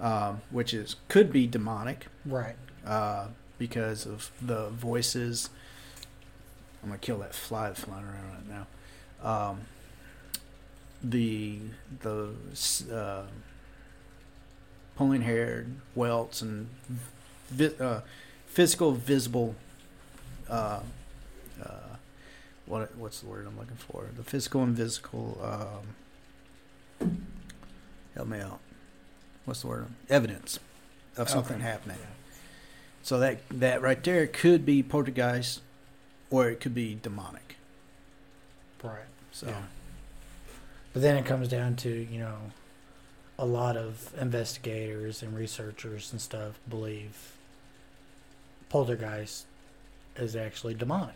um, 0.00 0.42
which 0.50 0.72
is 0.74 0.96
could 1.08 1.32
be 1.32 1.46
demonic 1.46 2.06
Right. 2.24 2.56
uh, 2.86 3.28
because 3.58 4.06
of 4.06 4.30
the 4.40 4.68
voices. 4.70 5.50
I'm 6.82 6.90
gonna 6.90 6.98
kill 6.98 7.18
that 7.18 7.34
fly 7.34 7.68
that's 7.68 7.80
flying 7.80 8.04
around 8.04 8.32
right 8.32 8.48
now. 8.48 8.66
Um, 9.50 9.60
the 11.02 11.58
the 12.00 12.30
uh, 12.92 13.22
pulling 14.96 15.22
hair, 15.22 15.66
welts, 15.94 16.42
and 16.42 16.68
vi- 17.50 17.74
uh, 17.80 18.00
physical 18.46 18.92
visible. 18.92 19.54
Uh, 20.48 20.80
uh, 21.62 21.96
what 22.66 22.94
what's 22.96 23.20
the 23.20 23.26
word 23.26 23.46
I'm 23.46 23.58
looking 23.58 23.76
for? 23.76 24.06
The 24.16 24.22
physical 24.24 24.62
and 24.62 24.76
physical. 24.76 25.38
Um, 27.00 27.10
help 28.18 28.28
me 28.28 28.40
out. 28.40 28.58
What's 29.44 29.60
the 29.62 29.68
word? 29.68 29.86
Evidence 30.10 30.58
of 31.16 31.30
something 31.30 31.56
Okay. 31.58 31.64
happening. 31.64 31.98
So 33.02 33.18
that 33.20 33.38
that 33.48 33.80
right 33.80 34.02
there 34.02 34.26
could 34.26 34.66
be 34.66 34.82
poltergeist, 34.82 35.60
or 36.28 36.50
it 36.50 36.60
could 36.60 36.74
be 36.74 36.96
demonic. 37.00 37.56
Right. 38.82 39.06
So 39.32 39.46
Yeah. 39.46 39.62
But 40.92 41.02
then 41.02 41.16
it 41.16 41.24
comes 41.26 41.46
down 41.48 41.76
to, 41.76 41.90
you 41.90 42.18
know, 42.18 42.38
a 43.38 43.46
lot 43.46 43.76
of 43.76 44.12
investigators 44.20 45.22
and 45.22 45.36
researchers 45.36 46.10
and 46.10 46.20
stuff 46.20 46.58
believe 46.68 47.36
poltergeist 48.68 49.46
is 50.16 50.34
actually 50.34 50.74
demonic. 50.74 51.14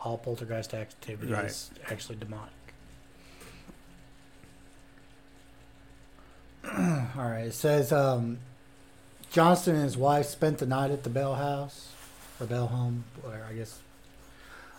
All 0.00 0.18
poltergeist 0.18 0.74
activity 0.74 1.32
Right. 1.32 1.44
is 1.44 1.70
actually 1.88 2.16
demonic. 2.16 2.52
All 6.64 7.28
right. 7.30 7.46
It 7.46 7.54
says 7.54 7.92
um, 7.92 8.38
Johnston 9.30 9.74
and 9.76 9.84
his 9.84 9.96
wife 9.96 10.26
spent 10.26 10.58
the 10.58 10.66
night 10.66 10.90
at 10.90 11.02
the 11.04 11.10
Bell 11.10 11.34
House 11.36 11.88
or 12.40 12.46
Bell 12.46 12.66
Home, 12.68 13.04
or 13.24 13.40
I 13.48 13.54
guess, 13.54 13.78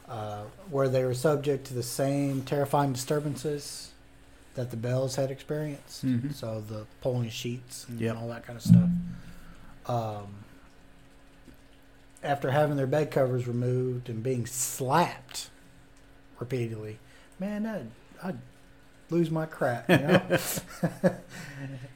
uh, 0.10 0.44
where 0.70 0.90
they 0.90 1.04
were 1.04 1.14
subject 1.14 1.66
to 1.68 1.74
the 1.74 1.84
same 1.84 2.42
terrifying 2.44 2.94
disturbances 2.94 3.92
that 4.56 4.70
the 4.72 4.78
Bells 4.78 5.16
had 5.16 5.32
experienced. 5.32 6.06
Mhm. 6.06 6.34
So 6.34 6.62
the 6.68 6.86
pulling 7.02 7.30
sheets 7.30 7.86
and 7.88 8.00
Yep. 8.00 8.18
all 8.18 8.28
that 8.30 8.46
kind 8.46 8.58
of 8.58 8.64
stuff. 8.64 8.90
Um, 9.88 10.28
after 12.24 12.52
having 12.52 12.76
their 12.78 12.86
bed 12.88 13.10
covers 13.12 13.48
removed 13.48 14.10
and 14.10 14.22
being 14.22 14.46
slapped 14.46 15.50
repeatedly, 16.40 17.00
man, 17.40 17.66
I'd, 17.66 17.88
I'd 18.24 18.38
lose 19.12 19.30
my 19.30 19.46
crap. 19.46 19.90
You 19.90 19.98
know? 19.98 20.22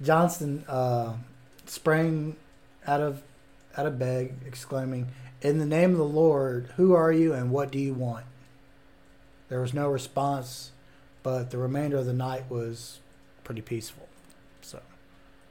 Johnston 0.02 0.64
uh, 0.68 1.14
sprang 1.66 2.36
out 2.86 3.02
of 3.02 3.24
out 3.78 3.86
of 3.86 3.98
bed, 3.98 4.38
exclaiming, 4.46 5.08
"In 5.42 5.58
the 5.58 5.66
name 5.66 5.92
of 5.92 5.98
the 5.98 6.04
Lord, 6.04 6.70
who 6.76 6.94
are 6.94 7.12
you 7.12 7.34
and 7.34 7.50
what 7.52 7.72
do 7.72 7.80
you 7.80 7.94
want?" 7.94 8.26
There 9.50 9.62
was 9.62 9.74
no 9.74 9.90
response, 9.90 10.72
but 11.24 11.52
the 11.52 11.58
remainder 11.58 11.98
of 11.98 12.06
the 12.06 12.14
night 12.14 12.50
was 12.50 13.00
pretty 13.44 13.62
peaceful. 13.62 14.08
So, 14.62 14.82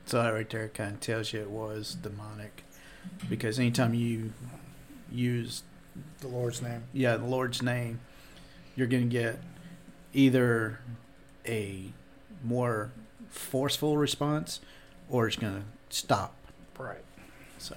so 0.04 0.22
that 0.22 0.30
right 0.30 0.48
there 0.48 0.68
kind 0.68 0.94
of 0.94 1.00
tells 1.00 1.32
you 1.32 1.40
it 1.40 1.50
was 1.50 1.94
demonic, 1.94 2.64
because 3.28 3.58
anytime 3.58 3.94
you 3.94 4.32
use 5.10 5.62
the 6.20 6.28
Lord's 6.28 6.60
name. 6.60 6.82
yeah 6.92 7.16
the 7.16 7.24
Lord's 7.24 7.62
name, 7.62 8.00
you're 8.76 8.88
gonna 8.88 9.04
get 9.04 9.38
either 10.12 10.80
a 11.46 11.92
more 12.42 12.90
forceful 13.28 13.96
response, 13.96 14.60
or 15.08 15.26
it's 15.26 15.36
gonna 15.36 15.64
stop. 15.90 16.34
Right. 16.78 17.04
So, 17.58 17.76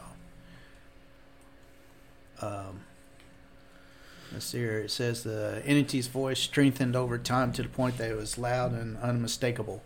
um, 2.41 2.81
let's 4.31 4.45
see 4.45 4.59
here. 4.59 4.79
It 4.79 4.91
says 4.91 5.23
the 5.23 5.61
entity's 5.65 6.07
voice 6.07 6.39
strengthened 6.39 6.95
over 6.95 7.17
time 7.17 7.51
to 7.53 7.63
the 7.63 7.69
point 7.69 7.97
that 7.97 8.09
it 8.11 8.17
was 8.17 8.37
loud 8.37 8.73
and 8.73 8.97
unmistakable. 8.97 9.83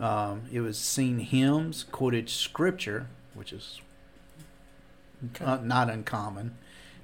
Um, 0.00 0.42
it 0.52 0.60
was 0.60 0.78
seen 0.78 1.18
hymns, 1.18 1.84
quoted 1.84 2.28
scripture, 2.28 3.08
which 3.34 3.52
is 3.52 3.80
uh, 5.40 5.58
not 5.62 5.90
uncommon, 5.90 6.56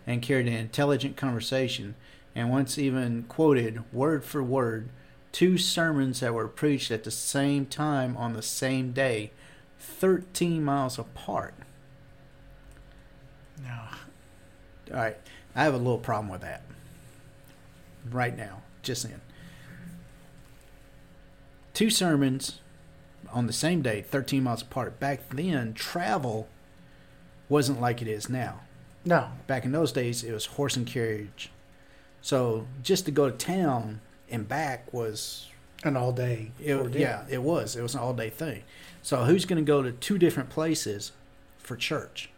and 0.07 0.23
carried 0.23 0.47
an 0.47 0.53
intelligent 0.53 1.17
conversation, 1.17 1.95
and 2.35 2.51
once 2.51 2.79
even 2.79 3.25
quoted 3.25 3.83
word 3.93 4.25
for 4.25 4.43
word 4.43 4.89
two 5.35 5.59
sermons 5.59 6.21
that 6.21 6.33
were 6.33 6.47
preached 6.47 6.93
at 6.93 7.03
the 7.03 7.11
same 7.11 7.67
time 7.67 8.17
on 8.17 8.35
the 8.35 8.43
same 8.43 8.93
day, 8.93 9.33
13 9.81 10.65
miles 10.65 10.97
apart. 10.97 11.55
No. 13.61 13.81
All 14.93 14.97
right, 14.97 15.17
I 15.57 15.65
have 15.65 15.75
a 15.75 15.79
little 15.79 15.99
problem 15.99 16.29
with 16.29 16.43
that. 16.43 16.63
Right 18.09 18.37
now, 18.37 18.63
just 18.83 19.05
in. 19.05 19.21
Two 21.73 21.91
sermons 21.91 22.61
on 23.33 23.49
the 23.49 23.53
same 23.53 23.83
day, 23.83 24.03
13 24.03 24.45
miles 24.45 24.63
apart. 24.63 25.01
Back 25.01 25.29
then, 25.31 25.75
travel 25.75 26.47
wasn't 27.49 27.81
like 27.81 28.01
it 28.01 28.07
is 28.07 28.29
now. 28.29 28.61
No. 29.05 29.31
Back 29.49 29.65
in 29.65 29.73
those 29.73 29.91
days, 29.91 30.23
it 30.23 30.33
was 30.33 30.47
horse 30.47 30.77
and 30.77 30.87
carriage. 30.87 31.51
So 32.23 32.69
just 32.85 33.05
to 33.07 33.11
go 33.11 33.29
to 33.31 33.37
town 33.37 34.01
and 34.35 34.47
back 34.49 34.93
was 34.93 35.49
An 35.85 35.97
all 35.97 36.13
day. 36.13 36.51
it, 36.59 36.95
yeah, 36.95 37.25
it 37.31 37.43
was. 37.43 37.77
It 37.77 37.83
was 37.83 37.95
an 37.95 38.01
all 38.01 38.13
day 38.15 38.31
thing. 38.31 38.63
So 39.03 39.25
who's 39.25 39.45
going 39.45 39.65
to 39.65 39.67
go 39.67 39.83
to 39.83 39.93
two 39.93 40.19
different 40.19 40.51
places 40.51 41.13
for 41.59 41.77
church? 41.77 42.31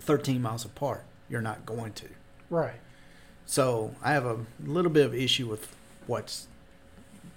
13 0.00 0.40
miles 0.42 0.64
apart. 0.64 1.04
You're 1.28 1.40
not 1.42 1.64
going 1.66 1.92
to. 1.94 2.06
Right. 2.50 2.80
So 3.46 3.94
I 4.02 4.12
have 4.12 4.24
a 4.26 4.38
little 4.64 4.90
bit 4.90 5.06
of 5.06 5.14
issue 5.14 5.46
with 5.48 5.74
what's 6.06 6.46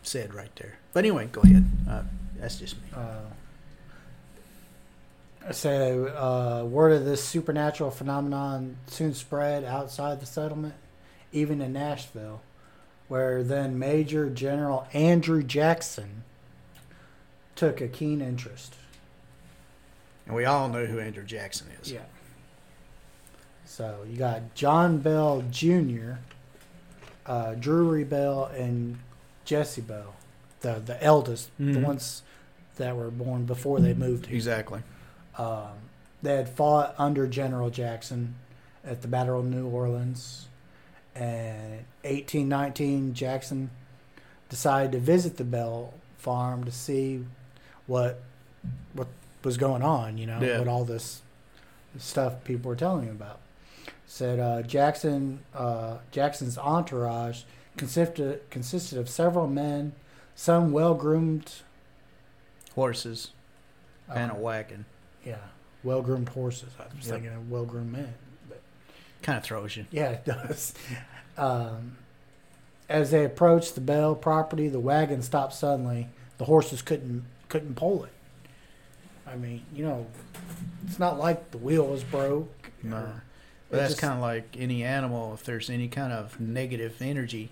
said 0.03 0.33
right 0.33 0.53
there. 0.55 0.79
But 0.93 0.99
anyway, 0.99 1.29
go 1.31 1.41
ahead. 1.41 1.65
Uh, 1.89 2.03
that's 2.39 2.57
just 2.59 2.75
me. 2.81 2.87
Uh, 2.93 3.19
So, 5.51 6.07
uh, 6.07 6.65
word 6.67 6.91
of 6.91 7.05
this 7.05 7.23
supernatural 7.23 7.89
phenomenon 7.91 8.77
soon 8.87 9.13
spread 9.13 9.63
outside 9.63 10.19
the 10.19 10.25
settlement, 10.25 10.73
even 11.31 11.61
in 11.61 11.71
Nashville, 11.73 12.41
where 13.07 13.43
then 13.43 13.77
Major 13.79 14.29
General 14.29 14.87
Andrew 14.93 15.41
Jackson 15.43 16.23
took 17.55 17.81
a 17.81 17.87
keen 17.87 18.21
interest. 18.21 18.75
And 20.25 20.35
we 20.35 20.45
all 20.45 20.67
know 20.67 20.85
who 20.85 20.99
Andrew 20.99 21.23
Jackson 21.23 21.67
is. 21.81 21.91
Yeah. 21.91 22.01
So 23.65 24.05
you 24.09 24.17
got 24.17 24.55
John 24.55 24.97
Bell 24.99 25.43
Jr., 25.51 26.13
uh, 27.25 27.55
Drury 27.55 28.03
Bell, 28.03 28.45
and 28.45 28.97
Jesse 29.45 29.81
Bell, 29.81 30.15
the 30.61 30.75
the 30.85 31.01
eldest, 31.03 31.49
the 31.57 31.65
Mhm. 31.79 31.83
ones 31.83 32.23
that 32.77 32.95
were 32.95 33.09
born 33.11 33.45
before 33.45 33.79
they 33.79 33.93
moved 33.93 34.27
here. 34.27 34.35
Exactly. 34.35 34.81
Um, 35.37 35.69
they 36.21 36.35
had 36.35 36.49
fought 36.49 36.95
under 36.97 37.27
General 37.27 37.69
Jackson 37.69 38.35
at 38.83 39.01
the 39.01 39.07
Battle 39.07 39.39
of 39.39 39.45
New 39.45 39.67
Orleans, 39.67 40.47
and 41.17 41.85
in 42.03 42.11
1819 42.15 43.13
Jackson 43.13 43.69
decided 44.49 44.91
to 44.93 44.99
visit 44.99 45.37
the 45.37 45.43
Bell 45.43 45.93
farm 46.17 46.63
to 46.63 46.71
see 46.71 47.25
what 47.87 48.21
what 48.93 49.07
was 49.43 49.57
going 49.57 49.81
on. 49.81 50.17
You 50.17 50.27
know, 50.27 50.39
Yeah. 50.41 50.59
what 50.59 50.67
all 50.67 50.85
this 50.85 51.21
stuff 51.97 52.43
people 52.43 52.69
were 52.69 52.75
telling 52.75 53.05
him 53.07 53.15
about. 53.15 53.39
Said 54.05 54.39
uh, 54.39 54.61
Jackson 54.61 55.39
uh, 55.53 55.97
Jackson's 56.11 56.57
entourage 56.57 57.43
consisted 57.77 58.41
consisted 58.49 58.97
of 58.97 59.09
several 59.09 59.47
men, 59.47 59.93
some 60.35 60.71
well 60.71 60.93
groomed, 60.93 61.51
Horses 62.75 63.31
and 64.13 64.31
a 64.31 64.35
wagon. 64.35 64.85
yeah, 65.25 65.37
well 65.83 66.01
groomed 66.01 66.29
horses. 66.29 66.69
I 66.79 66.83
was 66.95 67.05
Yep. 67.07 67.15
thinking 67.15 67.33
of 67.33 67.49
well 67.51 67.65
groomed 67.65 67.91
men. 67.91 68.13
Kind 69.21 69.37
of 69.37 69.43
throws 69.43 69.75
you. 69.75 69.85
Yeah, 69.91 70.09
it 70.11 70.25
does. 70.25 70.73
Um, 71.37 71.97
as 72.89 73.11
they 73.11 73.23
approached 73.23 73.75
the 73.75 73.81
Bell 73.81 74.15
property, 74.15 74.69
the 74.69 74.79
wagon 74.79 75.21
stopped 75.21 75.53
suddenly. 75.53 76.07
The 76.39 76.45
horses 76.45 76.81
couldn't 76.81 77.25
couldn't 77.47 77.75
pull 77.75 78.05
it. 78.05 78.11
I 79.27 79.35
mean, 79.35 79.63
you 79.71 79.85
know, 79.85 80.07
it's 80.87 80.97
not 80.97 81.19
like 81.19 81.51
the 81.51 81.59
wheel 81.59 81.85
was 81.85 82.03
broke. 82.03 82.71
No. 82.81 82.95
or- 82.95 83.21
that's 83.69 83.93
kind 83.99 84.13
of 84.13 84.19
like 84.21 84.55
any 84.57 84.83
animal. 84.83 85.31
If 85.35 85.43
there's 85.43 85.69
any 85.69 85.87
kind 85.89 86.11
of 86.11 86.39
negative 86.39 87.01
energy, 87.01 87.51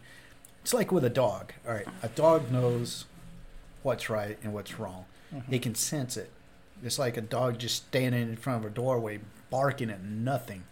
it's 0.63 0.73
like 0.73 0.91
with 0.91 1.03
a 1.05 1.09
dog. 1.11 1.53
All 1.67 1.73
right, 1.75 1.87
a 2.01 2.07
dog 2.07 2.51
knows 2.51 3.05
what's 3.83 4.09
right 4.09 4.39
and 4.43 4.51
what's 4.51 4.79
wrong. 4.79 5.05
Mhm. 5.31 5.43
He 5.49 5.59
can 5.59 5.75
sense 5.75 6.17
it. 6.17 6.31
It's 6.83 6.97
like 6.97 7.17
a 7.17 7.21
dog 7.21 7.59
just 7.59 7.85
standing 7.85 8.21
in 8.29 8.35
front 8.35 8.65
of 8.65 8.71
a 8.71 8.73
doorway, 8.73 9.19
barking 9.51 9.91
at 9.91 10.01
nothing, 10.03 10.63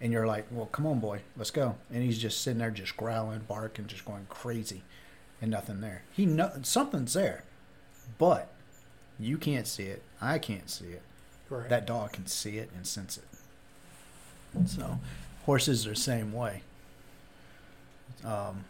and 0.00 0.12
you're 0.12 0.26
like, 0.26 0.46
"Well, 0.50 0.66
come 0.66 0.86
on, 0.86 1.00
boy, 1.00 1.20
let's 1.36 1.50
go." 1.50 1.76
And 1.92 2.02
he's 2.02 2.18
just 2.18 2.40
sitting 2.40 2.58
there, 2.58 2.70
just 2.70 2.96
growling, 2.96 3.40
barking, 3.40 3.86
just 3.86 4.04
going 4.04 4.26
crazy, 4.28 4.82
and 5.40 5.50
nothing 5.50 5.80
there. 5.80 6.02
He 6.12 6.26
know 6.26 6.52
something's 6.62 7.14
there, 7.14 7.44
but 8.18 8.48
you 9.18 9.38
can't 9.38 9.66
see 9.66 9.84
it. 9.84 10.02
I 10.20 10.38
can't 10.38 10.70
see 10.70 10.86
it. 10.86 11.02
Right. 11.50 11.68
That 11.68 11.86
dog 11.86 12.12
can 12.12 12.26
see 12.26 12.58
it 12.58 12.70
and 12.74 12.86
sense 12.86 13.18
it. 13.18 13.24
So, 14.68 14.98
horses 15.44 15.86
are 15.86 15.90
the 15.90 15.96
same 15.96 16.32
way. 16.32 16.62
Um, 18.24 18.64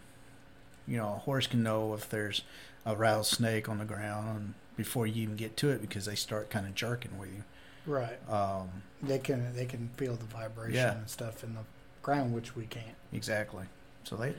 you 0.87 0.97
know, 0.97 1.15
a 1.15 1.19
horse 1.19 1.47
can 1.47 1.63
know 1.63 1.95
if 1.95 2.09
there's 2.09 2.43
a 2.85 2.97
rattlesnake 2.97 3.69
on 3.69 3.79
the 3.79 3.85
ground 3.85 4.55
before 4.77 5.07
you 5.07 5.23
even 5.23 5.37
get 5.37 5.57
to 5.59 5.71
it 5.71 5.81
because 5.81 6.07
they 6.07 6.15
start 6.15 6.51
kind 6.51 6.67
of 6.67 6.75
jerking 6.75 7.19
with 7.19 7.31
you. 7.35 7.45
Right. 7.89 8.19
Um, 8.31 8.69
They 9.03 9.19
can 9.19 9.53
they 9.55 9.67
can 9.67 9.91
feel 9.97 10.15
the 10.15 10.25
vibration 10.27 10.75
Yeah. 10.77 10.97
and 10.99 11.09
stuff 11.09 11.43
in 11.43 11.55
the 11.55 11.61
ground, 12.03 12.35
which 12.35 12.55
we 12.55 12.67
can't. 12.67 12.97
exactly. 13.13 13.65
So 14.05 14.17
they 14.17 14.35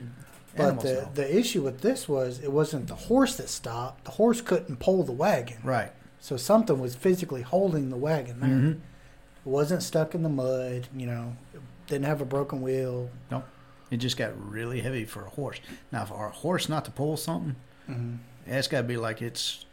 But 0.56 0.80
the 0.80 0.92
know. 0.94 1.10
the 1.14 1.36
issue 1.38 1.62
with 1.62 1.80
this 1.82 2.08
was 2.08 2.40
it 2.40 2.52
wasn't 2.52 2.88
the 2.88 2.94
horse 2.94 3.36
that 3.36 3.48
stopped. 3.48 4.04
The 4.04 4.12
horse 4.12 4.40
couldn't 4.40 4.76
pull 4.80 5.02
the 5.04 5.12
wagon. 5.12 5.58
right. 5.64 5.92
So 6.22 6.36
something 6.36 6.78
was 6.80 6.94
physically 6.96 7.42
holding 7.42 7.88
the 7.90 7.96
wagon 7.96 8.40
there. 8.40 8.48
Mhm. 8.50 8.72
It 8.74 9.48
wasn't 9.48 9.82
stuck 9.82 10.14
in 10.14 10.22
the 10.22 10.28
mud, 10.28 10.88
you 10.94 11.06
know. 11.06 11.36
It 11.54 11.60
didn't 11.86 12.04
have 12.04 12.20
a 12.20 12.26
broken 12.26 12.60
wheel. 12.60 13.08
Nope. 13.30 13.44
It 13.90 13.96
just 13.96 14.16
got 14.18 14.32
really 14.38 14.82
heavy 14.82 15.04
for 15.06 15.24
a 15.24 15.30
horse. 15.30 15.60
Now, 15.90 16.04
for 16.04 16.26
a 16.26 16.30
horse 16.30 16.68
not 16.68 16.84
to 16.84 16.90
pull 16.90 17.16
something, 17.16 17.56
Mm-hmm. 17.88 18.16
it's 18.52 18.68
got 18.68 18.82
to 18.82 18.86
be 18.86 18.96
like 18.98 19.22
it's 19.22 19.64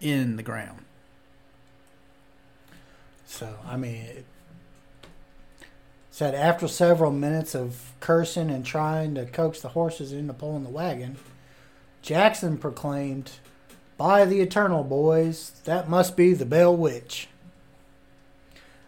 in 0.00 0.36
the 0.36 0.42
ground. 0.42 0.84
So 3.26 3.58
I 3.66 3.76
mean, 3.76 3.96
it 3.96 4.24
said 6.10 6.34
after 6.34 6.66
several 6.66 7.10
minutes 7.10 7.54
of 7.54 7.92
cursing 8.00 8.50
and 8.50 8.64
trying 8.64 9.14
to 9.16 9.26
coax 9.26 9.60
the 9.60 9.68
horses 9.68 10.12
into 10.12 10.32
pulling 10.32 10.64
the 10.64 10.70
wagon, 10.70 11.18
Jackson 12.00 12.56
proclaimed, 12.56 13.32
"By 13.98 14.24
the 14.24 14.40
eternal 14.40 14.84
boys, 14.84 15.52
that 15.64 15.90
must 15.90 16.16
be 16.16 16.32
the 16.32 16.46
Bell 16.46 16.74
Witch." 16.74 17.28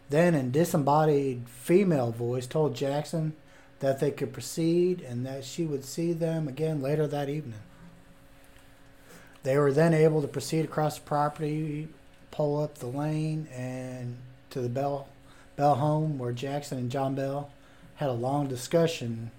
Then, 0.09 0.35
in 0.35 0.51
disembodied 0.51 1.49
female 1.49 2.13
voice, 2.13 2.47
told 2.47 2.75
Jackson 2.75 3.35
that 3.81 4.01
they 4.01 4.11
could 4.11 4.33
proceed 4.33 5.03
and 5.03 5.27
that 5.27 5.45
she 5.45 5.67
would 5.67 5.85
see 5.85 6.15
them 6.15 6.49
again 6.49 6.81
later 6.81 7.07
that 7.07 7.29
evening. 7.29 7.61
They 9.43 9.59
were 9.59 9.73
then 9.73 9.93
able 9.93 10.23
to 10.23 10.29
proceed 10.29 10.65
across 10.65 10.97
the 10.97 11.05
property, 11.05 11.89
pull 12.31 12.59
up 12.63 12.79
the 12.79 12.87
lane, 12.87 13.49
and 13.53 14.17
to 14.51 14.61
the 14.61 14.69
Bell 14.69 15.09
Bell 15.57 15.75
home 15.77 16.19
where 16.19 16.33
Jackson 16.33 16.79
and 16.79 16.91
John 16.91 17.15
Bell 17.15 17.51
had 17.97 18.09
a 18.09 18.13
long 18.13 18.47
discussion 18.47 19.31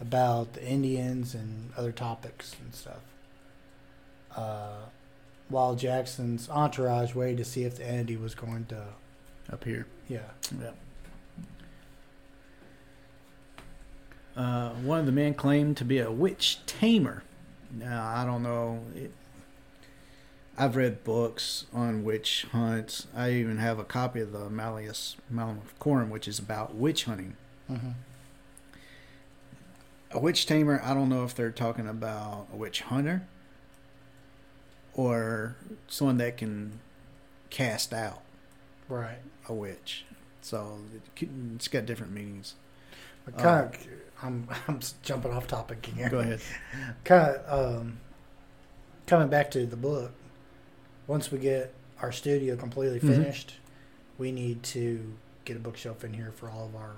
about 0.00 0.54
the 0.54 0.66
Indians 0.66 1.34
and 1.34 1.70
other 1.76 1.92
topics 1.92 2.56
and 2.60 2.74
stuff. 2.74 3.00
Uh, 4.36 4.86
while 5.48 5.76
Jackson's 5.76 6.48
entourage 6.50 7.14
waited 7.14 7.36
to 7.38 7.44
see 7.44 7.62
if 7.64 7.76
the 7.76 7.86
entity 7.86 8.16
was 8.16 8.34
going 8.34 8.64
to, 8.66 8.82
appear. 9.50 9.86
yeah, 10.08 10.20
Yeah. 10.60 10.70
Uh, 14.34 14.70
one 14.70 14.98
of 14.98 15.06
the 15.06 15.12
men 15.12 15.34
claimed 15.34 15.76
to 15.76 15.84
be 15.84 15.98
a 15.98 16.10
witch 16.10 16.58
tamer. 16.66 17.22
Now 17.70 18.06
I 18.06 18.24
don't 18.24 18.42
know. 18.42 18.80
It, 18.96 19.12
I've 20.58 20.76
read 20.76 21.02
books 21.02 21.66
on 21.72 22.04
witch 22.04 22.46
hunts. 22.52 23.06
I 23.16 23.32
even 23.32 23.56
have 23.58 23.78
a 23.78 23.84
copy 23.84 24.20
of 24.20 24.32
the 24.32 24.50
Malleus 24.50 25.16
Maleficarum, 25.30 26.10
which 26.10 26.28
is 26.28 26.38
about 26.38 26.74
witch 26.74 27.04
hunting. 27.04 27.36
mm-hmm. 27.70 27.90
A 30.10 30.18
witch 30.18 30.44
tamer. 30.44 30.80
I 30.84 30.92
don't 30.92 31.08
know 31.08 31.24
if 31.24 31.34
they're 31.34 31.50
talking 31.50 31.88
about 31.88 32.48
a 32.52 32.56
witch 32.56 32.82
hunter 32.82 33.26
or 34.94 35.56
someone 35.88 36.18
that 36.18 36.36
can 36.36 36.80
cast 37.48 37.94
out 37.94 38.20
right. 38.88 39.18
a 39.48 39.54
witch. 39.54 40.04
So 40.42 40.80
it, 40.94 41.28
it's 41.54 41.68
got 41.68 41.86
different 41.86 42.12
meanings. 42.12 42.54
But 43.24 43.38
kind 43.38 43.74
of, 43.74 43.86
I'm 44.22 44.48
I'm 44.68 44.80
jumping 45.02 45.32
off 45.32 45.46
topic 45.46 45.88
again. 45.88 46.10
Go 46.10 46.18
ahead. 46.18 46.40
kind 47.04 47.36
of 47.36 47.78
um, 47.80 48.00
coming 49.06 49.28
back 49.28 49.50
to 49.52 49.64
the 49.64 49.76
book. 49.76 50.12
Once 51.06 51.30
we 51.30 51.38
get 51.38 51.72
our 52.00 52.12
studio 52.12 52.56
completely 52.56 52.98
Mhm. 53.00 53.14
finished, 53.14 53.54
we 54.18 54.32
need 54.32 54.62
to 54.62 55.14
get 55.44 55.56
a 55.56 55.60
bookshelf 55.60 56.04
in 56.04 56.14
here 56.14 56.32
for 56.36 56.48
all 56.48 56.66
of 56.66 56.76
our 56.76 56.92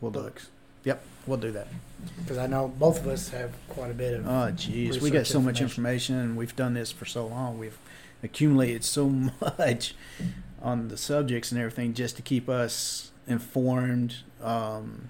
We'll 0.00 0.10
do 0.10 0.20
books 0.20 0.48
Yep, 0.84 1.02
we'll 1.26 1.38
do 1.38 1.50
that. 1.52 1.66
because 2.18 2.36
I 2.36 2.46
know 2.46 2.68
both 2.68 3.00
of 3.00 3.08
us 3.08 3.30
have 3.30 3.52
quite 3.68 3.90
a 3.90 3.94
bit 3.94 4.14
of. 4.14 4.26
Oh, 4.26 4.52
jeez, 4.52 5.00
we 5.00 5.10
got 5.10 5.26
so 5.26 5.40
much 5.40 5.60
information. 5.62 6.14
information, 6.14 6.16
and 6.16 6.36
we've 6.36 6.54
done 6.56 6.74
this 6.74 6.92
for 6.92 7.06
so 7.06 7.26
long. 7.26 7.58
We've 7.58 7.78
accumulated 8.22 8.84
so 8.84 9.08
much 9.58 9.94
on 10.60 10.88
the 10.88 10.96
subjects 10.98 11.52
and 11.52 11.58
everything 11.60 11.94
just 11.94 12.16
to 12.16 12.22
keep 12.22 12.48
us 12.50 13.10
informed 13.26 14.16
um, 14.42 15.08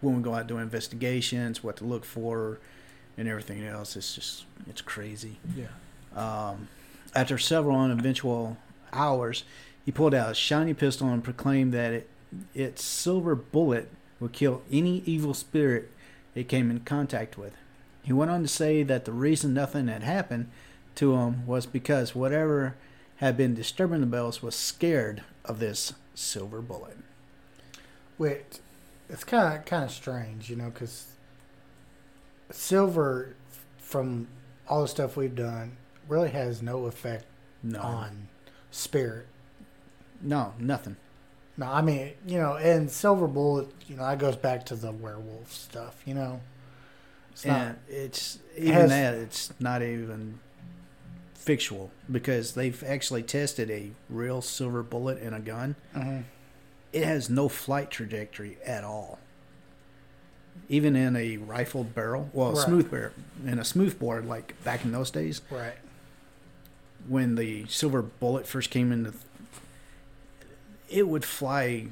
when 0.00 0.16
we 0.16 0.22
go 0.22 0.34
out 0.34 0.48
doing 0.48 0.62
investigations, 0.62 1.62
what 1.62 1.76
to 1.76 1.84
look 1.84 2.04
for, 2.04 2.58
and 3.16 3.28
everything 3.28 3.62
else. 3.64 3.94
It's 3.96 4.14
just 4.16 4.44
it's 4.68 4.80
crazy. 4.80 5.36
yeah. 5.56 5.66
Um, 6.16 6.66
after 7.14 7.38
several 7.38 7.78
uneventful 7.78 8.56
hours, 8.92 9.44
he 9.84 9.92
pulled 9.92 10.14
out 10.14 10.32
a 10.32 10.34
shiny 10.34 10.74
pistol 10.74 11.08
and 11.08 11.22
proclaimed 11.22 11.72
that 11.74 11.92
it, 11.92 12.08
its 12.54 12.84
silver 12.84 13.34
bullet 13.34 13.90
would 14.20 14.32
kill 14.32 14.62
any 14.70 15.02
evil 15.06 15.34
spirit 15.34 15.90
it 16.34 16.48
came 16.48 16.70
in 16.70 16.80
contact 16.80 17.38
with. 17.38 17.54
He 18.02 18.12
went 18.12 18.30
on 18.30 18.42
to 18.42 18.48
say 18.48 18.82
that 18.82 19.04
the 19.04 19.12
reason 19.12 19.54
nothing 19.54 19.88
had 19.88 20.02
happened 20.02 20.50
to 20.96 21.14
him 21.14 21.46
was 21.46 21.66
because 21.66 22.14
whatever 22.14 22.74
had 23.16 23.36
been 23.36 23.54
disturbing 23.54 24.00
the 24.00 24.06
bells 24.06 24.42
was 24.42 24.54
scared 24.54 25.22
of 25.44 25.58
this 25.58 25.94
silver 26.14 26.60
bullet. 26.60 26.98
Wait, 28.18 28.60
it's 29.08 29.24
kind 29.24 29.58
of 29.58 29.64
kind 29.64 29.84
of 29.84 29.90
strange, 29.90 30.50
you 30.50 30.56
know, 30.56 30.70
because 30.70 31.06
silver, 32.50 33.34
from 33.78 34.28
all 34.68 34.82
the 34.82 34.88
stuff 34.88 35.16
we've 35.16 35.34
done, 35.34 35.76
really 36.08 36.30
has 36.30 36.62
no 36.62 36.86
effect 36.86 37.24
No. 37.62 37.80
on 37.80 38.28
spirit. 38.70 39.26
No, 40.20 40.54
nothing. 40.58 40.96
No, 41.56 41.66
I 41.66 41.82
mean, 41.82 42.12
you 42.26 42.38
know, 42.38 42.54
and 42.56 42.90
Silver 42.90 43.26
Bullet, 43.28 43.68
you 43.86 43.96
know, 43.96 44.02
that 44.04 44.18
goes 44.18 44.36
back 44.36 44.66
to 44.66 44.74
the 44.74 44.90
werewolf 44.90 45.52
stuff, 45.52 46.02
you 46.04 46.14
know. 46.14 46.40
It's 47.32 47.44
not, 47.44 47.60
and 47.60 47.78
it's 47.88 48.38
even 48.56 48.72
has- 48.74 48.90
that 48.90 49.14
it's 49.14 49.52
not 49.60 49.82
even 49.82 50.38
fictional 51.34 51.90
because 52.10 52.54
they've 52.54 52.82
actually 52.84 53.22
tested 53.22 53.70
a 53.70 53.90
real 54.08 54.40
silver 54.40 54.82
bullet 54.82 55.18
in 55.18 55.34
a 55.34 55.40
gun. 55.40 55.76
Mhm. 55.94 56.24
It 56.92 57.04
has 57.04 57.28
no 57.28 57.48
flight 57.48 57.90
trajectory 57.90 58.56
at 58.64 58.82
all. 58.84 59.18
Even 60.68 60.96
in 60.96 61.16
a 61.16 61.36
rifled 61.36 61.94
barrel, 61.94 62.30
well, 62.32 62.52
Right. 62.54 62.64
smooth 62.64 62.90
barrel, 62.90 63.12
in 63.44 63.58
a 63.58 63.64
smooth 63.64 63.98
bore 63.98 64.22
like 64.22 64.54
back 64.64 64.84
in 64.84 64.92
those 64.92 65.10
days, 65.10 65.42
right. 65.50 65.74
When 67.08 67.34
the 67.34 67.66
silver 67.68 68.02
bullet 68.02 68.46
first 68.46 68.70
came 68.70 68.92
into, 68.92 69.12
it 70.88 71.08
would 71.08 71.24
fly 71.24 71.88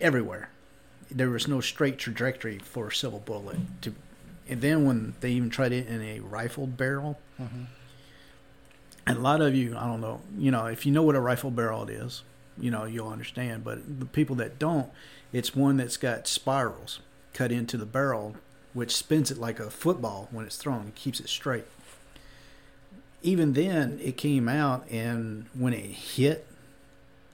everywhere. 0.00 0.50
There 1.10 1.30
was 1.30 1.46
no 1.48 1.60
straight 1.60 1.98
trajectory 1.98 2.58
for 2.58 2.88
a 2.88 2.92
silver 2.92 3.18
bullet 3.18 3.58
to, 3.82 3.94
and 4.48 4.60
then 4.60 4.84
when 4.84 5.14
they 5.20 5.30
even 5.32 5.50
tried 5.50 5.72
it 5.72 5.86
in 5.86 6.00
a 6.02 6.20
rifled 6.20 6.76
barrel, 6.76 7.18
Mhm. 7.40 7.66
and 9.06 9.18
a 9.18 9.20
lot 9.20 9.40
of 9.40 9.54
you, 9.54 9.76
I 9.76 9.86
don't 9.86 10.00
know, 10.00 10.20
you 10.36 10.50
know, 10.50 10.66
if 10.66 10.84
you 10.86 10.92
know 10.92 11.02
what 11.02 11.14
a 11.16 11.20
rifle 11.20 11.50
barrel 11.50 11.88
is, 11.88 12.22
you 12.58 12.70
know, 12.70 12.84
you'll 12.84 13.08
understand. 13.08 13.64
But 13.64 14.00
the 14.00 14.06
people 14.06 14.36
that 14.36 14.58
don't, 14.58 14.90
it's 15.32 15.54
one 15.54 15.76
that's 15.76 15.96
got 15.96 16.26
spirals 16.28 17.00
cut 17.32 17.50
into 17.52 17.76
the 17.76 17.86
barrel, 17.86 18.36
which 18.72 18.94
spins 18.94 19.30
it 19.30 19.38
like 19.38 19.58
a 19.60 19.70
football 19.70 20.28
when 20.30 20.46
it's 20.46 20.56
thrown. 20.56 20.88
It 20.88 20.94
keeps 20.94 21.20
it 21.20 21.28
straight. 21.28 21.64
Even 23.24 23.54
then, 23.54 23.98
it 24.02 24.16
came 24.16 24.48
out, 24.48 24.86
and 24.90 25.46
when 25.54 25.72
it 25.72 25.84
hit 25.84 26.46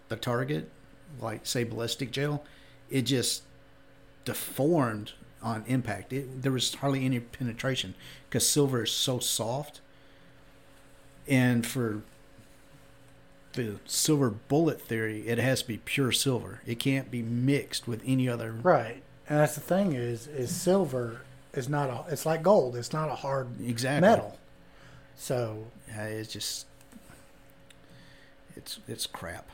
the 0.09 0.17
target, 0.17 0.71
like 1.21 1.45
say 1.45 1.65
ballistic 1.65 2.13
gel, 2.13 2.45
it 2.89 3.03
just 3.03 3.43
deformed 4.25 5.13
on 5.43 5.65
impact. 5.67 6.13
It, 6.13 6.43
there 6.43 6.53
was 6.53 6.75
hardly 6.77 7.05
any 7.05 7.21
penetration 7.21 7.95
because 8.29 8.49
silver 8.49 8.85
is 8.85 8.91
so 8.93 9.19
soft 9.19 9.81
and 11.27 11.67
for 11.67 12.03
the 13.55 13.77
silver 13.87 14.31
bullet 14.31 14.81
theory, 14.81 15.27
it 15.27 15.39
has 15.39 15.63
to 15.63 15.69
be 15.69 15.79
pure 15.79 16.13
silver. 16.13 16.61
It 16.67 16.79
can't 16.79 17.11
be 17.11 17.23
mixed 17.23 17.89
with 17.89 18.03
any 18.07 18.29
other. 18.29 18.53
Right. 18.53 19.03
And 19.29 19.39
that's 19.39 19.55
the 19.55 19.61
thing 19.61 19.93
is 19.93 20.27
is 20.29 20.55
silver 20.55 21.23
is 21.53 21.69
not 21.69 21.91
a 21.91 22.13
it's 22.13 22.27
like 22.27 22.43
gold. 22.43 22.77
It's 22.77 22.93
not 22.93 23.09
a 23.09 23.15
hard 23.17 23.49
Exactly. 23.61 24.09
metal. 24.09 24.39
So, 25.21 25.67
Yeah, 25.87 26.05
it's 26.07 26.33
just 26.33 26.65
it's 28.57 28.79
it's 28.89 29.07
crap. 29.07 29.47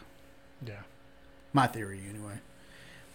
yeah. 0.64 0.82
My 1.52 1.66
theory, 1.66 2.00
anyway. 2.08 2.38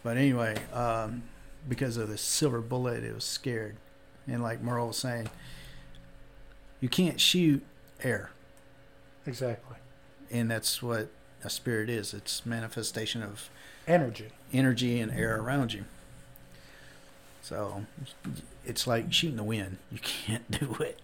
But 0.03 0.17
anyway, 0.17 0.57
um, 0.73 1.23
because 1.69 1.95
of 1.95 2.09
the 2.09 2.17
silver 2.17 2.59
bullet, 2.59 3.03
it 3.05 3.13
was 3.15 3.23
scared, 3.23 3.77
and 4.27 4.43
like 4.43 4.61
Merle 4.61 4.87
was 4.87 4.97
saying, 4.97 5.29
you 6.81 6.89
can't 6.89 7.21
shoot 7.21 7.63
air, 8.03 8.31
Exactly. 9.25 9.77
and 10.29 10.51
that's 10.51 10.81
what 10.83 11.07
a 11.45 11.49
spirit 11.49 11.89
is. 11.89 12.13
It's 12.13 12.45
manifestation 12.45 13.23
of 13.23 13.49
Energy. 13.87 14.27
energy 14.51 14.99
and 14.99 15.11
air 15.11 15.39
around 15.39 15.71
you. 15.73 15.85
So 17.43 17.85
it's 18.65 18.85
like 18.87 19.13
shooting 19.13 19.37
the 19.37 19.43
wind. 19.43 19.77
You 19.91 19.99
can't 19.99 20.49
do 20.59 20.73
it. 20.81 20.99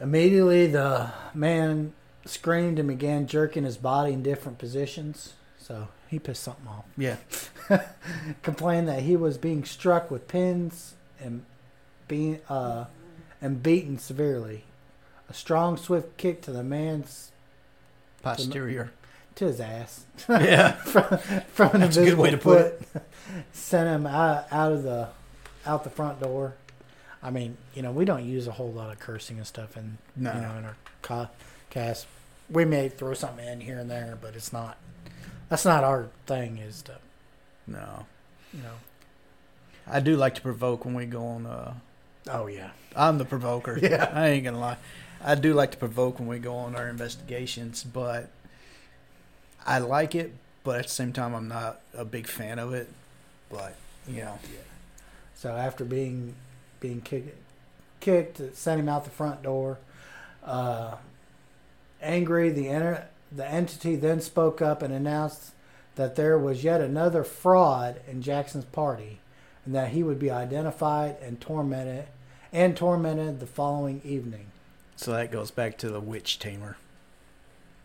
Immediately, 0.00 0.68
the 0.68 1.10
man 1.34 1.92
screamed 2.24 2.78
and 2.78 2.88
began 2.88 3.26
jerking 3.26 3.64
his 3.64 3.76
body 3.76 4.12
in 4.12 4.22
different 4.22 4.58
positions. 4.58 5.34
So 5.58 5.88
he 6.08 6.18
pissed 6.18 6.42
something 6.42 6.66
off. 6.66 6.84
Yeah. 6.96 7.16
Complained 8.42 8.88
that 8.88 9.02
he 9.02 9.16
was 9.16 9.38
being 9.38 9.64
struck 9.64 10.10
with 10.10 10.28
pins 10.28 10.94
and 11.20 11.44
being 12.08 12.40
uh, 12.48 12.86
and 13.40 13.62
beaten 13.62 13.98
severely. 13.98 14.64
A 15.28 15.34
strong, 15.34 15.76
swift 15.76 16.16
kick 16.16 16.42
to 16.42 16.52
the 16.52 16.62
man's 16.62 17.32
Posterior. 18.22 18.92
to 19.34 19.46
his 19.46 19.60
ass 19.60 20.04
yeah. 20.28 20.72
from, 20.84 21.18
from 21.52 21.80
That's 21.80 21.96
a 21.96 22.04
good 22.04 22.18
way 22.18 22.30
to 22.30 22.38
put 22.38 22.84
foot 22.84 23.02
sent 23.52 23.88
him 23.88 24.06
out, 24.06 24.46
out 24.50 24.72
of 24.72 24.82
the 24.82 25.08
out 25.64 25.84
the 25.84 25.90
front 25.90 26.20
door. 26.20 26.54
I 27.22 27.30
mean, 27.30 27.56
you 27.74 27.82
know, 27.82 27.92
we 27.92 28.04
don't 28.04 28.24
use 28.24 28.46
a 28.48 28.52
whole 28.52 28.72
lot 28.72 28.90
of 28.90 28.98
cursing 28.98 29.38
and 29.38 29.46
stuff 29.46 29.76
in 29.76 29.98
No. 30.16 30.32
you 30.34 30.40
know 30.40 30.54
in 30.58 30.64
our 30.64 30.76
ca- 31.02 31.30
cast. 31.70 32.06
We 32.50 32.64
may 32.64 32.88
throw 32.88 33.14
something 33.14 33.46
in 33.46 33.60
here 33.60 33.78
and 33.78 33.90
there, 33.90 34.18
but 34.20 34.34
it's 34.34 34.52
not. 34.52 34.76
That's 35.48 35.64
not 35.64 35.84
our 35.84 36.08
thing. 36.26 36.58
Is 36.58 36.82
to 36.82 36.96
No. 37.66 38.06
you 38.52 38.62
know. 38.62 38.74
I 39.86 40.00
do 40.00 40.16
like 40.16 40.34
to 40.36 40.40
provoke 40.42 40.84
when 40.84 40.94
we 40.94 41.06
go 41.06 41.24
on. 41.26 41.46
Uh, 41.46 41.74
Oh 42.28 42.46
yeah. 42.46 42.70
I'm 42.94 43.18
the 43.18 43.24
provoker. 43.24 43.78
Yeah. 43.82 44.10
I 44.12 44.28
ain't 44.28 44.44
gonna 44.44 44.58
lie. 44.60 44.76
I 45.24 45.34
do 45.36 45.54
like 45.54 45.70
to 45.72 45.76
provoke 45.76 46.18
when 46.18 46.26
we 46.28 46.38
go 46.40 46.54
on 46.56 46.74
our 46.76 46.88
investigations, 46.88 47.84
but 47.84 48.30
I 49.64 49.78
like 49.78 50.14
it. 50.14 50.32
But 50.64 50.78
at 50.80 50.84
the 50.84 50.90
same 50.92 51.12
time, 51.12 51.34
I'm 51.34 51.48
not 51.48 51.80
a 51.94 52.04
big 52.04 52.26
fan 52.26 52.58
of 52.58 52.72
it. 52.74 52.88
But 53.50 53.74
you 54.08 54.22
know, 54.22 54.38
Yeah. 54.44 54.58
So 55.34 55.50
after 55.56 55.84
being 55.84 56.34
being 56.82 57.00
kicked, 57.00 57.34
kicked, 58.00 58.38
it 58.40 58.56
sent 58.56 58.78
him 58.80 58.88
out 58.90 59.04
the 59.04 59.10
front 59.10 59.42
door. 59.42 59.78
Uh, 60.44 60.96
angry, 62.02 62.50
the 62.50 62.68
enter, 62.68 63.06
the 63.34 63.46
entity 63.48 63.96
then 63.96 64.20
spoke 64.20 64.60
up 64.60 64.82
and 64.82 64.92
announced 64.92 65.52
that 65.94 66.16
there 66.16 66.38
was 66.38 66.64
yet 66.64 66.80
another 66.80 67.24
fraud 67.24 68.00
in 68.06 68.20
Jackson's 68.20 68.64
party, 68.66 69.20
and 69.64 69.74
that 69.74 69.90
he 69.90 70.02
would 70.02 70.18
be 70.18 70.30
identified 70.30 71.16
and 71.22 71.40
tormented 71.40 72.06
and 72.52 72.76
tormented 72.76 73.40
the 73.40 73.46
following 73.46 74.02
evening. 74.04 74.46
so 74.96 75.12
that 75.12 75.32
goes 75.32 75.50
back 75.50 75.78
to 75.78 75.88
the 75.88 76.00
witch 76.00 76.38
tamer. 76.38 76.76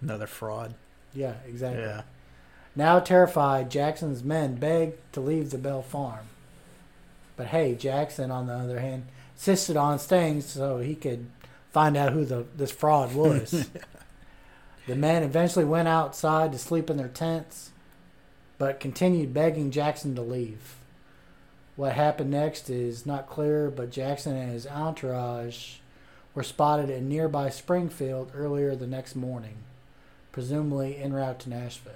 Another 0.01 0.27
fraud. 0.27 0.73
Yeah, 1.13 1.35
exactly. 1.47 1.81
Yeah. 1.83 2.01
Now 2.75 2.99
terrified, 2.99 3.71
Jackson's 3.71 4.23
men 4.23 4.55
begged 4.55 4.97
to 5.13 5.21
leave 5.21 5.49
the 5.49 5.57
Bell 5.57 5.81
Farm. 5.81 6.27
But 7.37 7.47
hey, 7.47 7.75
Jackson, 7.75 8.31
on 8.31 8.47
the 8.47 8.53
other 8.53 8.79
hand, 8.79 9.05
insisted 9.35 9.77
on 9.77 9.99
staying 9.99 10.41
so 10.41 10.79
he 10.79 10.95
could 10.95 11.27
find 11.71 11.95
out 11.95 12.11
who 12.11 12.25
the 12.25 12.45
this 12.55 12.71
fraud 12.71 13.13
was. 13.13 13.69
the 14.87 14.95
men 14.95 15.23
eventually 15.23 15.63
went 15.63 15.87
outside 15.87 16.51
to 16.51 16.57
sleep 16.57 16.89
in 16.89 16.97
their 16.97 17.07
tents, 17.07 17.69
but 18.57 18.79
continued 18.79 19.33
begging 19.33 19.71
Jackson 19.71 20.15
to 20.15 20.21
leave. 20.21 20.75
What 21.75 21.93
happened 21.93 22.31
next 22.31 22.71
is 22.71 23.05
not 23.05 23.29
clear, 23.29 23.69
but 23.69 23.91
Jackson 23.91 24.35
and 24.35 24.51
his 24.51 24.65
entourage 24.65 25.75
were 26.33 26.41
spotted 26.41 26.89
in 26.89 27.07
nearby 27.07 27.49
Springfield 27.49 28.31
earlier 28.33 28.75
the 28.75 28.87
next 28.87 29.15
morning, 29.15 29.57
presumably 30.31 30.97
en 30.97 31.13
route 31.13 31.39
to 31.41 31.49
Nashville. 31.49 31.93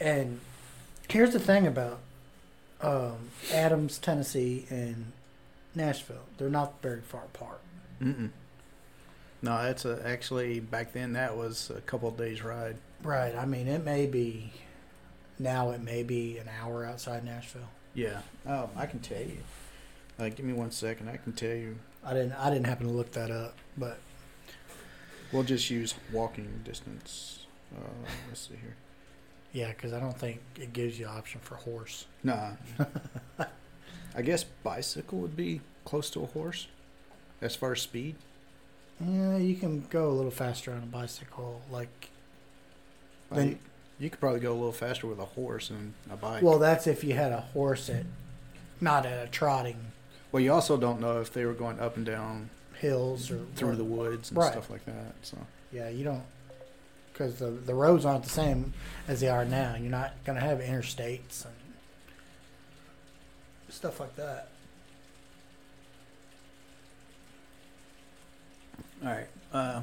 And 0.00 0.38
here's 1.08 1.32
the 1.32 1.40
thing 1.40 1.66
about 1.66 1.98
um, 2.82 3.30
Adams, 3.52 3.98
Tennessee, 3.98 4.66
and 4.70 5.12
Nashville. 5.74 6.24
They're 6.38 6.48
not 6.48 6.80
very 6.82 7.00
far 7.00 7.24
apart. 7.24 7.60
Mm-mm. 8.00 8.30
No, 9.42 9.62
that's 9.62 9.84
a, 9.84 10.00
actually 10.06 10.60
back 10.60 10.92
then. 10.92 11.14
That 11.14 11.36
was 11.36 11.70
a 11.70 11.80
couple 11.82 12.08
of 12.08 12.16
days 12.16 12.42
ride. 12.42 12.76
Right. 13.02 13.34
I 13.34 13.46
mean, 13.46 13.68
it 13.68 13.84
may 13.84 14.06
be 14.06 14.52
now. 15.38 15.70
It 15.70 15.80
may 15.80 16.02
be 16.02 16.38
an 16.38 16.48
hour 16.60 16.84
outside 16.84 17.24
Nashville. 17.24 17.68
Yeah. 17.94 18.20
Oh, 18.46 18.68
I 18.76 18.86
can 18.86 19.00
tell 19.00 19.20
you. 19.20 19.38
Uh, 20.18 20.28
give 20.28 20.44
me 20.44 20.52
one 20.52 20.70
second. 20.70 21.08
I 21.08 21.16
can 21.16 21.32
tell 21.32 21.54
you. 21.54 21.78
I 22.04 22.12
didn't. 22.12 22.32
I 22.32 22.50
didn't 22.50 22.66
happen 22.66 22.86
to 22.86 22.92
look 22.92 23.12
that 23.12 23.30
up, 23.30 23.56
but 23.78 23.98
We'll 25.32 25.44
just 25.44 25.70
use 25.70 25.94
walking 26.12 26.60
distance. 26.64 27.46
Uh, 27.76 27.88
let's 28.28 28.48
see 28.48 28.54
here. 28.60 28.74
Yeah, 29.52 29.68
because 29.68 29.92
I 29.92 30.00
don't 30.00 30.16
think 30.18 30.40
it 30.58 30.72
gives 30.72 30.98
you 30.98 31.06
option 31.06 31.40
for 31.40 31.56
horse. 31.56 32.06
Nah. 32.22 32.52
I 34.14 34.22
guess 34.22 34.44
bicycle 34.44 35.18
would 35.18 35.36
be 35.36 35.60
close 35.84 36.10
to 36.10 36.22
a 36.22 36.26
horse 36.26 36.66
as 37.40 37.54
far 37.56 37.72
as 37.72 37.82
speed. 37.82 38.16
Yeah, 39.00 39.36
you 39.38 39.54
can 39.56 39.86
go 39.88 40.08
a 40.10 40.12
little 40.12 40.30
faster 40.30 40.72
on 40.72 40.78
a 40.82 40.86
bicycle. 40.86 41.62
Like, 41.70 42.10
Then- 43.30 43.58
you 43.98 44.08
could 44.10 44.18
probably 44.20 44.40
go 44.40 44.52
a 44.52 44.54
little 44.54 44.72
faster 44.72 45.06
with 45.06 45.18
a 45.18 45.24
horse 45.26 45.68
and 45.70 45.92
a 46.10 46.16
bike. 46.16 46.42
well, 46.42 46.58
that's 46.58 46.86
if 46.86 47.04
you 47.04 47.14
had 47.14 47.32
a 47.32 47.40
horse 47.40 47.90
at 47.90 48.04
not 48.80 49.04
at 49.04 49.26
a 49.26 49.30
trotting 49.30 49.76
Well, 50.32 50.42
you 50.42 50.52
also 50.52 50.78
don't 50.78 51.00
know 51.00 51.20
if 51.20 51.32
they 51.32 51.44
were 51.44 51.52
going 51.52 51.78
up 51.80 51.96
and 51.98 52.06
down 52.06 52.48
hills 52.78 53.30
or 53.30 53.40
through 53.56 53.76
the 53.76 53.84
woods 53.84 54.30
and 54.30 54.38
Right. 54.38 54.52
stuff 54.52 54.70
like 54.70 54.86
that. 54.86 55.14
So 55.22 55.36
Yeah, 55.70 55.90
you 55.90 56.02
don't, 56.04 56.22
because 57.20 57.34
the 57.38 57.50
the 57.50 57.74
roads 57.74 58.06
aren't 58.06 58.24
the 58.24 58.30
same 58.30 58.72
as 59.06 59.20
they 59.20 59.28
are 59.28 59.44
now. 59.44 59.76
You're 59.78 59.90
not 59.90 60.12
gonna 60.24 60.40
have 60.40 60.58
interstates 60.58 61.44
and 61.44 61.54
stuff 63.68 64.00
like 64.00 64.16
that. 64.16 64.48
All 69.04 69.08
right. 69.10 69.26
Uh, 69.52 69.82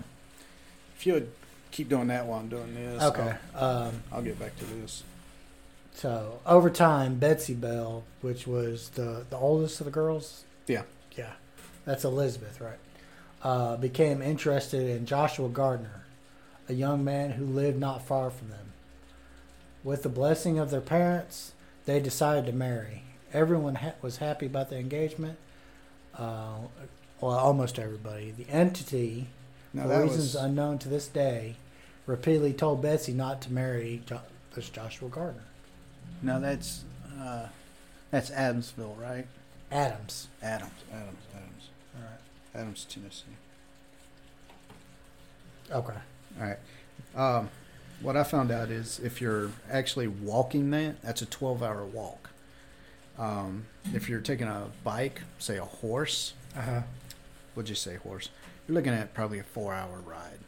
if 0.97 1.05
you 1.05 1.13
would 1.13 1.31
keep 1.69 1.89
doing 1.89 2.07
that 2.07 2.25
while 2.25 2.39
I'm 2.39 2.49
doing 2.49 2.73
this, 2.73 3.03
Okay. 3.03 3.29
Um, 3.29 3.37
I'll, 3.55 3.91
I'll 4.13 4.21
get 4.23 4.39
back 4.39 4.57
to 4.57 4.65
this. 4.65 5.03
so 5.93 6.39
over 6.45 6.71
time, 6.71 7.15
Betsy 7.19 7.53
Bell, 7.53 8.03
which 8.21 8.47
was 8.47 8.89
the 8.89 9.25
the 9.29 9.37
oldest 9.37 9.79
of 9.79 9.85
the 9.85 9.91
girls, 9.91 10.43
Yeah. 10.65 10.83
yeah, 11.15 11.33
that's 11.85 12.03
Elizabeth, 12.03 12.59
right? 12.59 12.79
Uh, 13.43 13.77
became 13.77 14.23
interested 14.23 14.89
in 14.89 15.05
Joshua 15.05 15.47
Gardner, 15.49 16.03
a 16.69 16.73
young 16.73 17.03
man 17.03 17.31
who 17.31 17.45
lived 17.45 17.79
not 17.79 18.01
far 18.05 18.29
from 18.29 18.49
them. 18.49 18.73
With 19.83 20.03
the 20.03 20.09
blessing 20.09 20.59
of 20.59 20.69
their 20.71 20.81
parents, 20.81 21.53
they 21.85 21.99
decided 21.99 22.45
to 22.47 22.51
marry. 22.53 23.03
Everyone 23.33 23.75
ha- 23.75 23.93
was 24.01 24.17
happy 24.17 24.45
about 24.47 24.69
the 24.69 24.77
engagement. 24.77 25.37
Uh, 26.17 26.55
well, 27.21 27.31
almost 27.37 27.79
everybody. 27.79 28.31
The 28.31 28.49
entity, 28.49 29.27
Now 29.73 29.83
for 29.83 30.01
reasons 30.03 30.33
was 30.33 30.35
unknown 30.35 30.79
to 30.79 30.89
this 30.89 31.07
day, 31.07 31.55
repeatedly 32.05 32.53
told 32.53 32.81
Betsy 32.81 33.13
not 33.13 33.41
to 33.43 33.53
marry 33.53 34.01
jo- 34.05 34.21
this 34.53 34.69
Joshua 34.69 35.09
Gardner. 35.09 35.43
now 36.21 36.39
that's 36.39 36.83
uh, 37.19 37.47
that's 38.11 38.29
Adamsville, 38.31 38.99
right? 38.99 39.25
Adams. 39.71 40.27
Adams, 40.41 40.71
Adams, 40.91 41.17
Adams, 41.35 41.69
All 41.95 42.01
right. 42.03 42.61
Adams, 42.61 42.85
Tennessee. 42.89 43.23
Okay. 45.71 45.93
All 46.39 46.45
right. 46.47 46.57
Um, 47.15 47.49
what 48.01 48.15
I 48.15 48.23
found 48.23 48.51
out 48.51 48.69
is 48.69 48.99
if 48.99 49.21
you're 49.21 49.51
actually 49.71 50.07
walking 50.07 50.69
that, 50.71 51.01
that's 51.01 51.21
a 51.21 51.25
12 51.25 51.63
hour 51.63 51.83
walk. 51.85 52.29
Um, 53.17 53.65
if 53.93 54.07
you're 54.07 54.21
taking 54.21 54.47
a 54.47 54.67
bike, 54.83 55.21
say 55.39 55.57
a 55.57 55.65
horse, 55.65 56.33
Uh 56.55 56.61
huh. 56.61 56.81
what'd 57.55 57.69
you 57.69 57.75
say, 57.75 57.95
horse? 57.95 58.29
You're 58.67 58.75
looking 58.75 58.93
at 58.93 59.13
probably 59.13 59.39
a 59.39 59.43
four 59.43 59.73
hour 59.73 59.99
ride. 60.05 60.39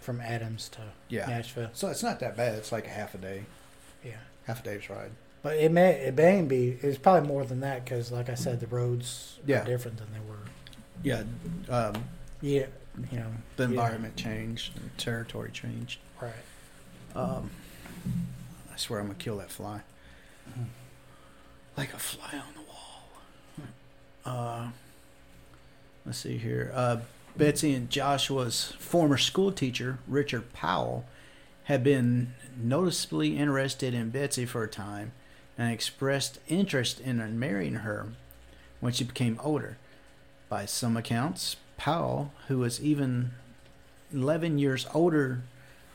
From 0.00 0.20
Adams 0.20 0.68
to 0.70 0.80
Yeah. 1.08 1.26
Nashville. 1.26 1.70
So 1.74 1.88
it's 1.88 2.02
not 2.02 2.18
that 2.20 2.36
bad. 2.36 2.54
It's 2.54 2.72
like 2.72 2.86
a 2.86 2.90
half 2.90 3.14
a 3.14 3.18
day, 3.18 3.44
Yeah. 4.02 4.16
half 4.46 4.60
a 4.60 4.62
day's 4.64 4.88
ride. 4.90 5.10
But 5.42 5.56
it 5.58 5.70
may 5.70 5.90
it 5.92 6.16
may 6.16 6.42
be 6.42 6.78
it's 6.82 6.98
probably 6.98 7.28
more 7.28 7.44
than 7.44 7.60
that 7.60 7.84
because, 7.84 8.10
like 8.10 8.28
I 8.28 8.34
said, 8.34 8.58
the 8.58 8.66
roads 8.66 9.38
Yeah. 9.46 9.62
are 9.62 9.64
different 9.66 9.98
than 9.98 10.08
they 10.12 10.20
were. 10.20 10.38
Yeah. 11.04 11.22
Um, 11.72 12.04
Yeah, 12.40 12.66
you 13.10 13.18
know 13.18 13.30
the 13.56 13.64
yeah, 13.64 13.68
environment 13.70 14.16
changed, 14.16 14.74
the 14.74 14.88
territory 14.96 15.50
changed. 15.52 15.98
right? 16.20 16.32
Um, 17.14 17.50
I 18.72 18.76
swear 18.76 19.00
I'm 19.00 19.06
gonna 19.06 19.18
kill 19.18 19.38
that 19.38 19.50
fly. 19.50 19.80
Mhm. 20.50 20.66
Like 21.76 21.92
a 21.94 21.98
fly 21.98 22.32
on 22.32 22.54
the 22.54 22.62
wall. 22.62 23.04
Uh, 24.24 24.70
let's 26.04 26.18
see 26.18 26.38
here. 26.38 26.70
Uh, 26.74 26.98
Betsy 27.36 27.72
and 27.72 27.88
Joshua's 27.88 28.72
former 28.78 29.16
school 29.16 29.52
teacher, 29.52 29.98
Richard 30.08 30.52
Powell, 30.52 31.04
had 31.64 31.84
been 31.84 32.34
noticeably 32.56 33.36
interested 33.38 33.94
in 33.94 34.10
Betsy 34.10 34.44
for 34.44 34.64
a 34.64 34.68
time 34.68 35.12
and 35.56 35.72
expressed 35.72 36.40
interest 36.48 37.00
in 37.00 37.38
marrying 37.38 37.76
her 37.76 38.08
when 38.80 38.92
she 38.92 39.04
became 39.04 39.38
older. 39.42 39.76
By 40.48 40.66
some 40.66 40.96
accounts, 40.96 41.56
Powell, 41.78 42.32
who 42.48 42.58
was 42.58 42.82
even 42.82 43.30
11 44.12 44.58
years 44.58 44.86
older 44.92 45.40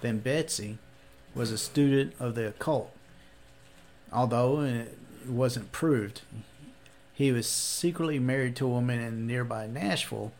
than 0.02 0.18
Betsy, 0.20 0.80
was 1.36 1.52
a 1.52 1.58
student 1.58 2.14
of 2.20 2.34
the 2.36 2.48
occult. 2.48 2.92
Although 4.12 4.62
it 4.62 4.98
wasn't 5.28 5.72
proved, 5.72 6.22
he 7.14 7.32
was 7.32 7.48
secretly 7.48 8.18
married 8.20 8.56
to 8.58 8.66
a 8.66 8.70
woman 8.70 9.00
in 9.00 9.28
nearby 9.28 9.68
Nashville, 9.68 10.32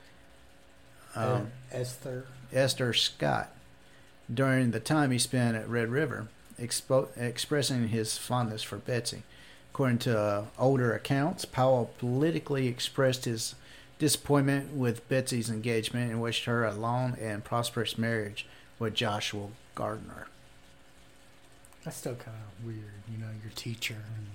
um, 1.16 1.24
Uh, 1.72 1.78
Esther. 1.78 2.26
Esther 2.52 2.94
Scott, 2.94 3.52
during 4.34 4.72
the 4.72 4.80
time 4.80 5.12
he 5.12 5.20
spent 5.20 5.56
at 5.58 5.68
Red 5.70 5.90
River, 5.90 6.28
expo- 6.60 7.10
expressing 7.18 7.90
his 7.90 8.18
fondness 8.18 8.64
for 8.64 8.78
Betsy. 8.78 9.24
According 9.72 9.98
to 10.00 10.20
uh, 10.20 10.46
older 10.60 10.94
accounts, 10.94 11.46
Powell 11.46 11.92
politically 11.98 12.68
expressed 12.68 13.26
his 13.26 13.56
disappointment 14.04 14.74
with 14.74 15.08
Betsy's 15.08 15.50
engagement 15.50 16.12
and 16.12 16.22
wished 16.22 16.44
her 16.44 16.66
a 16.66 16.74
long 16.74 17.16
and 17.22 17.42
prosperous 17.42 17.98
marriage 17.98 18.46
with 18.78 18.94
Joshua 18.94 19.48
Gardner. 19.76 20.28
That's 21.86 21.96
still 21.96 22.16
kind 22.16 22.36
of 22.36 22.66
weird, 22.66 23.04
you 23.10 23.18
know, 23.18 23.30
your 23.42 23.54
teacher. 23.56 23.94
And, 24.18 24.28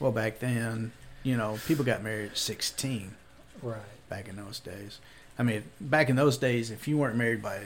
Well, 0.00 0.10
back 0.10 0.40
then, 0.40 0.90
you 1.22 1.36
know, 1.36 1.60
people 1.68 1.84
got 1.84 2.02
married 2.02 2.32
at 2.32 2.38
16 2.38 3.14
right. 3.62 3.78
back 4.08 4.26
in 4.26 4.34
those 4.34 4.58
days. 4.58 4.98
I 5.38 5.44
mean, 5.44 5.62
back 5.80 6.08
in 6.08 6.16
those 6.16 6.36
days, 6.36 6.72
if 6.72 6.88
you 6.88 6.98
weren't 6.98 7.16
married 7.16 7.40
by, 7.40 7.60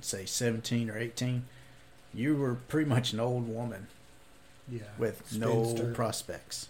say, 0.00 0.24
17 0.26 0.90
or 0.90 0.98
18, 0.98 1.44
you 2.12 2.34
were 2.36 2.56
pretty 2.56 2.88
much 2.90 3.12
an 3.12 3.20
old 3.20 3.48
woman 3.48 3.86
Yeah. 4.68 4.80
with 4.98 5.22
Spinster. 5.28 5.38
no 5.86 5.94
prospects. 5.94 6.66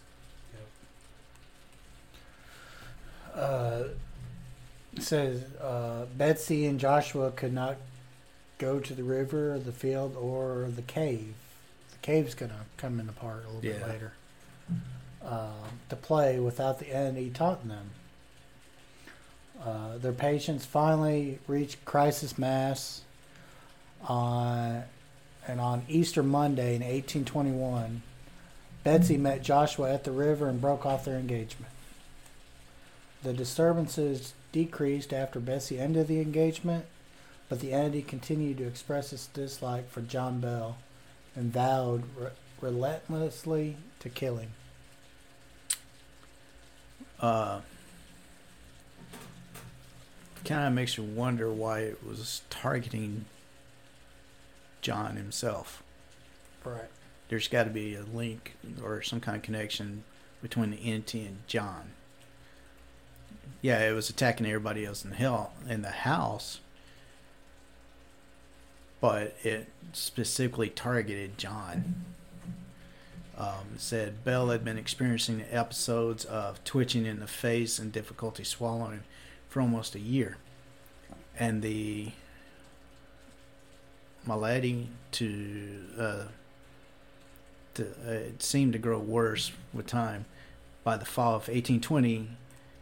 Uh, 3.34 3.84
says 4.98 5.42
uh, 5.60 6.06
Betsy 6.16 6.66
and 6.66 6.80
Joshua 6.80 7.30
could 7.30 7.52
not 7.52 7.76
go 8.58 8.80
to 8.80 8.94
the 8.94 9.04
river, 9.04 9.58
the 9.58 9.72
field, 9.72 10.16
or 10.16 10.68
the 10.74 10.82
cave. 10.82 11.34
The 11.92 11.98
cave's 12.02 12.34
gonna 12.34 12.66
come 12.76 12.98
into 12.98 13.12
part 13.12 13.44
a 13.44 13.46
little 13.46 13.60
bit 13.60 13.86
later. 13.88 14.12
Um, 15.24 15.80
to 15.88 15.96
play 15.96 16.38
without 16.38 16.78
the 16.78 16.88
entity 16.94 17.30
taunting 17.30 17.68
them. 17.68 17.90
Uh, 19.62 19.98
their 19.98 20.12
patients 20.12 20.64
finally 20.64 21.38
reached 21.46 21.84
crisis 21.84 22.38
mass 22.38 23.02
on 24.02 24.84
and 25.46 25.60
on 25.60 25.82
Easter 25.88 26.22
Monday 26.22 26.76
in 26.76 26.82
1821, 26.82 28.02
Betsy 28.84 29.16
met 29.16 29.42
Joshua 29.42 29.92
at 29.92 30.04
the 30.04 30.12
river 30.12 30.46
and 30.46 30.60
broke 30.60 30.84
off 30.84 31.06
their 31.06 31.16
engagement. 31.16 31.72
The 33.22 33.32
disturbances 33.32 34.34
decreased 34.52 35.12
after 35.12 35.40
Bessie 35.40 35.78
ended 35.78 36.06
the 36.06 36.20
engagement, 36.20 36.86
but 37.48 37.60
the 37.60 37.72
entity 37.72 38.02
continued 38.02 38.58
to 38.58 38.66
express 38.66 39.12
its 39.12 39.26
dislike 39.26 39.90
for 39.90 40.00
John 40.00 40.40
Bell 40.40 40.78
and 41.34 41.52
vowed 41.52 42.04
re- 42.16 42.30
relentlessly 42.60 43.76
to 44.00 44.08
kill 44.08 44.36
him. 44.36 44.50
Uh, 47.20 47.60
kind 50.44 50.66
of 50.66 50.72
makes 50.72 50.96
you 50.96 51.04
wonder 51.04 51.52
why 51.52 51.80
it 51.80 52.06
was 52.06 52.42
targeting 52.48 53.26
John 54.80 55.16
himself. 55.16 55.82
Right. 56.64 56.88
There's 57.28 57.48
got 57.48 57.64
to 57.64 57.70
be 57.70 57.94
a 57.94 58.02
link 58.02 58.54
or 58.82 59.02
some 59.02 59.20
kind 59.20 59.36
of 59.36 59.42
connection 59.42 60.04
between 60.40 60.70
the 60.70 60.78
entity 60.78 61.26
and 61.26 61.38
John. 61.46 61.90
Yeah, 63.60 63.88
it 63.88 63.92
was 63.92 64.08
attacking 64.08 64.46
everybody 64.46 64.84
else 64.84 65.04
in 65.04 65.12
hell 65.12 65.52
in 65.68 65.82
the 65.82 65.90
house, 65.90 66.60
but 69.00 69.34
it 69.42 69.68
specifically 69.92 70.68
targeted 70.68 71.38
John. 71.38 72.04
Um, 73.36 73.74
it 73.74 73.80
said 73.80 74.24
Bell 74.24 74.48
had 74.48 74.64
been 74.64 74.78
experiencing 74.78 75.44
episodes 75.50 76.24
of 76.24 76.62
twitching 76.64 77.06
in 77.06 77.20
the 77.20 77.26
face 77.26 77.78
and 77.78 77.92
difficulty 77.92 78.44
swallowing 78.44 79.02
for 79.48 79.60
almost 79.60 79.94
a 79.94 80.00
year, 80.00 80.36
and 81.38 81.62
the 81.62 82.12
malady 84.26 84.88
to 85.12 85.84
uh, 85.98 86.22
to 87.74 87.86
uh, 88.06 88.10
it 88.10 88.42
seemed 88.42 88.72
to 88.74 88.78
grow 88.78 88.98
worse 88.98 89.52
with 89.72 89.86
time. 89.86 90.26
By 90.84 90.96
the 90.96 91.04
fall 91.04 91.30
of 91.34 91.48
1820, 91.48 92.30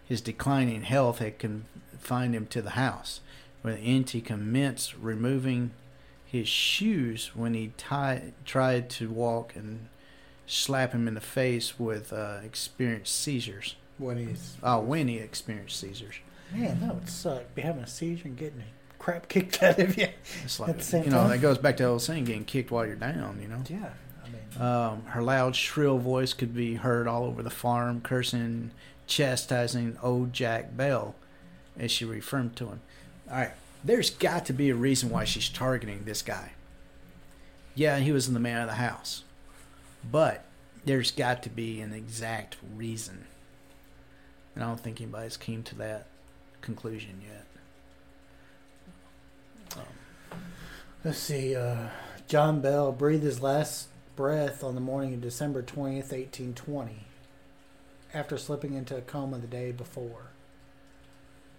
his 0.07 0.21
declining 0.21 0.83
health 0.83 1.19
had 1.19 1.39
confined 1.39 2.35
him 2.35 2.47
to 2.47 2.63
the 2.63 2.71
house, 2.71 3.21
where 3.63 3.75
the 3.75 3.81
entity 3.81 4.21
commenced 4.21 4.95
removing 4.97 5.73
his 6.25 6.49
shoes 6.49 7.33
when 7.35 7.55
he 7.55 7.73
tried 8.45 8.91
to 8.91 9.11
walk 9.11 9.55
and 9.57 9.89
slap 10.47 10.93
him 10.93 11.09
in 11.09 11.15
the 11.15 11.21
face 11.21 11.79
with 11.79 12.13
uh, 12.13 12.39
experienced 12.45 13.15
seizures. 13.19 13.77
When 13.99 14.17
he's 14.19 14.57
Oh, 14.63 14.81
when 14.81 15.09
he 15.09 15.17
experienced 15.19 15.81
seizures. 15.81 16.17
man, 16.53 16.81
that 16.81 16.95
would 16.95 17.09
suck. 17.09 17.55
Be 17.55 17.63
having 17.63 17.83
a 17.83 17.87
seizure 17.87 18.29
and 18.29 18.37
getting 18.37 18.61
a 18.61 18.95
crap 19.03 19.29
kicked 19.29 19.63
out 19.63 19.79
of 19.79 19.97
you. 19.97 20.09
It's 20.45 20.61
like 20.61 20.71
At 20.71 20.79
the 20.79 20.85
same 20.85 21.05
you 21.05 21.11
know 21.11 21.23
time? 21.23 21.31
that 21.31 21.39
goes 21.39 21.59
back 21.59 21.77
to 21.79 21.85
the 21.85 21.89
old 21.89 22.03
saying, 22.03 22.25
getting 22.25 22.45
kicked 22.45 22.71
while 22.71 22.87
you're 22.87 22.95
down. 22.97 23.39
You 23.41 23.49
know. 23.49 23.63
Yeah, 23.69 23.91
I 24.25 24.29
mean, 24.29 24.63
Um, 24.69 25.03
her 25.07 25.23
loud, 25.23 25.57
shrill 25.57 25.99
voice 25.99 26.35
could 26.35 26.55
be 26.55 26.75
heard 26.75 27.09
all 27.09 27.25
over 27.25 27.43
the 27.43 27.51
farm, 27.51 28.01
cursing 28.03 28.71
chastising 29.07 29.99
old 30.03 30.33
Jack 30.33 30.77
Bell, 30.77 31.15
as 31.79 31.91
she 31.91 32.05
referred 32.05 32.57
to 32.57 32.67
him. 32.67 32.81
All 33.31 33.37
right, 33.37 33.53
there's 33.85 34.11
got 34.11 34.47
to 34.47 34.53
be 34.53 34.71
a 34.71 34.75
reason 34.75 35.11
why 35.11 35.25
she's 35.25 35.49
targeting 35.49 36.05
this 36.05 36.23
guy. 36.23 36.53
Yeah, 37.75 37.99
he 37.99 38.13
was 38.13 38.33
the 38.33 38.41
man 38.41 38.63
of 38.63 38.69
the 38.69 38.75
house, 38.75 39.23
but 40.11 40.45
there's 40.85 41.11
got 41.11 41.43
to 41.43 41.51
be 41.51 41.81
an 41.81 41.93
exact 41.93 42.57
reason. 42.75 43.27
And 44.55 44.65
I 44.65 44.69
don't 44.69 44.81
think 44.81 45.01
anybody's 45.01 45.37
came 45.37 45.63
to 45.65 45.75
that 45.77 46.07
conclusion 46.63 47.21
yet. 47.23 47.47
Um, 49.77 50.41
Let's 51.05 51.19
see. 51.19 51.55
Uh, 51.55 51.89
John 52.27 52.61
Bell 52.61 52.91
breathed 52.93 53.23
his 53.23 53.41
last 53.41 53.89
breath 54.17 54.65
on 54.65 54.75
the 54.75 54.81
morning 54.81 55.15
of 55.15 55.21
December 55.21 55.63
20th, 55.63 56.11
1820 56.11 57.06
after 58.17 58.39
slipping 58.39 58.73
into 58.73 58.97
a 58.97 59.03
coma 59.03 59.39
the 59.39 59.47
day 59.47 59.71
before. 59.71 60.31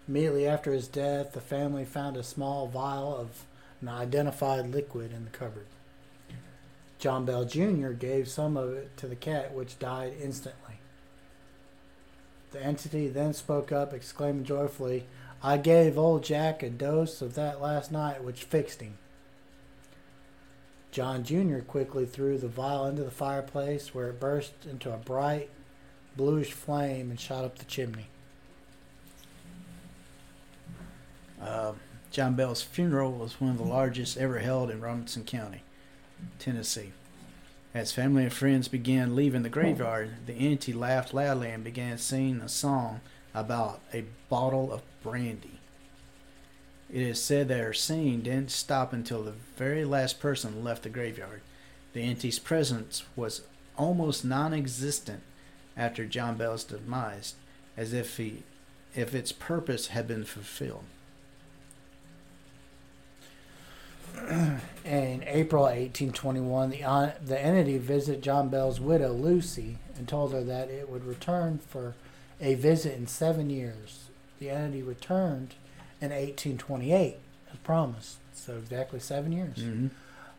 Immediately 0.07 0.47
after 0.47 0.73
his 0.73 0.87
death, 0.87 1.33
the 1.33 1.41
family 1.41 1.85
found 1.85 2.17
a 2.17 2.23
small 2.23 2.67
vial 2.67 3.15
of 3.15 3.45
an 3.81 3.89
identified 3.89 4.71
liquid 4.71 5.13
in 5.13 5.25
the 5.25 5.29
cupboard. 5.29 5.67
John 6.97 7.25
Bell 7.25 7.45
Jr. 7.45 7.89
gave 7.89 8.27
some 8.27 8.57
of 8.57 8.73
it 8.73 8.97
to 8.97 9.07
the 9.07 9.15
cat, 9.15 9.53
which 9.53 9.77
died 9.77 10.13
instantly. 10.19 10.79
The 12.51 12.63
entity 12.63 13.07
then 13.07 13.33
spoke 13.33 13.71
up, 13.71 13.93
exclaiming 13.93 14.45
joyfully, 14.45 15.05
I 15.43 15.57
gave 15.57 15.99
old 15.99 16.23
Jack 16.23 16.63
a 16.63 16.69
dose 16.71 17.21
of 17.21 17.35
that 17.35 17.61
last 17.61 17.91
night, 17.91 18.23
which 18.23 18.45
fixed 18.45 18.81
him. 18.81 18.97
John 20.89 21.23
Jr. 21.23 21.59
quickly 21.59 22.07
threw 22.07 22.39
the 22.39 22.47
vial 22.47 22.87
into 22.87 23.03
the 23.03 23.11
fireplace, 23.11 23.93
where 23.93 24.09
it 24.09 24.19
burst 24.19 24.53
into 24.65 24.91
a 24.91 24.97
bright 24.97 25.51
bluish 26.17 26.51
flame 26.51 27.09
and 27.09 27.19
shot 27.19 27.45
up 27.45 27.59
the 27.59 27.65
chimney. 27.65 28.07
Uh, 31.41 31.73
John 32.11 32.33
Bell's 32.33 32.63
funeral 32.63 33.13
was 33.13 33.39
one 33.39 33.51
of 33.51 33.57
the 33.57 33.63
largest 33.63 34.17
ever 34.17 34.39
held 34.39 34.71
in 34.71 34.81
Robertson 34.81 35.23
County, 35.23 35.61
Tennessee. 36.39 36.91
As 37.73 37.91
family 37.91 38.23
and 38.23 38.33
friends 38.33 38.67
began 38.67 39.15
leaving 39.15 39.43
the 39.43 39.49
graveyard, 39.49 40.25
the 40.25 40.33
entity 40.33 40.73
laughed 40.73 41.13
loudly 41.13 41.51
and 41.51 41.63
began 41.63 41.97
singing 41.99 42.41
a 42.41 42.49
song 42.49 43.01
about 43.35 43.81
a 43.93 44.05
bottle 44.29 44.71
of 44.73 44.81
brandy. 45.03 45.59
It 46.89 47.01
is 47.01 47.21
said 47.21 47.49
that 47.49 47.59
her 47.59 47.73
singing 47.73 48.21
didn't 48.21 48.49
stop 48.49 48.93
until 48.93 49.21
the 49.21 49.33
very 49.57 49.85
last 49.85 50.19
person 50.19 50.63
left 50.63 50.83
the 50.83 50.89
graveyard. 50.89 51.41
The 51.93 52.01
entity's 52.01 52.39
presence 52.39 53.03
was 53.15 53.41
almost 53.77 54.25
non-existent 54.25 55.21
after 55.77 56.05
John 56.05 56.35
Bell's 56.35 56.63
demise, 56.63 57.35
as 57.75 57.93
if 57.93 58.17
he, 58.17 58.43
if 58.95 59.13
its 59.13 59.31
purpose 59.31 59.87
had 59.87 60.07
been 60.07 60.25
fulfilled. 60.25 60.83
In 64.85 65.23
April 65.27 65.63
1821, 65.63 66.69
the, 66.71 66.83
uh, 66.83 67.11
the 67.23 67.39
entity 67.39 67.77
visited 67.77 68.23
John 68.23 68.49
Bell's 68.49 68.79
widow, 68.79 69.11
Lucy, 69.13 69.77
and 69.95 70.07
told 70.07 70.33
her 70.33 70.43
that 70.43 70.69
it 70.69 70.89
would 70.89 71.05
return 71.05 71.59
for 71.59 71.93
a 72.41 72.55
visit 72.55 72.95
in 72.97 73.07
seven 73.07 73.49
years. 73.49 74.05
The 74.39 74.49
entity 74.49 74.81
returned 74.81 75.55
in 76.01 76.09
1828, 76.09 77.17
as 77.51 77.57
promised. 77.59 78.17
So, 78.33 78.57
exactly 78.57 78.99
seven 78.99 79.31
years. 79.31 79.57
Mm-hmm. 79.57 79.87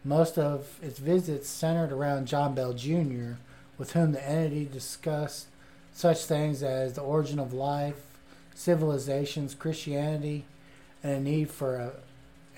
Most 0.05 0.39
of 0.39 0.79
its 0.81 0.99
visits 0.99 1.49
centered 1.49 1.93
around 1.93 2.27
John 2.27 2.55
Bell 2.55 2.73
Jr., 2.73 3.35
with 3.79 3.93
whom 3.93 4.13
the 4.13 4.29
entity 4.29 4.65
discussed 4.71 5.47
such 5.95 6.25
things 6.25 6.63
as 6.63 6.95
the 6.95 7.01
origin 7.01 7.39
of 7.39 7.53
life, 7.53 7.97
civilizations, 8.55 9.55
Christianity, 9.55 10.45
and 11.03 11.13
a 11.13 11.21
need 11.21 11.51
for 11.51 11.77
a, 11.77 11.93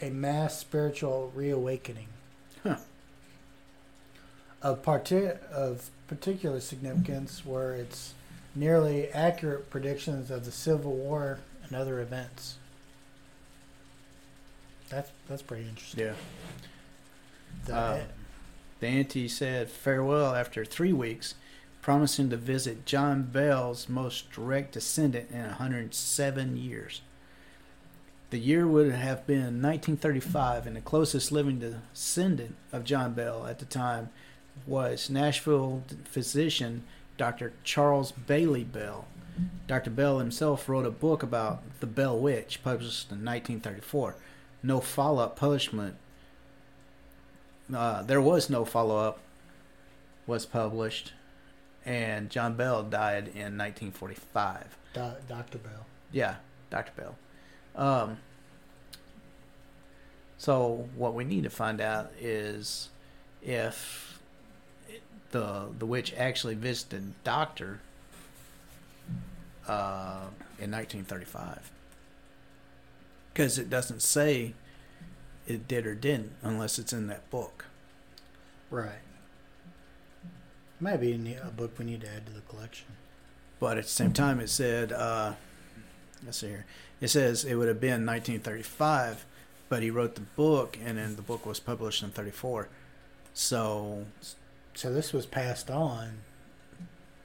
a 0.06 0.10
mass 0.10 0.58
spiritual 0.58 1.30
reawakening. 1.34 2.06
Huh. 2.62 2.76
Of, 4.62 4.82
parti- 4.82 5.30
of 5.52 5.90
particular 6.06 6.60
significance 6.60 7.44
were 7.46 7.74
its 7.74 8.14
nearly 8.54 9.08
accurate 9.10 9.70
predictions 9.70 10.30
of 10.30 10.44
the 10.44 10.50
Civil 10.50 10.92
War 10.92 11.38
and 11.64 11.74
other 11.74 12.00
events. 12.00 12.56
That's 14.88 15.10
that's 15.28 15.42
pretty 15.42 15.68
interesting. 15.68 16.04
Yeah. 16.06 16.12
The- 17.66 17.74
Uh, 17.76 18.00
The 18.80 18.86
auntie 18.86 19.28
said 19.28 19.70
farewell 19.70 20.34
after 20.34 20.64
three 20.64 20.92
weeks, 20.92 21.34
promising 21.82 22.30
to 22.30 22.36
visit 22.36 22.86
John 22.86 23.24
Bell's 23.24 23.88
most 23.88 24.30
direct 24.32 24.72
descendant 24.72 25.30
in 25.30 25.42
107 25.42 26.56
years. 26.56 27.02
The 28.30 28.38
year 28.38 28.66
would 28.66 28.92
have 28.92 29.26
been 29.26 29.60
1935, 29.60 30.66
and 30.66 30.76
the 30.76 30.80
closest 30.80 31.30
living 31.30 31.58
descendant 31.58 32.56
of 32.72 32.84
John 32.84 33.12
Bell 33.12 33.46
at 33.46 33.58
the 33.58 33.64
time 33.64 34.08
was 34.66 35.10
Nashville 35.10 35.82
physician 36.04 36.84
Dr. 37.18 37.52
Charles 37.64 38.12
Bailey 38.12 38.64
Bell. 38.64 39.06
Dr. 39.66 39.90
Bell 39.90 40.18
himself 40.18 40.68
wrote 40.68 40.86
a 40.86 40.90
book 40.90 41.22
about 41.22 41.62
the 41.80 41.86
Bell 41.86 42.18
Witch, 42.18 42.62
published 42.62 43.10
in 43.10 43.24
1934. 43.24 44.16
No 44.62 44.80
follow 44.80 45.24
up 45.24 45.36
publishment 45.36 45.96
uh, 47.74 48.02
there 48.02 48.20
was 48.20 48.50
no 48.50 48.64
follow 48.64 48.96
up 48.98 49.18
was 50.26 50.46
published, 50.46 51.12
and 51.84 52.30
John 52.30 52.54
Bell 52.56 52.82
died 52.82 53.24
in 53.28 53.56
1945. 53.58 54.76
Do- 54.94 55.12
Dr. 55.28 55.58
Bell. 55.58 55.86
Yeah, 56.12 56.36
Dr. 56.70 56.92
Bell. 56.96 57.14
Um, 57.76 58.18
so 60.38 60.88
what 60.96 61.14
we 61.14 61.24
need 61.24 61.44
to 61.44 61.50
find 61.50 61.80
out 61.80 62.10
is 62.20 62.88
if 63.42 64.20
the 65.30 65.68
the 65.78 65.86
witch 65.86 66.12
actually 66.16 66.54
visited 66.56 67.12
Doctor 67.24 67.80
uh, 69.68 70.26
in 70.58 70.70
1935, 70.70 71.70
because 73.32 73.58
it 73.58 73.70
doesn't 73.70 74.02
say 74.02 74.54
it 75.50 75.68
did 75.68 75.86
or 75.86 75.94
didn't 75.94 76.32
unless 76.42 76.78
it's 76.78 76.92
in 76.92 77.06
that 77.08 77.28
book. 77.30 77.66
Right. 78.70 79.00
Maybe 80.80 81.16
ne- 81.16 81.36
a 81.36 81.50
book 81.50 81.78
we 81.78 81.84
need 81.84 82.00
to 82.02 82.08
add 82.08 82.26
to 82.26 82.32
the 82.32 82.40
collection. 82.42 82.86
But 83.58 83.76
at 83.76 83.84
the 83.84 83.90
same 83.90 84.12
time, 84.14 84.40
it 84.40 84.48
said, 84.48 84.92
uh, 84.92 85.34
let's 86.24 86.38
see 86.38 86.48
here. 86.48 86.64
It 87.00 87.08
says 87.08 87.44
it 87.44 87.56
would 87.56 87.68
have 87.68 87.80
been 87.80 88.06
1935, 88.06 89.26
but 89.68 89.82
he 89.82 89.90
wrote 89.90 90.14
the 90.14 90.22
book, 90.22 90.78
and 90.82 90.96
then 90.96 91.16
the 91.16 91.22
book 91.22 91.44
was 91.44 91.60
published 91.60 92.02
in 92.02 92.10
34. 92.10 92.68
So, 93.34 94.06
So 94.74 94.92
this 94.92 95.12
was 95.12 95.26
passed 95.26 95.70
on 95.70 96.20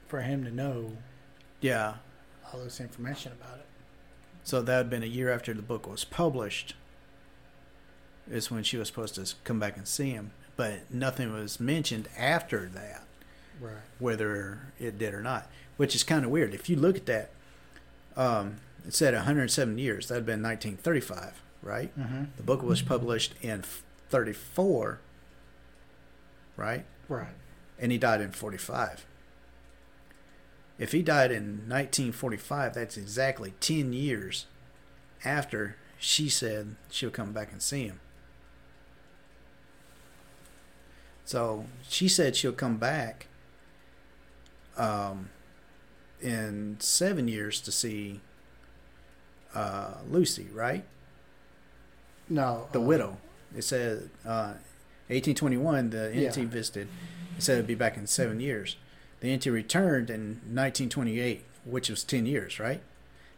for 0.08 0.20
him 0.20 0.44
to 0.44 0.50
know 0.50 0.92
yeah. 1.60 1.94
all 2.52 2.60
this 2.60 2.80
information 2.80 3.32
about 3.32 3.58
it. 3.58 3.66
So 4.44 4.60
that 4.62 4.76
had 4.76 4.90
been 4.90 5.02
a 5.02 5.06
year 5.06 5.32
after 5.32 5.54
the 5.54 5.62
book 5.62 5.88
was 5.88 6.04
published. 6.04 6.74
Is 8.30 8.50
when 8.50 8.62
she 8.64 8.76
was 8.76 8.88
supposed 8.88 9.14
to 9.14 9.34
come 9.44 9.60
back 9.60 9.76
and 9.76 9.86
see 9.86 10.10
him, 10.10 10.32
but 10.56 10.90
nothing 10.90 11.32
was 11.32 11.60
mentioned 11.60 12.08
after 12.18 12.66
that. 12.74 13.02
Right. 13.58 13.72
whether 13.98 14.72
it 14.78 14.98
did 14.98 15.14
or 15.14 15.22
not, 15.22 15.50
which 15.78 15.94
is 15.94 16.04
kind 16.04 16.26
of 16.26 16.30
weird. 16.30 16.52
If 16.52 16.68
you 16.68 16.76
look 16.76 16.96
at 16.96 17.06
that, 17.06 17.30
um, 18.14 18.58
it 18.86 18.92
said 18.92 19.14
107 19.14 19.78
years. 19.78 20.08
That 20.08 20.16
had 20.16 20.26
been 20.26 20.42
1935, 20.42 21.42
right? 21.62 21.98
Mm-hmm. 21.98 22.24
The 22.36 22.42
book 22.42 22.62
was 22.62 22.82
published 22.82 23.32
in 23.40 23.64
34, 24.10 25.00
right? 26.56 26.84
Right. 27.08 27.34
And 27.78 27.92
he 27.92 27.98
died 27.98 28.20
in 28.20 28.30
45. 28.32 29.06
If 30.78 30.92
he 30.92 31.02
died 31.02 31.30
in 31.30 31.62
1945, 31.66 32.74
that's 32.74 32.96
exactly 32.98 33.54
10 33.60 33.92
years 33.94 34.46
after 35.24 35.76
she 35.98 36.28
said 36.28 36.76
she'll 36.90 37.10
come 37.10 37.32
back 37.32 37.50
and 37.52 37.62
see 37.62 37.86
him. 37.86 38.00
So 41.26 41.66
she 41.88 42.08
said 42.08 42.36
she'll 42.36 42.52
come 42.52 42.76
back 42.76 43.26
um, 44.78 45.30
in 46.22 46.76
seven 46.78 47.26
years 47.26 47.60
to 47.62 47.72
see 47.72 48.20
uh, 49.52 49.94
Lucy, 50.08 50.46
right? 50.54 50.84
No. 52.28 52.68
The 52.70 52.80
uh, 52.80 52.84
widow. 52.84 53.18
It 53.56 53.62
said 53.62 54.08
uh, 54.24 54.54
1821, 55.08 55.90
the 55.90 56.12
Yeah. 56.14 56.28
NT 56.30 56.36
visited. 56.48 56.88
It 57.36 57.42
said 57.42 57.54
it'd 57.54 57.66
be 57.66 57.74
back 57.74 57.96
in 57.96 58.06
seven 58.06 58.38
years. 58.38 58.76
The 59.20 59.34
NT 59.36 59.46
returned 59.46 60.10
in 60.10 60.40
1928, 60.44 61.44
which 61.64 61.88
was 61.90 62.04
10 62.04 62.26
years, 62.26 62.60
right? 62.60 62.82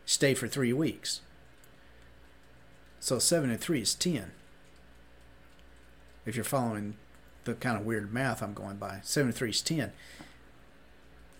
Stayed 0.04 0.36
for 0.36 0.46
three 0.46 0.74
weeks. 0.74 1.22
So 3.00 3.18
seven 3.18 3.48
and 3.48 3.58
three 3.60 3.80
is 3.80 3.94
10. 3.94 4.32
If 6.26 6.36
you're 6.36 6.44
following 6.44 6.96
the 7.48 7.54
kind 7.54 7.78
of 7.78 7.86
weird 7.86 8.12
math 8.12 8.42
I'm 8.42 8.52
going 8.52 8.76
by, 8.76 9.00
73 9.02 9.50
is 9.50 9.62
10. 9.62 9.92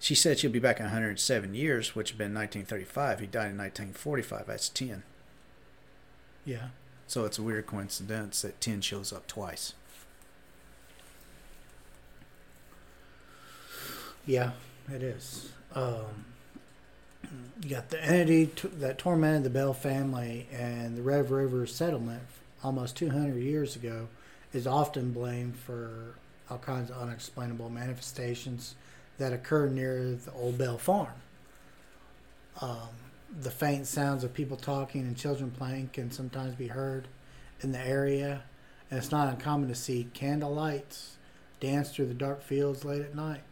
She 0.01 0.15
said 0.15 0.39
she'll 0.39 0.51
be 0.51 0.59
back 0.59 0.79
in 0.79 0.85
107 0.87 1.55
years, 1.55 1.95
which 1.95 2.11
had 2.11 2.19
been 2.19 2.33
1935. 2.33 3.21
He 3.21 3.27
died 3.27 3.51
in 3.51 3.59
1945. 3.59 4.47
That's 4.47 4.69
10. 4.69 5.03
Yeah. 6.45 6.69
So 7.07 7.25
it's 7.25 7.39
a 7.39 7.43
weird 7.43 7.67
coincidence 7.67 8.43
that 8.43 8.61
10 8.61 8.81
shows 8.81 9.13
up 9.13 9.27
twice. 9.27 9.75
Yeah, 14.25 14.53
it 14.91 15.03
is. 15.03 15.51
Um, 15.75 16.27
you 17.63 17.71
got 17.71 17.91
the 17.91 18.03
entity 18.03 18.47
t- 18.47 18.69
that 18.69 18.99
tormented 18.99 19.45
the 19.45 19.51
Bell 19.51 19.75
family 19.75 20.47
and 20.53 20.97
the 20.97 21.03
Red 21.03 21.31
River 21.31 21.67
settlement 21.67 22.23
almost 22.63 22.97
200 22.97 23.37
years 23.43 23.77
ago 23.77 24.09
is 24.53 24.67
often 24.67 25.13
blamed 25.13 25.57
for 25.57 26.15
all 26.51 26.59
kinds 26.59 26.91
of 26.91 26.97
unexplainable 26.97 27.69
manifestations 27.71 28.75
that 29.19 29.33
occur 29.33 29.69
near 29.69 30.13
the 30.13 30.33
Old 30.33 30.57
Bell 30.57 30.79
Farm. 30.79 31.09
Um, 32.61 32.89
the 33.41 33.51
faint 33.51 33.87
sounds 33.87 34.25
of 34.25 34.33
people 34.33 34.57
talking 34.57 35.03
and 35.03 35.17
children 35.17 35.51
playing 35.51 35.91
can 35.93 36.11
sometimes 36.11 36.55
be 36.55 36.69
heard 36.69 37.09
in 37.61 37.73
the 37.73 37.81
area, 37.81 38.43
and 38.91 38.99
it's 38.99 39.11
not 39.11 39.29
uncommon 39.29 39.69
to 39.69 39.75
see 39.75 40.09
candle 40.15 40.55
lights 40.55 41.17
dance 41.61 41.91
through 41.91 42.07
the 42.07 42.15
dark 42.15 42.43
fields 42.43 42.85
late 42.85 43.03
at 43.03 43.15
night. 43.15 43.43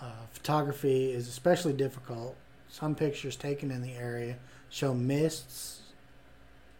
Uh, 0.00 0.26
photography 0.32 1.12
is 1.12 1.28
especially 1.28 1.72
difficult. 1.72 2.36
Some 2.68 2.94
pictures 2.94 3.36
taken 3.36 3.70
in 3.70 3.82
the 3.82 3.94
area 3.94 4.36
show 4.68 4.94
mists, 4.94 5.82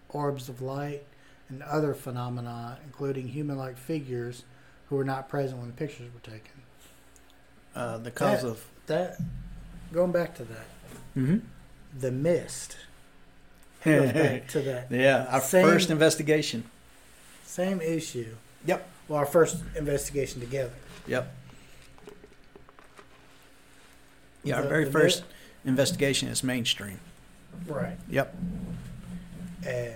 orbs 0.08 0.48
of 0.48 0.62
light, 0.62 1.04
and 1.53 1.62
other 1.64 1.92
phenomena, 1.94 2.78
including 2.84 3.28
human 3.28 3.59
like 3.59 3.76
figures 3.76 4.44
who 4.88 4.96
were 4.96 5.05
not 5.05 5.28
present 5.28 5.59
when 5.59 5.68
the 5.68 5.74
pictures 5.74 6.09
were 6.12 6.20
taken. 6.20 6.50
Uh, 7.74 7.98
the 7.98 8.11
cause 8.11 8.42
That- 8.42 8.48
of 8.48 8.64
That, 8.86 9.20
going 9.92 10.12
back 10.12 10.34
to 10.36 10.44
that, 10.44 10.66
mm-hmm. 11.16 11.38
the 11.98 12.11
mist 12.11 12.76
goes 13.84 14.12
back 14.12 14.48
to 14.48 14.61
that 14.62 14.90
yeah, 14.90 15.26
our 15.30 15.40
Same- 15.40 15.66
first 15.66 15.90
investigation. 15.90 16.64
same 17.44 17.80
issue. 17.80 18.34
Yep. 18.66 18.88
Well, 19.09 19.18
our 19.18 19.26
first 19.26 19.62
investigation 19.76 20.40
together. 20.40 20.72
Yep. 21.07 21.32
Yeah, 24.42 24.57
our 24.57 24.62
The- 24.62 24.68
very 24.68 24.84
the 24.86 24.90
first 24.90 25.24
investigation 25.64 26.28
is 26.28 26.42
mainstream. 26.42 26.98
Right. 27.66 27.98
Yep. 28.09 28.34
And 29.66 29.94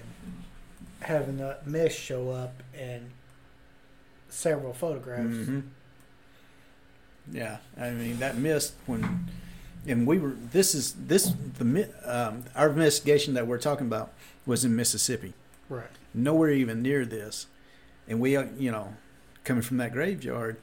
having 1.06 1.36
the 1.36 1.56
mist 1.64 1.98
show 1.98 2.30
up 2.30 2.62
in 2.76 3.10
several 4.28 4.72
photographs. 4.72 5.46
hmm 5.46 5.60
Yeah, 7.32 7.58
I 7.78 7.90
mean 7.90 8.18
that 8.18 8.36
mist 8.36 8.74
when, 8.86 9.28
and 9.86 10.06
we 10.06 10.18
were. 10.18 10.34
This 10.52 10.74
is 10.74 10.94
this 10.94 11.32
the 11.58 11.88
um, 12.04 12.44
our 12.56 12.68
investigation 12.70 13.34
that 13.34 13.46
we're 13.46 13.58
talking 13.58 13.86
about 13.86 14.12
was 14.44 14.64
in 14.64 14.74
Mississippi. 14.74 15.32
Right. 15.68 15.86
Nowhere 16.12 16.50
even 16.50 16.82
near 16.82 17.04
this, 17.04 17.46
and 18.08 18.20
we, 18.20 18.36
uh, 18.36 18.46
you 18.58 18.70
know, 18.72 18.94
coming 19.44 19.62
from 19.62 19.76
that 19.76 19.92
graveyard, 19.92 20.56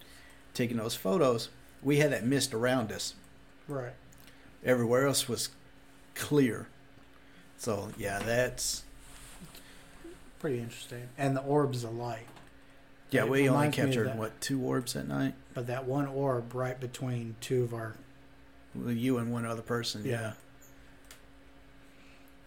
taking 0.54 0.78
those 0.78 0.96
photos, 0.96 1.50
we 1.82 1.98
had 1.98 2.12
that 2.12 2.26
mist 2.26 2.54
around 2.54 2.92
us. 2.92 3.14
Right. 3.68 3.94
Everywhere 4.66 5.08
else 5.08 5.28
was 5.30 5.50
clear. 6.16 6.68
So 7.58 7.92
yeah, 7.98 8.20
that's 8.20 8.84
Pretty 10.44 10.60
interesting. 10.60 11.08
And 11.18 11.38
the 11.38 11.42
orbs 11.42 11.86
of 11.86 11.96
light. 11.96 12.28
yeah. 13.12 13.22
It 13.22 13.30
We 13.30 13.48
only 13.48 13.70
reminds 13.70 13.78
me 13.78 13.84
of 13.84 13.88
captured 13.88 14.18
what 14.18 14.42
two 14.42 14.62
orbs 14.62 14.92
that 14.92 15.08
night. 15.08 15.36
But 15.54 15.68
that 15.68 15.86
one 15.86 16.06
orb 16.06 16.54
right 16.54 16.78
between 16.78 17.38
two 17.40 17.64
of 17.64 17.74
our. 17.74 17.96
Well, 18.76 18.92
You 18.92 19.20
and 19.20 19.32
one 19.32 19.46
other 19.46 19.62
person. 19.62 20.02
Yeah. 20.04 20.12
Yeah. 20.12 20.32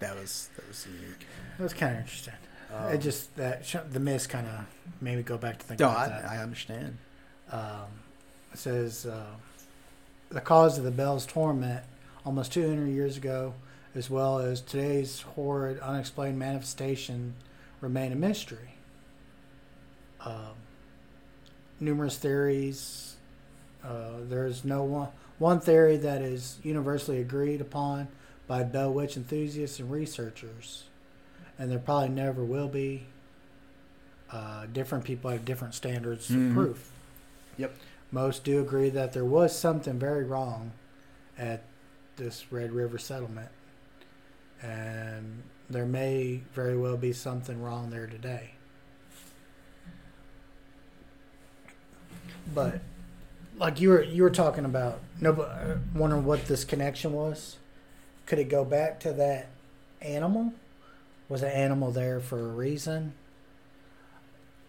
That 0.00 0.14
was 0.14 0.50
that 0.56 0.68
was 0.68 0.86
unique. 0.86 1.26
That 1.56 1.62
was 1.62 1.72
kind 1.72 1.94
of 1.94 2.00
interesting. 2.02 2.34
Um, 2.70 2.92
it 2.92 2.98
just 2.98 3.34
that 3.36 3.64
the 3.90 4.00
mist 4.00 4.28
kind 4.28 4.46
of 4.46 4.66
made 5.00 5.16
me 5.16 5.22
go 5.22 5.38
back 5.38 5.58
to 5.60 5.64
think 5.64 5.80
no, 5.80 5.88
about 5.88 6.12
I. 6.12 6.34
I 6.34 6.42
understand. 6.42 6.98
Um, 7.50 7.86
it 8.52 8.58
says 8.58 9.06
uh, 9.06 9.24
the 10.28 10.42
cause 10.42 10.76
of 10.76 10.84
the 10.84 10.90
Bell's 10.90 11.24
torment 11.24 11.82
almost 12.26 12.52
200 12.52 12.88
years 12.88 13.16
ago, 13.16 13.54
as 13.94 14.10
well 14.10 14.38
as 14.38 14.60
today's 14.60 15.22
horrid, 15.22 15.80
unexplained 15.80 16.38
manifestation, 16.38 17.36
remain 17.80 18.12
a 18.12 18.16
mystery. 18.16 18.74
Um, 20.20 20.54
numerous 21.80 22.16
theories. 22.18 23.16
Uh, 23.84 24.18
there's 24.28 24.64
no 24.64 24.82
one 24.82 25.08
one 25.38 25.60
theory 25.60 25.96
that 25.98 26.22
is 26.22 26.58
universally 26.62 27.20
agreed 27.20 27.60
upon 27.60 28.08
by 28.46 28.62
Bell 28.62 28.92
Witch 28.92 29.16
enthusiasts 29.16 29.78
and 29.78 29.90
researchers, 29.90 30.84
and 31.58 31.70
there 31.70 31.78
probably 31.78 32.08
never 32.08 32.42
will 32.42 32.68
be. 32.68 33.06
Uh, 34.30 34.66
different 34.72 35.04
people 35.04 35.30
have 35.30 35.44
different 35.44 35.74
standards 35.74 36.28
Mhm. 36.30 36.48
of 36.48 36.54
proof. 36.54 36.90
Yep. 37.58 37.76
Most 38.10 38.42
do 38.44 38.60
agree 38.60 38.88
that 38.90 39.12
there 39.12 39.24
was 39.24 39.56
something 39.56 39.98
very 39.98 40.24
wrong 40.24 40.72
at 41.38 41.62
this 42.16 42.50
Red 42.50 42.72
River 42.72 42.98
settlement, 42.98 43.50
and 44.62 45.42
there 45.68 45.86
may 45.86 46.42
very 46.54 46.76
well 46.76 46.96
be 46.96 47.12
something 47.12 47.60
wrong 47.60 47.90
there 47.90 48.06
today. 48.06 48.52
But 52.54 52.80
like 53.58 53.80
you 53.80 53.90
were 53.90 54.02
you 54.02 54.22
were 54.22 54.30
talking 54.30 54.64
about, 54.64 55.00
no 55.20 55.32
uh, 55.32 55.78
wondering 55.94 56.24
what 56.24 56.46
this 56.46 56.64
connection 56.64 57.12
was. 57.12 57.56
Could 58.26 58.38
it 58.38 58.48
go 58.48 58.64
back 58.64 59.00
to 59.00 59.12
that 59.14 59.48
animal? 60.00 60.52
Was 61.28 61.40
the 61.40 61.54
animal 61.54 61.90
there 61.90 62.20
for 62.20 62.38
a 62.38 62.52
reason? 62.52 63.14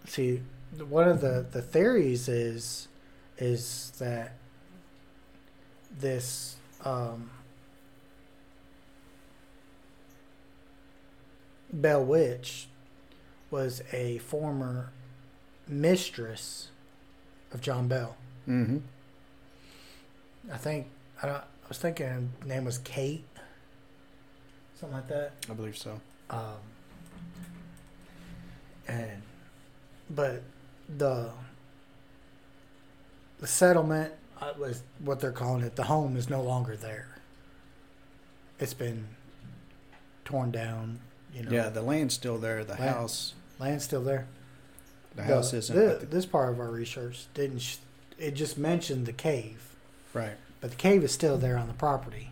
See, 0.07 0.41
one 0.77 1.07
of 1.07 1.21
the 1.21 1.45
the 1.49 1.61
theories 1.61 2.27
is 2.27 2.87
is 3.37 3.91
that 3.99 4.33
this 5.99 6.55
um, 6.83 7.29
Bell 11.71 12.03
Witch 12.03 12.67
was 13.51 13.81
a 13.91 14.17
former 14.19 14.91
mistress 15.67 16.69
of 17.51 17.61
John 17.61 17.87
Bell. 17.87 18.15
Mm-hmm. 18.47 18.77
I 20.51 20.57
think 20.57 20.87
I, 21.21 21.27
I 21.29 21.41
was 21.67 21.77
thinking 21.77 22.07
her 22.07 22.23
name 22.45 22.65
was 22.65 22.77
Kate, 22.79 23.25
something 24.79 24.95
like 24.95 25.07
that. 25.09 25.33
I 25.49 25.53
believe 25.53 25.77
so. 25.77 25.99
Um, 26.29 26.57
and 28.87 29.21
but 30.09 30.41
the 30.97 31.29
the 33.39 33.47
settlement 33.47 34.13
uh, 34.41 34.53
was 34.57 34.83
what 34.99 35.19
they're 35.19 35.31
calling 35.31 35.63
it. 35.63 35.75
The 35.75 35.83
home 35.83 36.15
is 36.15 36.29
no 36.29 36.41
longer 36.41 36.75
there. 36.75 37.17
It's 38.59 38.73
been 38.73 39.07
torn 40.25 40.51
down. 40.51 40.99
You 41.37 41.43
know, 41.43 41.51
Yeah, 41.51 41.69
the 41.69 41.83
land's 41.83 42.15
still 42.15 42.37
there. 42.39 42.63
The 42.63 42.73
Land- 42.73 42.83
house, 42.95 43.33
land's 43.59 43.83
still 43.83 44.01
there. 44.01 44.25
the 45.15 45.23
house 45.23 45.53
isn't. 45.53 45.75
but 45.75 45.99
the- 45.99 46.05
this 46.07 46.25
part 46.25 46.49
of 46.51 46.59
our 46.59 46.69
research 46.71 47.25
didn't. 47.35 47.59
Sh- 47.59 47.77
it 48.17 48.31
just 48.31 48.57
mentioned 48.57 49.05
the 49.05 49.13
cave, 49.13 49.75
right. 50.15 50.37
but 50.61 50.71
the 50.71 50.75
cave 50.75 51.03
is 51.03 51.11
still 51.11 51.37
there 51.37 51.55
on 51.57 51.67
the 51.67 51.73
property, 51.75 52.31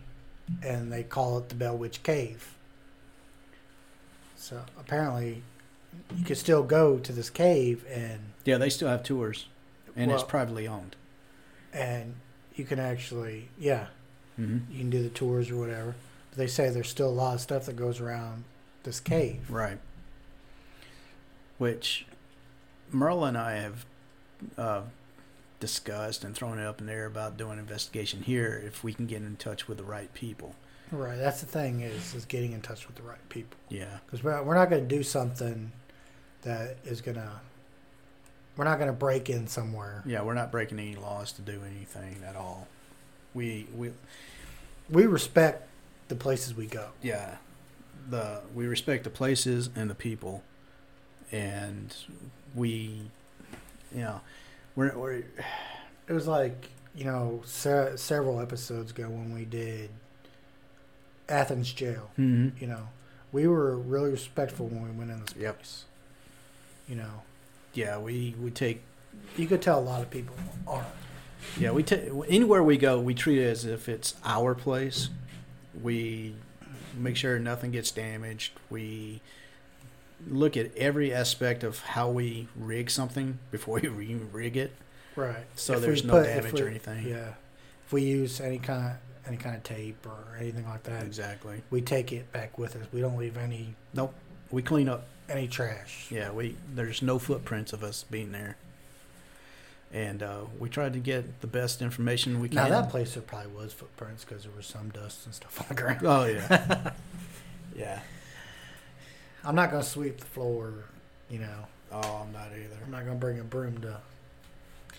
and 0.62 0.92
they 0.92 1.04
call 1.04 1.38
it 1.38 1.48
the 1.48 1.54
Bell 1.54 1.76
Witch 1.76 2.02
Cave. 2.02 2.54
So 4.36 4.62
apparently, 4.78 5.42
you 6.16 6.24
could 6.24 6.36
still 6.38 6.62
go 6.64 6.98
to 6.98 7.12
this 7.12 7.30
cave 7.30 7.84
and 7.88 8.20
Yeah, 8.44 8.58
they 8.58 8.70
still 8.70 8.88
have 8.88 9.02
tours, 9.04 9.46
and 9.94 10.10
it's 10.10 10.22
privately 10.24 10.66
owned. 10.66 10.96
and 11.72 12.14
you 12.54 12.64
can 12.64 12.78
actually 12.80 13.48
yeah 13.58 13.86
Mm-hmm. 14.40 14.70
you 14.72 14.78
can 14.80 14.90
do 14.90 15.02
the 15.02 15.08
tours 15.10 15.50
or 15.50 15.56
whatever. 15.56 15.94
But 16.30 16.38
they 16.38 16.46
say 16.46 16.68
there's 16.70 16.88
still 16.90 17.08
a 17.08 17.10
lot 17.10 17.34
of 17.36 17.40
stuff 17.40 17.64
that 17.66 17.76
goes 17.76 18.00
around 18.00 18.44
this 18.86 19.00
cave. 19.00 19.50
Right. 19.50 19.78
Which 21.58 22.06
Merle 22.90 23.24
and 23.24 23.36
I 23.36 23.52
have 23.56 23.86
uh, 24.56 24.82
discussed 25.60 26.24
and 26.24 26.34
thrown 26.34 26.58
it 26.58 26.66
up 26.66 26.80
in 26.80 26.86
the 26.86 26.92
air 26.92 27.06
about 27.06 27.36
doing 27.36 27.54
an 27.54 27.58
investigation 27.58 28.22
here 28.22 28.62
if 28.64 28.82
we 28.84 28.92
can 28.94 29.06
get 29.06 29.22
in 29.22 29.36
touch 29.36 29.68
with 29.68 29.78
the 29.78 29.84
right 29.84 30.12
people. 30.14 30.54
Right. 30.92 31.16
That's 31.16 31.40
the 31.40 31.46
thing 31.46 31.80
is 31.80 32.14
is 32.14 32.24
getting 32.24 32.52
in 32.52 32.60
touch 32.60 32.86
with 32.86 32.96
the 32.96 33.02
right 33.02 33.26
people 33.28 33.58
Yeah. 33.68 33.98
because 34.06 34.22
we're 34.22 34.40
we're 34.42 34.54
not 34.54 34.70
going 34.70 34.86
to 34.88 34.94
do 34.96 35.02
something 35.02 35.72
that 36.42 36.76
is 36.84 37.00
gonna 37.00 37.40
we're 38.56 38.64
not 38.64 38.76
going 38.78 38.88
to 38.88 38.96
break 38.96 39.28
in 39.28 39.48
somewhere. 39.48 40.02
Yeah, 40.06 40.22
we're 40.22 40.34
not 40.34 40.50
breaking 40.52 40.78
any 40.78 40.94
laws 40.94 41.32
to 41.32 41.42
do 41.42 41.60
anything 41.68 42.22
at 42.26 42.36
all. 42.36 42.68
We 43.34 43.66
we 43.74 43.90
We 44.88 45.06
respect 45.06 45.66
the 46.08 46.14
places 46.14 46.54
we 46.54 46.66
go. 46.66 46.90
yeah, 47.02 47.36
the 48.08 48.40
we 48.54 48.66
respect 48.66 49.04
the 49.04 49.10
places 49.10 49.70
and 49.76 49.88
the 49.90 49.94
people, 49.94 50.42
and 51.32 51.94
we, 52.54 53.00
you 53.94 54.00
know, 54.00 54.20
we're 54.74 54.96
we're 54.96 55.22
It 56.08 56.12
was 56.12 56.26
like 56.26 56.70
you 56.94 57.04
know 57.04 57.42
se- 57.44 57.92
several 57.96 58.40
episodes 58.40 58.90
ago 58.92 59.04
when 59.08 59.34
we 59.34 59.44
did 59.44 59.90
Athens 61.28 61.72
jail. 61.72 62.10
mm-hmm. 62.18 62.56
You 62.62 62.68
know, 62.68 62.88
we 63.32 63.46
were 63.46 63.76
really 63.76 64.10
respectful 64.10 64.66
when 64.66 64.84
we 64.84 64.90
went 64.90 65.10
in 65.10 65.20
this 65.20 65.34
Yep. 65.36 65.56
place. 65.56 65.84
You 66.88 66.96
know, 66.96 67.22
yeah 67.74 67.98
we 67.98 68.34
we 68.40 68.50
take 68.50 68.82
you 69.36 69.46
could 69.46 69.60
tell 69.62 69.78
a 69.78 69.82
lot 69.82 70.02
of 70.02 70.10
people 70.10 70.34
aren't. 70.68 70.86
yeah 71.58 71.70
we 71.72 71.82
take 71.82 72.04
anywhere 72.28 72.62
we 72.62 72.76
go 72.76 73.00
we 73.00 73.12
treat 73.14 73.38
it 73.38 73.46
as 73.46 73.64
if 73.64 73.88
it's 73.88 74.14
our 74.24 74.54
place. 74.54 75.08
We 75.82 76.34
make 76.96 77.16
sure 77.16 77.38
nothing 77.38 77.70
gets 77.70 77.90
damaged. 77.90 78.52
We 78.70 79.20
look 80.28 80.56
at 80.56 80.74
every 80.76 81.12
aspect 81.12 81.62
of 81.62 81.80
how 81.80 82.10
we 82.10 82.48
rig 82.56 82.90
something 82.90 83.38
before 83.50 83.80
we 83.82 83.88
re- 83.88 84.14
rig 84.32 84.56
it. 84.56 84.72
Right. 85.14 85.44
So 85.54 85.74
If 85.74 85.80
there's 85.82 86.04
no 86.04 86.14
put- 86.14 86.24
damage 86.26 86.60
or 86.60 86.68
anything. 86.68 87.06
Yeah. 87.06 87.34
If 87.86 87.92
we 87.92 88.02
use 88.02 88.40
any 88.40 88.58
kind 88.58 88.86
of 88.86 88.92
any 89.28 89.36
kind 89.36 89.56
of 89.56 89.62
tape 89.64 90.06
or 90.06 90.36
anything 90.38 90.66
like 90.68 90.84
that, 90.84 91.02
Exactly. 91.04 91.60
we 91.70 91.80
take 91.80 92.12
it 92.12 92.32
back 92.32 92.58
with 92.58 92.76
us. 92.76 92.86
We 92.92 93.00
don't 93.00 93.16
leave 93.16 93.36
any 93.36 93.74
Nope. 93.94 94.14
We 94.50 94.62
clean 94.62 94.88
up. 94.88 95.06
any 95.28 95.48
trash. 95.48 96.06
Yeah, 96.10 96.30
we 96.30 96.56
there's 96.74 97.02
no 97.02 97.18
footprints 97.18 97.72
of 97.72 97.82
us 97.82 98.04
being 98.10 98.30
there. 98.32 98.56
And 99.92 100.22
uh, 100.22 100.40
we 100.58 100.68
tried 100.68 100.92
to 100.94 100.98
get 100.98 101.40
the 101.40 101.46
best 101.46 101.80
information 101.80 102.40
we 102.40 102.48
can. 102.48 102.56
Now 102.56 102.68
that 102.68 102.90
place 102.90 103.14
there 103.14 103.22
probably 103.22 103.52
was 103.52 103.72
footprints 103.72 104.24
because 104.24 104.42
there 104.42 104.52
was 104.54 104.66
some 104.66 104.90
dust 104.90 105.24
and 105.26 105.34
stuff 105.34 105.60
on 105.62 105.66
the 105.68 105.80
ground. 105.80 106.00
Oh 106.04 106.24
yeah. 106.24 106.90
yeah. 107.76 108.00
I'm 109.44 109.54
not 109.54 109.70
gonna 109.70 109.84
sweep 109.84 110.18
the 110.18 110.26
floor. 110.26 110.84
You 111.30 111.38
know, 111.40 111.66
Oh, 111.92 112.24
I'm 112.26 112.32
not 112.32 112.48
either. 112.52 112.76
I'm 112.84 112.90
not 112.90 113.04
gonna 113.04 113.18
bring 113.18 113.38
a 113.38 113.44
broom 113.44 113.80
to. 113.82 113.98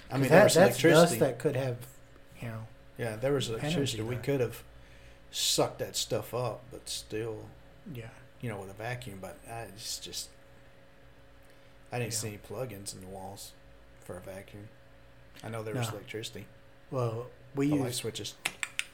I 0.09 0.13
mean, 0.13 0.23
that, 0.23 0.29
there 0.29 0.43
was 0.45 0.53
that's 0.53 0.81
dust 0.81 1.19
that 1.19 1.38
could 1.38 1.55
have, 1.55 1.77
you 2.41 2.47
know, 2.47 2.67
yeah, 2.97 3.17
there 3.17 3.33
was 3.33 3.49
electricity. 3.49 4.01
We 4.01 4.15
could 4.15 4.39
have 4.39 4.63
sucked 5.31 5.79
that 5.79 5.95
stuff 5.97 6.33
up, 6.33 6.63
but 6.71 6.88
still, 6.88 7.45
yeah. 7.93 8.05
you 8.39 8.49
know, 8.49 8.57
with 8.57 8.69
a 8.69 8.73
vacuum. 8.73 9.19
But 9.21 9.38
I, 9.49 9.63
it's 9.63 9.99
just, 9.99 10.29
I 11.91 11.99
didn't 11.99 12.13
Yeah. 12.13 12.19
see 12.19 12.27
any 12.29 12.38
plugins 12.38 12.95
in 12.95 13.01
the 13.01 13.07
walls 13.07 13.51
for 14.05 14.17
a 14.17 14.21
vacuum. 14.21 14.69
I 15.43 15.49
know 15.49 15.63
there 15.63 15.75
was 15.75 15.89
electricity. 15.89 16.45
Well, 16.91 17.27
we 17.55 17.69
The 17.69 17.75
light 17.75 17.85
use 17.88 17.95
switches. 17.97 18.35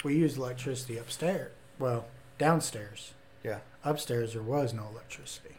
we 0.04 0.16
use 0.18 0.38
electricity 0.38 0.98
upstairs. 0.98 1.52
Well, 1.80 2.06
downstairs. 2.38 3.14
Yeah, 3.44 3.60
Upstairs 3.84 4.34
there 4.34 4.42
was 4.42 4.74
no 4.74 4.88
electricity. 4.92 5.56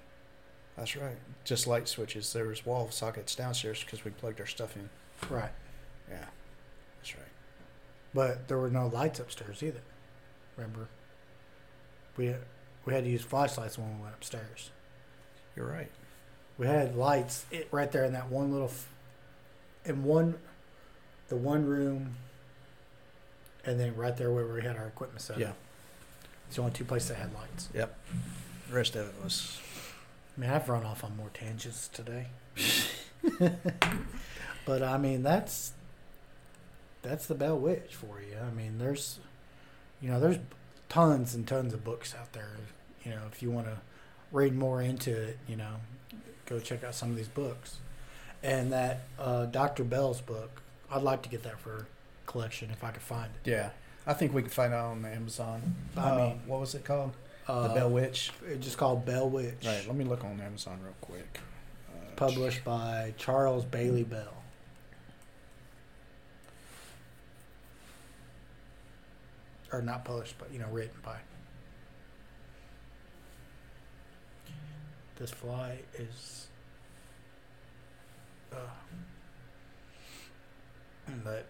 that's 0.77 0.97
right. 0.97 1.17
Just 1.45 1.67
light 1.67 1.87
switches. 1.89 2.33
There 2.33 2.47
was 2.47 2.65
wall 2.65 2.91
sockets 2.91 3.35
downstairs 3.35 3.83
because 3.85 4.05
we 4.05 4.11
plugged 4.11 4.41
our 4.41 4.47
stuff 4.47 4.77
in. 4.77 4.89
Right. 5.29 5.51
Yeah, 6.09 6.25
that's 6.99 7.15
right. 7.15 7.25
But 8.15 8.49
there 8.49 8.59
were 8.59 8.71
no 8.71 8.87
lights 8.87 9.21
upstairs 9.21 9.63
either. 9.63 9.83
Remember? 10.57 10.89
We 12.17 12.35
we 12.87 12.95
had 12.95 13.05
to 13.05 13.11
use 13.11 13.23
flashlights 13.23 13.77
when 13.79 13.97
we 13.97 14.03
went 14.03 14.15
upstairs. 14.15 14.71
You're 15.57 15.67
right. 15.67 15.91
We 16.59 16.67
had 16.67 16.95
lights 16.97 17.45
it, 17.51 17.69
right 17.71 17.91
there 17.91 18.05
in 18.05 18.13
that 18.13 18.31
one 18.31 18.53
little, 18.53 18.69
f- 18.69 18.89
in 19.85 20.05
one, 20.05 20.39
the 21.29 21.37
one 21.37 21.67
room, 21.67 22.15
and 23.65 23.79
then 23.79 23.97
right 23.97 24.17
there 24.17 24.31
where 24.31 24.47
we 24.47 24.63
had 24.63 24.77
our 24.77 24.87
equipment 24.87 25.21
set. 25.21 25.37
up. 25.37 25.41
Yeah. 25.41 25.53
It's 26.47 26.57
the 26.57 26.63
only 26.63 26.75
two 26.75 26.85
places 26.85 27.09
that 27.09 27.17
had 27.17 27.35
lights. 27.35 27.69
Yep. 27.75 27.97
The 28.69 28.75
rest 28.75 28.97
of 28.97 29.09
it 29.09 29.15
was. 29.23 29.59
I 30.37 30.41
mean, 30.41 30.51
I've 30.51 30.69
run 30.69 30.85
off 30.85 31.05
on 31.05 31.17
more 31.17 31.31
tangents 31.33 31.89
today. 31.89 32.27
but 34.67 34.83
I 34.83 34.99
mean, 34.99 35.23
that's 35.23 35.73
that's 37.03 37.27
the 37.27 37.35
Bell 37.35 37.59
Witch 37.59 37.95
for 37.95 38.21
you. 38.21 38.37
I 38.39 38.51
mean, 38.51 38.79
there's 38.79 39.19
you 40.01 40.11
know, 40.11 40.21
there's 40.21 40.39
tons 40.89 41.35
and 41.35 41.47
tons 41.47 41.73
of 41.73 41.83
books 41.83 42.15
out 42.15 42.33
there. 42.33 42.57
You 43.05 43.13
know, 43.13 43.23
if 43.33 43.43
you 43.43 43.51
want 43.51 43.67
to 43.67 43.79
read 44.33 44.55
more 44.55 44.83
into 44.83 45.11
it, 45.11 45.39
you 45.49 45.57
know, 45.57 45.77
go 46.47 46.61
check 46.61 46.85
out 46.85 46.95
some 46.95 47.11
of 47.11 47.17
these 47.17 47.29
books. 47.29 47.79
And 48.43 48.73
that 48.73 49.05
uh, 49.19 49.47
Dr. 49.47 49.85
Bell's 49.85 50.21
book, 50.21 50.61
I'd 50.95 51.03
like 51.03 51.23
to 51.23 51.29
get 51.29 51.43
that 51.43 51.59
for 51.59 51.87
collection 52.27 52.71
if 52.71 52.85
I 52.85 52.91
could 52.93 53.03
find 53.03 53.31
it. 53.45 53.51
Yeah. 53.51 53.71
I 54.07 54.15
think 54.15 54.33
we 54.33 54.43
can 54.43 54.51
find 54.51 54.73
it 54.73 54.77
on 54.79 55.05
Amazon. 55.05 55.75
I 55.97 56.11
Uh, 56.11 56.17
mean, 56.17 56.41
what 56.47 56.61
was 56.61 56.75
it 56.75 56.85
called? 56.85 57.13
Uh, 57.49 57.69
the 57.69 57.75
Bell 57.75 57.91
Witch. 57.91 58.31
It's 58.47 58.65
just 58.65 58.79
called 58.79 59.05
Bell 59.05 59.29
Witch. 59.29 59.65
Right. 59.67 59.85
Let 59.87 59.97
me 59.97 60.05
look 60.05 60.25
on 60.25 60.41
Amazon 60.41 60.79
real 60.83 60.95
quick. 61.01 61.41
Uh, 61.91 62.15
Published 62.17 62.65
by 62.65 63.13
Charles 63.19 63.65
Bailey 63.65 64.05
Bell. 64.05 64.33
Or 69.73 69.83
not 69.83 70.05
published, 70.05 70.37
but 70.39 70.53
you 70.53 70.59
know, 70.61 70.69
written 70.71 70.97
by. 71.05 71.17
This 75.17 75.31
fly 75.31 75.79
is. 75.99 76.47
Uh, 78.53 78.57
but. 81.23 81.47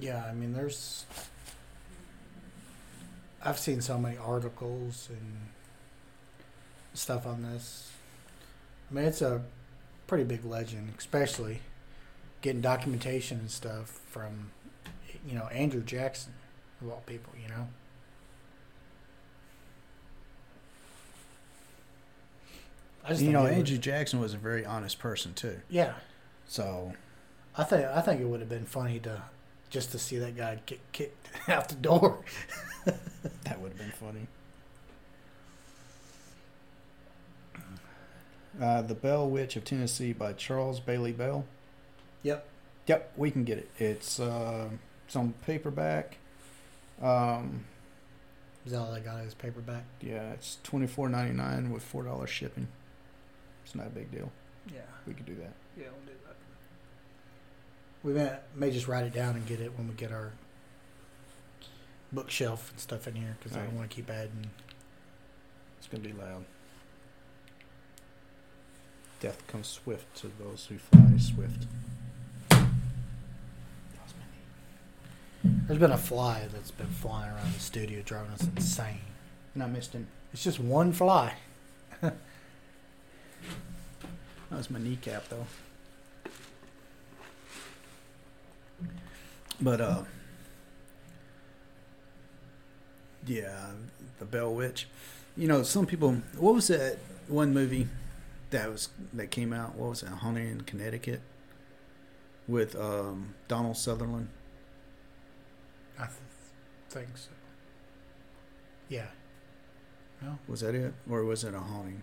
Yeah, 0.00 0.24
I 0.24 0.32
mean, 0.32 0.52
there's. 0.54 1.04
I've 3.44 3.58
seen 3.58 3.80
so 3.80 3.98
many 3.98 4.16
articles 4.16 5.08
and 5.10 5.38
stuff 6.94 7.26
on 7.26 7.42
this. 7.42 7.90
I 8.90 8.94
mean, 8.94 9.04
it's 9.04 9.22
a 9.22 9.42
pretty 10.06 10.24
big 10.24 10.44
legend, 10.44 10.92
especially 10.98 11.60
getting 12.40 12.60
documentation 12.60 13.38
and 13.40 13.50
stuff 13.50 14.00
from, 14.10 14.50
you 15.26 15.34
know, 15.34 15.46
Andrew 15.46 15.82
Jackson, 15.82 16.34
of 16.80 16.90
all 16.90 17.02
people, 17.06 17.32
you 17.42 17.48
know. 17.48 17.68
I 23.04 23.08
just 23.10 23.22
You 23.22 23.32
know, 23.32 23.46
Andrew 23.46 23.78
Jackson 23.78 24.20
was 24.20 24.34
a 24.34 24.36
very 24.36 24.64
honest 24.64 24.98
person 24.98 25.34
too. 25.34 25.60
Yeah, 25.68 25.94
So 26.46 26.92
I 27.56 27.64
think 27.64 27.84
I 27.86 28.00
think 28.00 28.20
it 28.20 28.24
would 28.24 28.40
have 28.40 28.48
been 28.48 28.64
funny 28.66 28.98
to 29.00 29.22
just 29.70 29.92
to 29.92 29.98
see 29.98 30.18
that 30.18 30.36
guy 30.36 30.58
get 30.66 30.80
kicked 30.92 31.28
out 31.48 31.68
the 31.68 31.74
door. 31.74 32.20
that 32.84 33.60
would 33.60 33.72
have 33.72 33.78
been 33.78 33.92
funny. 33.92 34.26
Uh, 38.60 38.82
the 38.82 38.94
Bell 38.94 39.28
Witch 39.28 39.56
of 39.56 39.64
Tennessee 39.64 40.12
by 40.12 40.32
Charles 40.34 40.78
Bailey 40.78 41.12
Bell. 41.12 41.44
Yep. 42.22 42.46
Yep, 42.86 43.12
we 43.16 43.30
can 43.30 43.44
get 43.44 43.58
it. 43.58 43.70
It's 43.78 44.20
uh, 44.20 44.68
it's 45.06 45.16
on 45.16 45.34
paperback. 45.46 46.16
Um, 47.00 47.64
Is 48.66 48.72
that 48.72 48.78
all 48.80 48.92
I 48.92 49.00
got 49.00 49.20
is 49.24 49.34
paperback? 49.34 49.84
yeah, 50.00 50.32
it's 50.32 50.58
twenty 50.62 50.86
four 50.86 51.08
ninety 51.08 51.34
nine 51.34 51.70
with 51.72 51.82
four 51.82 52.02
dollars 52.02 52.30
shipping. 52.30 52.68
It's 53.64 53.74
not 53.74 53.86
a 53.86 53.90
big 53.90 54.10
deal. 54.10 54.30
Yeah. 54.72 54.80
We 55.06 55.14
could 55.14 55.26
do 55.26 55.34
that. 55.36 55.52
Yeah, 55.76 55.86
we'll 55.96 56.06
do 56.06 56.12
that. 56.21 56.21
We 58.02 58.12
may, 58.12 58.36
may 58.54 58.70
just 58.70 58.88
write 58.88 59.04
it 59.04 59.12
down 59.12 59.36
and 59.36 59.46
get 59.46 59.60
it 59.60 59.76
when 59.76 59.88
we 59.88 59.94
get 59.94 60.10
our 60.10 60.32
bookshelf 62.12 62.70
and 62.70 62.80
stuff 62.80 63.06
in 63.06 63.14
here 63.14 63.36
because 63.38 63.56
I 63.56 63.60
don't 63.62 63.76
want 63.76 63.88
to 63.88 63.94
keep 63.94 64.10
adding. 64.10 64.50
It's 65.78 65.86
gonna 65.86 66.02
be 66.02 66.12
loud. 66.12 66.44
Death 69.20 69.46
comes 69.46 69.68
swift 69.68 70.14
to 70.16 70.30
those 70.38 70.66
who 70.66 70.78
fly 70.78 71.16
swift. 71.18 71.66
There's 75.44 75.78
been 75.78 75.92
a 75.92 75.98
fly 75.98 76.48
that's 76.52 76.70
been 76.72 76.86
flying 76.88 77.30
around 77.32 77.54
the 77.54 77.60
studio 77.60 78.02
driving 78.04 78.32
us 78.32 78.42
insane. 78.56 79.00
And 79.54 79.62
I 79.62 79.66
missed 79.66 79.92
him. 79.92 80.06
It's 80.32 80.42
just 80.42 80.58
one 80.60 80.92
fly. 80.92 81.34
That 84.50 84.58
was 84.58 84.70
my 84.70 84.78
kneecap 84.78 85.28
though. 85.30 85.46
But 89.62 89.80
uh 89.80 90.02
Yeah, 93.26 93.70
the 94.18 94.24
Bell 94.24 94.52
Witch. 94.54 94.88
You 95.36 95.48
know, 95.48 95.62
some 95.62 95.86
people 95.86 96.16
what 96.36 96.54
was 96.54 96.68
that 96.68 96.98
one 97.28 97.54
movie 97.54 97.88
that 98.50 98.70
was 98.70 98.88
that 99.12 99.30
came 99.30 99.52
out? 99.52 99.74
What 99.76 99.90
was 99.90 100.02
it? 100.02 100.08
Haunting 100.08 100.48
in 100.48 100.60
Connecticut 100.62 101.20
with 102.48 102.74
um 102.76 103.34
Donald 103.48 103.76
Sutherland. 103.76 104.28
I 105.98 106.06
th- 106.06 106.16
think 106.90 107.16
so. 107.16 107.30
Yeah. 108.88 109.06
No. 110.20 110.38
Was 110.48 110.60
that 110.60 110.74
it? 110.74 110.94
Or 111.08 111.24
was 111.24 111.44
it 111.44 111.54
a 111.54 111.60
haunting? 111.60 112.02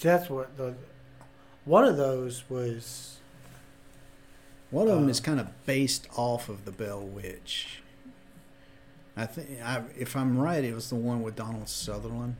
That's 0.00 0.28
what 0.30 0.56
the. 0.56 0.74
One 1.64 1.84
of 1.84 1.96
those 1.96 2.44
was. 2.48 3.19
One 4.70 4.86
of 4.88 4.94
them 4.94 5.06
Uh, 5.06 5.10
is 5.10 5.20
kind 5.20 5.40
of 5.40 5.48
based 5.66 6.06
off 6.16 6.48
of 6.48 6.64
the 6.64 6.70
Bell 6.72 7.00
Witch. 7.00 7.82
I 9.16 9.26
think, 9.26 9.60
I, 9.60 9.82
if 9.98 10.16
I'm 10.16 10.38
right, 10.38 10.62
it 10.62 10.74
was 10.74 10.88
the 10.88 10.94
one 10.96 11.22
with 11.22 11.34
Donald 11.36 11.68
Sutherland, 11.68 12.36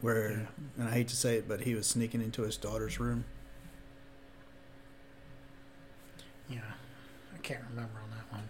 where, 0.00 0.30
Yeah. 0.32 0.46
and 0.78 0.88
I 0.88 0.92
hate 0.92 1.08
to 1.08 1.16
say 1.16 1.36
it, 1.36 1.46
but 1.48 1.60
he 1.62 1.74
was 1.74 1.86
sneaking 1.86 2.20
into 2.20 2.42
his 2.42 2.56
daughter's 2.56 2.98
room. 2.98 3.24
Yeah. 6.48 6.60
I 7.34 7.38
can't 7.38 7.62
remember 7.70 7.98
on 8.02 8.10
that 8.10 8.30
one. 8.32 8.48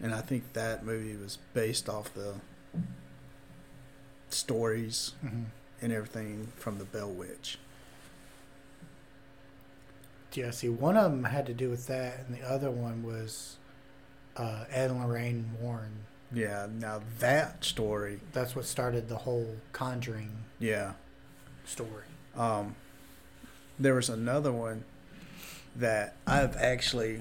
And 0.00 0.14
I 0.14 0.20
think 0.22 0.54
that 0.54 0.84
movie 0.84 1.16
was 1.16 1.38
based 1.54 1.88
off 1.88 2.12
the 2.14 2.34
stories 4.30 5.12
Mm-hmm. 5.24 5.42
and 5.82 5.92
everything 5.92 6.52
from 6.56 6.78
the 6.78 6.84
Bell 6.84 7.10
Witch. 7.10 7.58
Yeah, 10.34 10.50
see, 10.50 10.68
one 10.68 10.96
of 10.96 11.10
them 11.10 11.24
had 11.24 11.46
to 11.46 11.54
do 11.54 11.68
with 11.70 11.86
that, 11.88 12.20
and 12.26 12.34
the 12.36 12.42
other 12.48 12.70
one 12.70 13.02
was 13.02 13.56
uh, 14.36 14.64
Ed 14.70 14.90
and 14.90 15.00
Lorraine 15.00 15.50
Warren 15.60 16.06
Yeah. 16.32 16.66
Now 16.72 17.02
that 17.18 17.64
story. 17.64 18.20
That's 18.32 18.56
what 18.56 18.64
started 18.64 19.08
the 19.08 19.18
whole 19.18 19.56
Conjuring 19.72 20.44
Yeah. 20.58 20.92
story. 21.66 22.04
Um, 22.34 22.74
there 23.78 23.94
was 23.94 24.08
another 24.08 24.50
one 24.52 24.84
that 25.76 26.16
I've 26.26 26.56
actually. 26.56 27.20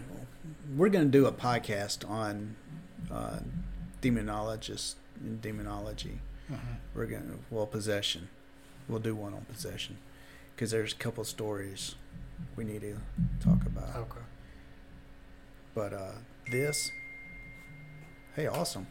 We're 0.75 0.89
going 0.89 1.05
to 1.05 1.11
do 1.11 1.25
a 1.25 1.31
podcast 1.33 2.09
on 2.09 2.55
uh, 3.11 3.39
demonologists 4.01 4.95
and 5.19 5.41
demonology. 5.41 6.19
We're 6.93 7.05
going 7.05 7.23
to 7.29 7.39
well 7.49 7.65
possession. 7.65 8.27
We'll 8.87 8.99
do 8.99 9.15
one 9.15 9.33
on 9.33 9.41
possession 9.45 9.97
because 10.55 10.71
there's 10.71 10.91
a 10.93 10.97
couple 10.97 11.23
stories 11.23 11.95
we 12.55 12.63
need 12.63 12.81
to 12.81 12.97
talk 13.43 13.65
about. 13.65 13.95
Okay. 13.95 14.21
But 15.73 15.93
uh, 15.93 16.11
this, 16.51 16.91
hey, 18.35 18.47
awesome. 18.47 18.87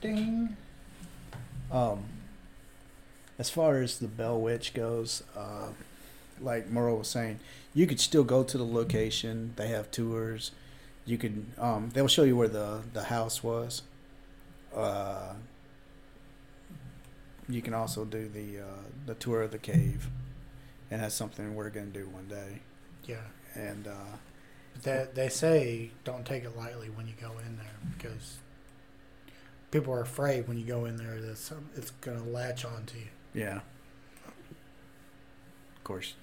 Ding. 0.00 0.56
Um, 1.70 2.04
as 3.38 3.50
far 3.50 3.80
as 3.80 3.98
the 3.98 4.08
Bell 4.08 4.40
Witch 4.40 4.74
goes, 4.74 5.22
uh, 5.36 5.68
like 6.40 6.68
Merle 6.68 6.98
was 6.98 7.08
saying, 7.08 7.40
you 7.74 7.86
could 7.86 8.00
still 8.00 8.24
go 8.24 8.42
to 8.42 8.58
the 8.58 8.66
location. 8.66 9.52
They 9.56 9.68
have 9.68 9.90
tours. 9.90 10.50
You 11.04 11.18
could, 11.18 11.46
um, 11.58 11.90
they'll 11.94 12.08
show 12.08 12.24
you 12.24 12.36
where 12.36 12.48
the 12.48 12.82
the 12.92 13.04
house 13.04 13.42
was. 13.42 13.82
Uh, 14.74 15.34
you 17.48 17.62
can 17.62 17.72
also 17.72 18.04
do 18.04 18.28
the 18.28 18.60
uh, 18.60 18.82
the 19.06 19.14
tour 19.14 19.42
of 19.42 19.50
the 19.50 19.58
cave, 19.58 20.08
and 20.90 21.02
that's 21.02 21.14
something 21.14 21.54
we're 21.54 21.70
gonna 21.70 21.86
do 21.86 22.08
one 22.08 22.28
day. 22.28 22.60
Yeah. 23.08 23.16
And 23.54 23.88
uh, 23.88 24.16
That 24.84 25.14
they 25.16 25.28
say 25.28 25.90
don't 26.04 26.24
take 26.24 26.44
it 26.44 26.56
lightly 26.56 26.88
when 26.90 27.08
you 27.08 27.14
go 27.20 27.32
in 27.44 27.56
there 27.56 27.78
because 27.96 28.36
people 29.70 29.92
are 29.92 30.02
afraid 30.02 30.46
when 30.46 30.56
you 30.58 30.64
go 30.64 30.84
in 30.84 30.96
there 30.96 31.20
that 31.20 31.38
some, 31.38 31.68
it's 31.76 31.90
going 32.02 32.22
to 32.22 32.28
latch 32.28 32.64
onto 32.64 32.98
you. 32.98 33.08
yeah, 33.34 33.56
of 35.76 35.84
course, 35.84 36.14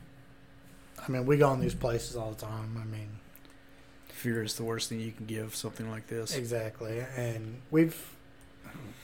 I 1.05 1.11
mean, 1.11 1.25
we 1.25 1.37
go 1.37 1.51
in 1.53 1.59
these 1.59 1.75
places 1.75 2.15
all 2.15 2.31
the 2.31 2.45
time. 2.45 2.77
I 2.81 2.85
mean, 2.85 3.09
fear 4.07 4.43
is 4.43 4.55
the 4.55 4.63
worst 4.63 4.89
thing 4.89 4.99
you 4.99 5.11
can 5.11 5.25
give 5.25 5.55
something 5.55 5.89
like 5.89 6.07
this. 6.07 6.35
exactly. 6.35 7.03
And 7.17 7.61
we've, 7.71 8.15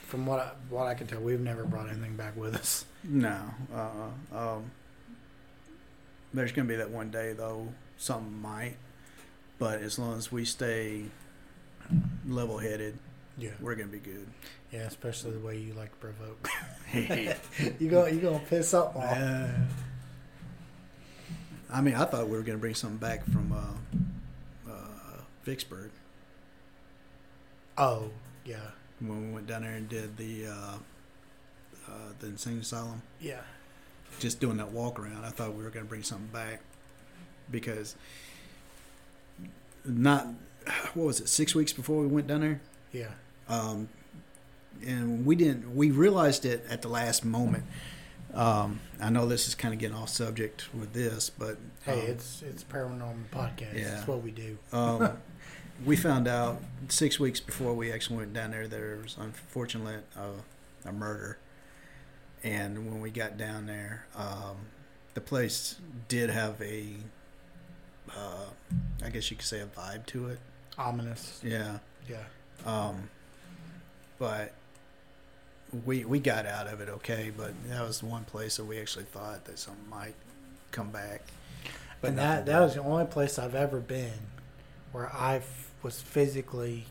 from 0.06 0.24
what 0.26 0.38
I, 0.40 0.50
what 0.70 0.86
I 0.86 0.94
can 0.94 1.06
tell, 1.06 1.20
we've 1.20 1.40
never 1.40 1.64
brought 1.64 1.88
anything 1.90 2.16
back 2.16 2.36
with 2.36 2.54
us. 2.54 2.84
No. 3.04 3.38
Uh. 3.74 4.36
Um. 4.36 4.70
There's 6.34 6.52
gonna 6.52 6.68
be 6.68 6.76
that 6.76 6.90
one 6.90 7.10
day 7.10 7.32
though. 7.32 7.68
Something 7.98 8.40
might, 8.40 8.76
but 9.58 9.80
as 9.80 9.98
long 9.98 10.16
as 10.18 10.32
we 10.32 10.44
stay 10.44 11.04
level-headed, 12.26 12.98
Yeah. 13.38 13.50
we're 13.60 13.74
gonna 13.74 13.88
be 13.88 13.98
good. 13.98 14.26
Yeah, 14.72 14.80
especially 14.82 15.32
the 15.32 15.40
way 15.40 15.58
you 15.58 15.74
like 15.74 15.90
to 15.90 15.96
provoke. 15.98 16.48
You 17.78 17.88
go, 17.88 18.06
you 18.06 18.20
gonna 18.20 18.38
piss 18.40 18.74
off. 18.74 18.94
Uh, 18.96 19.48
I 21.72 21.80
mean, 21.80 21.94
I 21.94 22.04
thought 22.04 22.28
we 22.28 22.36
were 22.36 22.42
gonna 22.42 22.58
bring 22.58 22.74
something 22.74 22.98
back 22.98 23.24
from 23.24 23.52
uh, 23.52 24.70
uh, 24.70 25.20
Vicksburg 25.44 25.90
Oh, 27.78 28.10
yeah, 28.44 28.56
when 29.00 29.28
we 29.28 29.32
went 29.34 29.46
down 29.46 29.62
there 29.62 29.72
and 29.72 29.88
did 29.88 30.16
the 30.18 30.46
uh, 30.48 30.74
uh, 31.88 31.92
the 32.20 32.26
insane 32.26 32.58
asylum. 32.58 33.00
yeah, 33.20 33.40
just 34.22 34.40
doing 34.40 34.56
that 34.56 34.72
walk 34.72 34.98
around, 34.98 35.24
I 35.24 35.30
thought 35.30 35.54
we 35.54 35.62
were 35.62 35.70
going 35.70 35.84
to 35.84 35.88
bring 35.88 36.02
something 36.02 36.28
back 36.28 36.60
because 37.50 37.96
not 39.84 40.28
what 40.94 41.06
was 41.06 41.20
it 41.20 41.28
six 41.28 41.54
weeks 41.54 41.72
before 41.72 42.00
we 42.00 42.06
went 42.06 42.28
down 42.28 42.40
there, 42.40 42.60
yeah. 42.92 43.08
um, 43.48 43.88
and 44.86 45.26
we 45.26 45.34
didn't. 45.34 45.74
We 45.74 45.90
realized 45.90 46.44
it 46.44 46.64
at 46.70 46.82
the 46.82 46.88
last 46.88 47.24
moment. 47.24 47.64
Um, 48.32 48.80
I 48.98 49.10
know 49.10 49.26
this 49.26 49.46
is 49.46 49.54
kind 49.54 49.74
of 49.74 49.80
getting 49.80 49.96
off 49.96 50.08
subject 50.08 50.72
with 50.72 50.94
this, 50.94 51.28
but 51.28 51.58
Hey, 51.84 52.00
um, 52.00 52.06
it's 52.06 52.42
it's 52.42 52.62
a 52.62 52.66
paranormal 52.66 53.28
podcast. 53.32 53.74
Yeah. 53.74 53.98
It's 53.98 54.06
what 54.06 54.22
we 54.22 54.30
do. 54.30 54.56
um, 54.72 55.18
we 55.84 55.96
found 55.96 56.28
out 56.28 56.60
six 56.88 57.18
weeks 57.18 57.40
before 57.40 57.74
we 57.74 57.92
actually 57.92 58.18
went 58.18 58.32
down 58.32 58.52
there 58.52 58.68
there 58.68 58.98
was 59.02 59.16
unfortunately 59.18 59.96
uh, 60.16 60.40
a 60.84 60.92
murder, 60.92 61.38
and 62.44 62.90
when 62.90 63.00
we 63.00 63.10
got 63.10 63.36
down 63.36 63.66
there, 63.66 64.06
um, 64.16 64.56
the 65.14 65.20
place 65.20 65.76
did 66.08 66.30
have 66.30 66.60
a, 66.62 66.86
uh, 68.10 68.46
I 69.04 69.10
guess 69.10 69.30
you 69.30 69.36
could 69.36 69.46
say 69.46 69.60
a 69.60 69.66
vibe 69.66 70.06
to 70.06 70.28
it. 70.28 70.38
Ominous. 70.78 71.40
Yeah, 71.44 71.78
Yeah. 72.08 72.22
um, 72.64 73.08
but 74.18 74.52
we 75.86 76.04
we 76.04 76.18
got 76.20 76.46
out 76.46 76.66
of 76.66 76.80
it 76.80 76.88
okay. 76.88 77.32
But 77.36 77.52
that 77.68 77.82
was 77.86 78.00
the 78.00 78.06
one 78.06 78.24
place 78.24 78.56
that 78.56 78.64
we 78.64 78.78
actually 78.80 79.04
thought 79.06 79.44
that 79.46 79.58
something 79.58 79.88
might 79.88 80.14
come 80.70 80.90
back. 80.90 81.22
But 82.00 82.10
and 82.10 82.18
that 82.18 82.46
that 82.46 82.60
was 82.60 82.74
the 82.74 82.82
only 82.82 83.06
place 83.06 83.38
I've 83.38 83.54
ever 83.54 83.80
been 83.80 84.18
where 84.92 85.10
I 85.14 85.36
f- 85.36 85.70
was 85.82 86.00
physically 86.00 86.84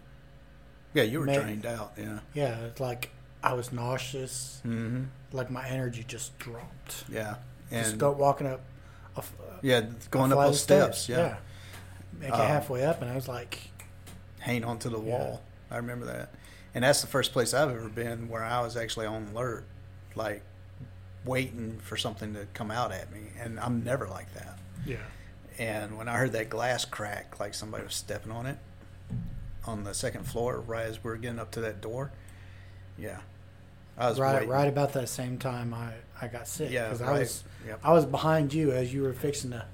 yeah, 0.93 1.03
you 1.03 1.19
were 1.19 1.25
Ma- 1.25 1.35
drained 1.35 1.65
out. 1.65 1.93
Yeah. 1.97 2.19
yeah, 2.33 2.57
it's 2.61 2.79
like 2.79 3.11
I 3.43 3.53
was 3.53 3.71
nauseous, 3.71 4.61
Mm-hmm. 4.65 5.03
like 5.31 5.49
my 5.49 5.67
energy 5.67 6.03
just 6.07 6.37
dropped. 6.39 7.03
Yeah. 7.09 7.35
just 7.71 7.91
And 7.91 7.99
go 7.99 8.11
walking 8.11 8.47
up, 8.47 8.61
a, 9.15 9.19
f- 9.19 9.33
yeah, 9.61 9.81
going 10.11 10.31
up 10.31 10.37
those 10.39 10.61
steps. 10.61 11.09
Yeah. 11.09 11.37
Make 12.19 12.29
it 12.29 12.33
Um, 12.33 12.47
halfway 12.47 12.83
up, 12.85 13.01
and 13.01 13.09
I 13.09 13.15
was 13.15 13.27
like, 13.27 13.59
hang 14.39 14.63
onto 14.63 14.89
the 14.89 14.99
Yeah. 14.99 15.17
wall. 15.17 15.41
I 15.71 15.77
remember 15.77 16.05
that, 16.07 16.29
and 16.75 16.83
that's 16.83 17.01
the 17.01 17.07
first 17.07 17.31
place 17.33 17.53
I've 17.53 17.71
ever 17.71 17.87
been 17.89 18.27
where 18.29 18.43
I 18.43 18.61
was 18.61 18.75
actually 18.77 19.05
on 19.07 19.29
alert, 19.33 19.63
like 20.15 20.43
waiting 21.25 21.79
for 21.81 21.95
something 21.97 22.33
to 22.33 22.45
come 22.53 22.69
out 22.71 22.91
at 22.91 23.11
me, 23.11 23.21
and 23.39 23.59
I'm 23.59 23.83
never 23.83 24.07
like 24.07 24.33
that. 24.33 24.57
yeah, 24.85 24.97
And 25.59 25.97
when 25.97 26.07
I 26.07 26.17
heard 26.17 26.31
that 26.33 26.49
glass 26.49 26.85
crack, 26.85 27.39
like 27.39 27.53
somebody 27.53 27.83
was 27.83 27.93
stepping 27.95 28.31
on 28.31 28.45
it 28.47 28.57
on 29.65 29.83
the 29.83 29.93
second 29.93 30.23
floor, 30.25 30.59
right 30.59 30.85
as 30.87 31.03
we 31.03 31.09
were 31.11 31.17
getting 31.17 31.37
up 31.39 31.51
to 31.51 31.61
that 31.61 31.79
door, 31.81 32.11
yeah, 33.01 33.19
I 33.97 34.09
was 34.09 34.19
right, 34.19 34.33
waiting. 34.35 34.49
right 34.49 34.67
about 34.67 34.93
that 34.93 35.09
same 35.09 35.37
time 35.37 35.73
I 35.73 35.93
I 36.21 36.27
got 36.27 36.47
sick 36.47 36.71
Yeah, 36.71 36.85
because 36.85 37.01
right. 37.01 37.15
I 37.15 37.19
was 37.19 37.43
Yep. 37.67 37.79
I 37.83 37.93
was 37.93 38.05
behind 38.05 38.53
you 38.53 38.71
as 38.71 38.93
you 38.93 39.01
were 39.03 39.13
fixing 39.13 39.51
to 39.51 39.65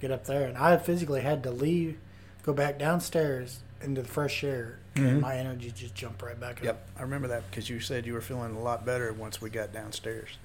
get 0.00 0.10
up 0.10 0.24
there, 0.24 0.46
and 0.48 0.56
I 0.58 0.76
physically 0.76 1.20
had 1.22 1.42
to 1.44 1.50
leave, 1.50 1.98
go 2.42 2.52
back 2.52 2.78
downstairs 2.78 3.60
into 3.80 4.02
the 4.02 4.08
fresh 4.08 4.42
air, 4.44 4.78
Mhm. 4.94 5.08
and 5.08 5.20
my 5.20 5.36
energy 5.36 5.70
just 5.70 5.94
jumped 5.94 6.22
right 6.22 6.38
back 6.38 6.58
up. 6.58 6.64
Yep, 6.64 6.88
I 6.98 7.02
remember 7.02 7.28
that 7.28 7.48
because 7.50 7.68
you 7.70 7.80
said 7.80 8.06
you 8.06 8.12
were 8.14 8.20
feeling 8.20 8.54
a 8.54 8.60
lot 8.60 8.84
better 8.86 9.12
once 9.12 9.40
we 9.40 9.50
got 9.50 9.72
downstairs. 9.72 10.38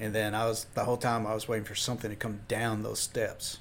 And 0.00 0.14
then 0.14 0.34
I 0.34 0.46
was 0.46 0.66
the 0.74 0.84
whole 0.84 0.96
time 0.96 1.26
I 1.26 1.34
was 1.34 1.46
waiting 1.48 1.64
for 1.64 1.74
something 1.76 2.10
to 2.10 2.16
come 2.16 2.40
down 2.48 2.82
those 2.82 2.98
steps. 2.98 3.58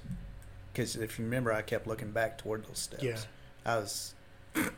Because 0.73 0.95
if 0.95 1.19
you 1.19 1.25
remember, 1.25 1.51
I 1.51 1.61
kept 1.61 1.85
looking 1.85 2.11
back 2.11 2.37
toward 2.37 2.65
those 2.65 2.79
steps. 2.79 3.03
Yeah. 3.03 3.17
I 3.65 3.75
was. 3.77 4.13
that 4.53 4.71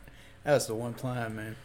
was 0.44 0.66
the 0.66 0.74
one 0.74 0.92
time, 0.94 1.36
man. 1.36 1.56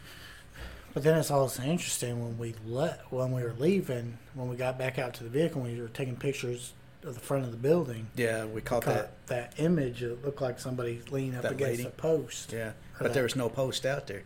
But 0.94 1.04
then 1.04 1.18
it's 1.18 1.32
also 1.32 1.62
interesting 1.64 2.20
when 2.24 2.38
we 2.38 2.56
let 2.66 3.02
when 3.12 3.32
we 3.32 3.44
were 3.44 3.54
leaving, 3.58 4.18
when 4.34 4.50
we 4.50 4.56
got 4.56 4.78
back 4.78 4.98
out 4.98 5.14
to 5.16 5.24
the 5.24 5.30
vehicle, 5.30 5.62
we 5.62 5.80
were 5.80 5.88
taking 5.88 6.16
pictures 6.16 6.74
of 7.04 7.14
the 7.14 7.20
front 7.20 7.46
of 7.46 7.52
the 7.52 7.58
building. 7.58 8.08
Yeah, 8.16 8.46
we 8.46 8.62
caught 8.62 8.84
Caught 8.84 8.96
that. 9.28 9.28
that 9.28 9.54
image. 9.60 10.02
It 10.04 10.24
looked 10.26 10.42
like 10.42 10.60
somebody 10.60 11.02
leaning 11.12 11.36
up 11.36 11.46
against 11.46 11.62
lady? 11.62 11.84
a 11.86 11.90
post. 11.92 12.52
Yeah, 12.52 12.72
but 12.98 13.04
that- 13.06 13.14
there 13.14 13.24
was 13.24 13.36
no 13.36 13.50
post 13.50 13.86
out 13.86 14.08
there. 14.08 14.24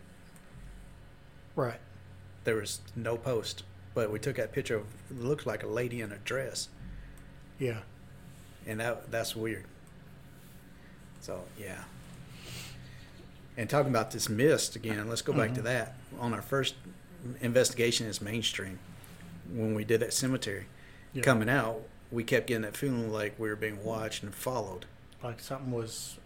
Right. 1.56 1.80
There 2.46 2.56
was 2.56 2.80
no 2.96 3.18
post. 3.18 3.64
But 3.94 4.10
we 4.12 4.18
took 4.18 4.38
that 4.38 4.52
picture 4.52 4.78
of 4.78 4.86
it 5.12 5.22
looked 5.22 5.46
like 5.46 5.62
a 5.64 5.68
lady 5.68 6.02
in 6.02 6.12
a 6.12 6.18
dress, 6.18 6.70
Yeah. 7.60 7.82
and 8.66 8.80
that 8.80 9.12
that's 9.12 9.36
weird. 9.36 9.66
So 11.22 11.44
yeah. 11.60 11.84
And 13.56 13.70
talking 13.70 13.92
about 13.92 14.10
this 14.12 14.30
mist 14.30 14.76
again, 14.76 15.08
let's 15.10 15.22
go 15.22 15.32
back 15.34 15.54
to 15.54 15.62
Mhm. 15.62 15.66
that. 15.66 15.96
On 16.20 16.34
our 16.34 16.42
first 16.42 16.76
investigation 17.42 18.08
is 18.08 18.22
mainstream, 18.22 18.80
when 19.52 19.74
we 19.76 19.84
did 19.84 20.00
that 20.02 20.14
cemetery, 20.14 20.66
Yeah. 21.14 21.24
coming 21.24 21.50
out, 21.50 21.82
we 22.12 22.24
kept 22.24 22.48
getting 22.48 22.62
that 22.64 22.78
feeling 22.78 23.12
like 23.12 23.38
we 23.40 23.50
were 23.50 23.56
being 23.56 23.84
watched 23.84 24.24
and 24.24 24.34
followed, 24.34 24.86
Like 25.24 25.40
something 25.40 25.72
was. 25.72 26.18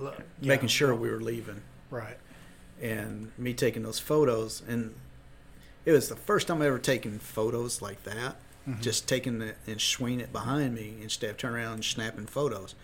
yeah. 0.00 0.12
making 0.40 0.68
sure 0.68 0.94
we 0.94 1.10
were 1.10 1.20
leaving. 1.20 1.62
Right. 1.90 2.18
And 2.82 3.32
me 3.38 3.54
taking 3.54 3.82
those 3.82 3.98
photos, 3.98 4.62
and 4.68 4.94
it 5.86 5.92
was 5.92 6.08
the 6.08 6.16
first 6.16 6.48
time 6.48 6.60
I 6.60 6.66
ever 6.66 6.78
taken 6.78 7.18
photos 7.18 7.80
like 7.80 8.02
that. 8.04 8.36
Mhm. 8.68 8.82
Just 8.82 9.06
taking 9.08 9.40
it 9.40 9.56
and 9.66 9.80
swinging 9.80 10.20
it 10.20 10.32
behind 10.32 10.74
me 10.74 10.96
instead 11.00 11.30
of 11.30 11.36
turning 11.36 11.58
around 11.58 11.74
and 11.74 11.84
snapping 11.84 12.26
photos, 12.26 12.74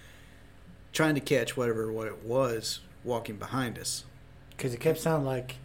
trying 0.92 1.14
to 1.16 1.20
catch 1.20 1.56
whatever 1.56 1.90
what 1.92 2.06
it 2.06 2.22
was 2.22 2.80
walking 3.04 3.36
behind 3.36 3.78
us. 3.78 4.04
because 4.56 4.72
it 4.74 4.80
kept 4.80 5.00
sounding 5.00 5.26
like 5.26 5.56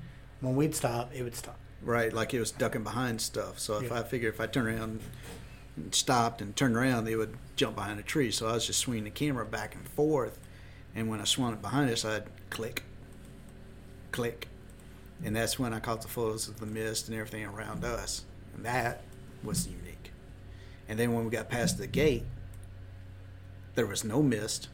when 0.41 0.55
we'd 0.55 0.75
stop, 0.75 1.11
it 1.13 1.23
would 1.23 1.35
stop. 1.35 1.57
Right, 1.81 2.11
like 2.11 2.33
it 2.33 2.39
was 2.39 2.51
ducking 2.51 2.83
behind 2.83 3.21
stuff. 3.21 3.59
So 3.59 3.77
if 3.77 3.89
Yeah. 3.91 3.99
I 3.99 4.03
figured 4.03 4.33
if 4.33 4.41
I 4.41 4.47
turned 4.47 4.67
around, 4.67 5.01
and 5.75 5.93
stopped, 5.93 6.41
and 6.41 6.55
turned 6.55 6.75
around, 6.75 7.05
they 7.05 7.15
would 7.15 7.37
jump 7.55 7.75
behind 7.75 7.99
a 7.99 8.03
tree. 8.03 8.31
So 8.31 8.47
I 8.47 8.53
was 8.53 8.65
just 8.65 8.79
swinging 8.79 9.03
the 9.03 9.11
camera 9.11 9.45
back 9.45 9.75
and 9.75 9.87
forth, 9.89 10.39
and 10.95 11.07
when 11.07 11.21
I 11.21 11.25
swung 11.25 11.53
it 11.53 11.61
behind 11.61 11.91
us, 11.91 12.03
I'd 12.03 12.23
click, 12.49 12.83
click, 14.11 14.47
And 15.23 15.35
that's 15.35 15.57
when 15.57 15.73
I 15.73 15.79
caught 15.79 16.01
the 16.03 16.07
photos 16.07 16.47
of 16.47 16.59
the 16.59 16.65
mist 16.67 17.07
and 17.09 17.17
everything 17.17 17.43
around 17.45 17.83
us. 17.83 18.23
And 18.55 18.63
that 18.65 19.01
was 19.43 19.67
unique. 19.67 20.11
And 20.87 20.99
then 20.99 21.13
when 21.13 21.25
we 21.25 21.31
got 21.31 21.49
past 21.49 21.77
the 21.79 21.87
gate, 21.87 22.23
there 23.75 23.85
was 23.87 24.03
no 24.03 24.21
mist 24.21 24.69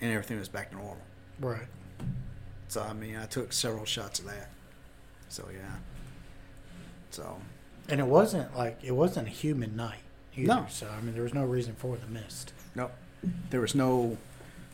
and 0.00 0.10
everything 0.12 0.38
was 0.38 0.48
back 0.48 0.70
to 0.70 0.76
normal. 0.76 0.98
Right. 1.40 1.68
So, 2.68 2.82
I 2.82 2.92
mean, 2.94 3.16
I 3.16 3.26
took 3.26 3.52
several 3.52 3.84
shots 3.84 4.18
of 4.18 4.24
that. 4.26 4.48
So, 5.36 5.46
yeah. 5.52 5.76
So, 7.10 7.36
And 7.90 8.00
it 8.00 8.06
wasn't 8.06 8.56
like 8.56 8.78
it 8.82 8.92
wasn't 8.92 9.26
a 9.28 9.30
humid 9.30 9.76
night. 9.76 9.98
Either, 10.34 10.46
No. 10.48 10.66
So 10.70 10.88
I 10.88 11.00
mean, 11.02 11.12
there 11.12 11.22
was 11.24 11.34
no 11.34 11.44
reason 11.44 11.74
for 11.76 11.96
the 11.98 12.06
mist. 12.06 12.54
no, 12.74 12.90
there 13.50 13.60
was 13.60 13.74
no 13.74 14.16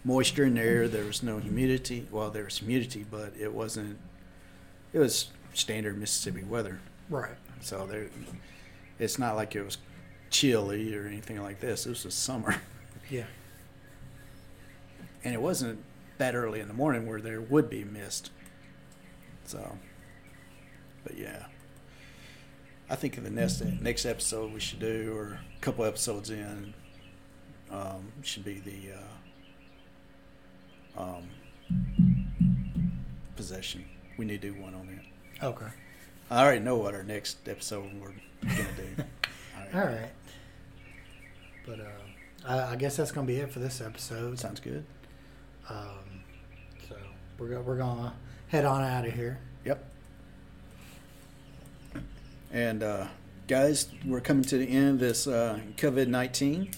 moisture 0.04 0.44
in 0.44 0.54
the 0.54 0.60
air. 0.60 0.86
There 0.86 1.04
was 1.04 1.20
no 1.22 1.38
humidity. 1.38 2.06
Well, 2.12 2.30
there 2.30 2.44
was 2.44 2.58
humidity, 2.58 3.04
but 3.10 3.32
it 3.36 3.52
wasn't, 3.52 3.98
it 4.92 5.00
was 5.00 5.30
standard 5.52 5.98
Mississippi 5.98 6.44
weather. 6.44 6.78
Right. 7.10 7.34
So 7.60 7.84
there, 7.88 8.06
it's 9.00 9.18
not 9.18 9.34
like 9.34 9.56
it 9.56 9.64
was 9.64 9.78
chilly 10.30 10.94
or 10.94 11.06
anything 11.08 11.42
like 11.42 11.58
this. 11.58 11.84
This 11.84 12.04
was 12.04 12.14
a 12.14 12.16
summer, 12.16 12.54
Yeah. 13.10 13.24
and 15.24 15.34
it 15.34 15.40
wasn't 15.42 15.80
that 16.18 16.34
early 16.36 16.60
in 16.60 16.68
the 16.68 16.74
morning 16.74 17.06
where 17.06 17.20
there 17.20 17.40
would 17.40 17.68
be 17.68 17.82
mist. 17.84 18.30
So, 19.44 19.76
but 21.05 21.16
yeah, 21.18 21.46
I 22.90 22.94
think 22.96 23.16
in 23.18 23.24
the 23.24 23.30
next 23.30 23.61
next 23.80 24.05
episode 24.07 24.53
we 24.53 24.61
should 24.61 24.80
do, 24.80 25.14
or 25.16 25.40
a 25.57 25.61
couple 25.61 25.84
episodes 25.84 26.30
in, 26.30 26.74
um, 27.70 28.12
should 28.22 28.44
be 28.44 28.61
the 28.61 28.92
uh, 30.98 31.03
um, 31.03 31.28
possession. 33.36 33.84
We 34.16 34.24
need 34.24 34.42
to 34.42 34.53
do 34.53 34.61
one 34.61 34.74
on 34.74 34.86
that. 35.40 35.46
Okay. 35.46 35.66
I 36.30 36.42
already 36.44 36.61
know 36.61 36.76
what 36.76 36.94
our 36.94 37.03
next 37.03 37.48
episode 37.48 37.90
we're 38.00 38.12
gonna 38.48 38.68
do. 38.76 39.05
All 39.78 39.84
right. 39.86 40.11
But 41.66 41.80
uh, 41.80 42.46
I, 42.46 42.72
I 42.72 42.76
guess 42.76 42.96
that's 42.96 43.12
gonna 43.12 43.26
be 43.26 43.36
it 43.36 43.50
for 43.53 43.59
this 43.59 43.80
episode. 43.80 44.38
Sounds 44.38 44.61
good. 44.61 44.84
Um, 45.68 46.22
so 46.88 46.96
we're 47.38 47.48
go- 47.48 47.61
we're 47.62 47.76
gonna 47.78 48.12
head 48.48 48.64
on 48.64 48.82
out 48.82 49.07
of 49.07 49.12
here. 49.14 49.38
Yep. 49.64 49.84
And 52.53 52.82
uh, 52.82 53.07
guys, 53.48 53.88
we're 54.05 54.20
coming 54.20 54.44
to 54.44 54.59
the 54.59 54.66
end 54.66 54.90
of 54.90 54.98
this 54.98 55.26
uh, 55.26 55.59
COVID 55.78 56.09
nineteen, 56.09 56.70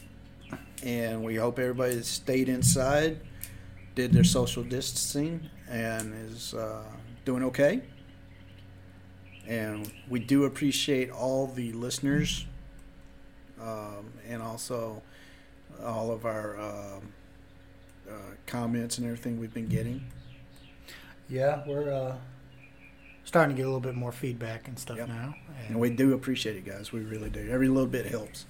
and 0.85 1.25
we 1.25 1.35
hope 1.35 1.59
everybody 1.59 2.01
stayed 2.03 2.49
inside, 2.49 3.21
did 3.97 4.13
their 4.13 4.23
social 4.23 4.63
distancing, 4.63 5.51
and 5.69 6.15
is 6.31 6.55
uh, 6.55 6.85
doing 7.25 7.43
okay. 7.43 7.83
And 9.49 9.93
we 10.09 10.21
do 10.21 10.45
appreciate 10.45 11.11
all 11.11 11.49
the 11.49 11.73
listeners, 11.73 12.47
um, 13.61 14.13
and 14.29 14.41
also 14.41 15.03
all 15.83 16.13
of 16.13 16.25
our 16.25 16.57
um 16.61 17.13
uh, 18.09 18.13
comments 18.47 18.99
and 18.99 19.07
everything 19.07 19.41
we've 19.41 19.55
been 19.55 19.67
getting. 19.67 20.05
Yeah, 21.29 21.63
we're 21.67 21.93
uh, 21.93 22.17
starting 23.25 23.55
to 23.55 23.61
get 23.61 23.65
a 23.65 23.69
little 23.69 23.81
bit 23.81 23.95
more 23.95 24.13
feedback 24.13 24.69
and 24.69 24.79
stuff 24.79 24.99
Yep. 24.99 25.09
now. 25.09 25.35
And 25.69 25.79
we 25.81 25.91
do 25.91 26.13
appreciate 26.13 26.57
it, 26.57 26.65
guys. 26.65 26.93
We 26.93 27.01
really 27.01 27.31
do. 27.31 27.49
Every 27.51 27.69
little 27.69 27.89
bit 27.89 28.07
helps. 28.07 28.47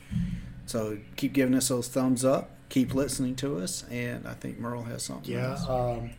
So 0.66 0.98
keep 1.16 1.32
giving 1.32 1.54
us 1.54 1.68
those 1.68 1.88
thumbs 1.88 2.24
up. 2.24 2.50
Keep 2.70 2.94
listening 2.94 3.36
to 3.36 3.58
us. 3.58 3.84
And 3.90 4.26
I 4.26 4.34
think 4.34 4.58
Merle 4.58 4.82
has 4.84 5.02
something. 5.02 5.32
Yeah. 5.32 5.54
Um, 5.68 6.10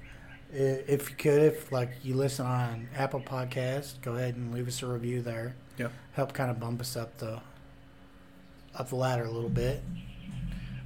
if 0.53 1.09
you 1.09 1.15
could, 1.17 1.41
if 1.41 1.71
like 1.71 1.91
you 2.03 2.15
listen 2.15 2.45
on 2.45 2.87
Apple 2.95 3.19
Podcast, 3.19 4.01
go 4.01 4.15
ahead 4.15 4.35
and 4.35 4.53
leave 4.53 4.67
us 4.67 4.81
a 4.83 4.87
review 4.87 5.21
there. 5.21 5.55
Yep. 5.77 5.91
Help 6.13 6.33
kind 6.33 6.49
of 6.49 6.59
bump 6.59 6.79
us 6.79 6.95
up 6.95 7.17
the 7.17 7.41
up 8.73 8.87
the 8.89 8.95
ladder 8.95 9.25
a 9.25 9.31
little 9.31 9.49
bit. 9.49 9.83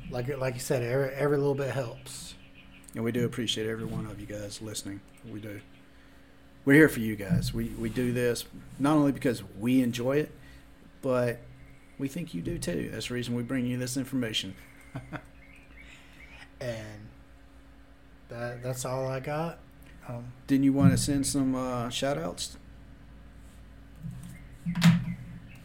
Like 0.10 0.36
like 0.40 0.56
you 0.56 0.60
said, 0.60 0.82
every 0.82 1.10
every 1.10 1.38
little 1.38 1.54
bit 1.54 1.70
helps. 1.72 2.34
And 2.96 3.04
we 3.04 3.12
do 3.12 3.26
appreciate 3.26 3.68
every 3.70 3.86
one 3.86 4.08
of 4.08 4.20
you 4.20 4.26
guys 4.26 4.60
listening. 4.62 5.02
We 5.32 5.40
do. 5.40 5.60
We're 6.70 6.76
here 6.76 6.90
for 6.90 7.00
you 7.00 7.16
guys. 7.16 7.52
We 7.52 7.70
we 7.80 7.90
do 7.90 8.14
this 8.14 8.46
not 8.78 8.96
only 8.96 9.12
because 9.12 9.42
we 9.60 9.82
enjoy 9.82 10.18
it, 10.18 10.32
but 11.02 11.40
we 11.98 12.08
think 12.08 12.36
you 12.36 12.44
do 12.44 12.60
too. 12.60 12.92
That's 12.94 13.08
the 13.08 13.16
reason 13.16 13.34
we 13.34 13.42
bring 13.42 13.66
you 13.66 13.80
this 13.80 13.98
information. 13.98 14.54
And 16.62 17.08
that 18.28 18.62
that's 18.62 18.86
all 18.86 19.08
I 19.08 19.20
got. 19.20 19.58
Um, 20.08 20.26
Didn't 20.46 20.66
you 20.66 20.74
want 20.74 20.92
to 20.92 20.98
send 21.00 21.26
some 21.26 21.56
uh, 21.56 21.90
shout 21.90 22.20
outs? 22.20 22.56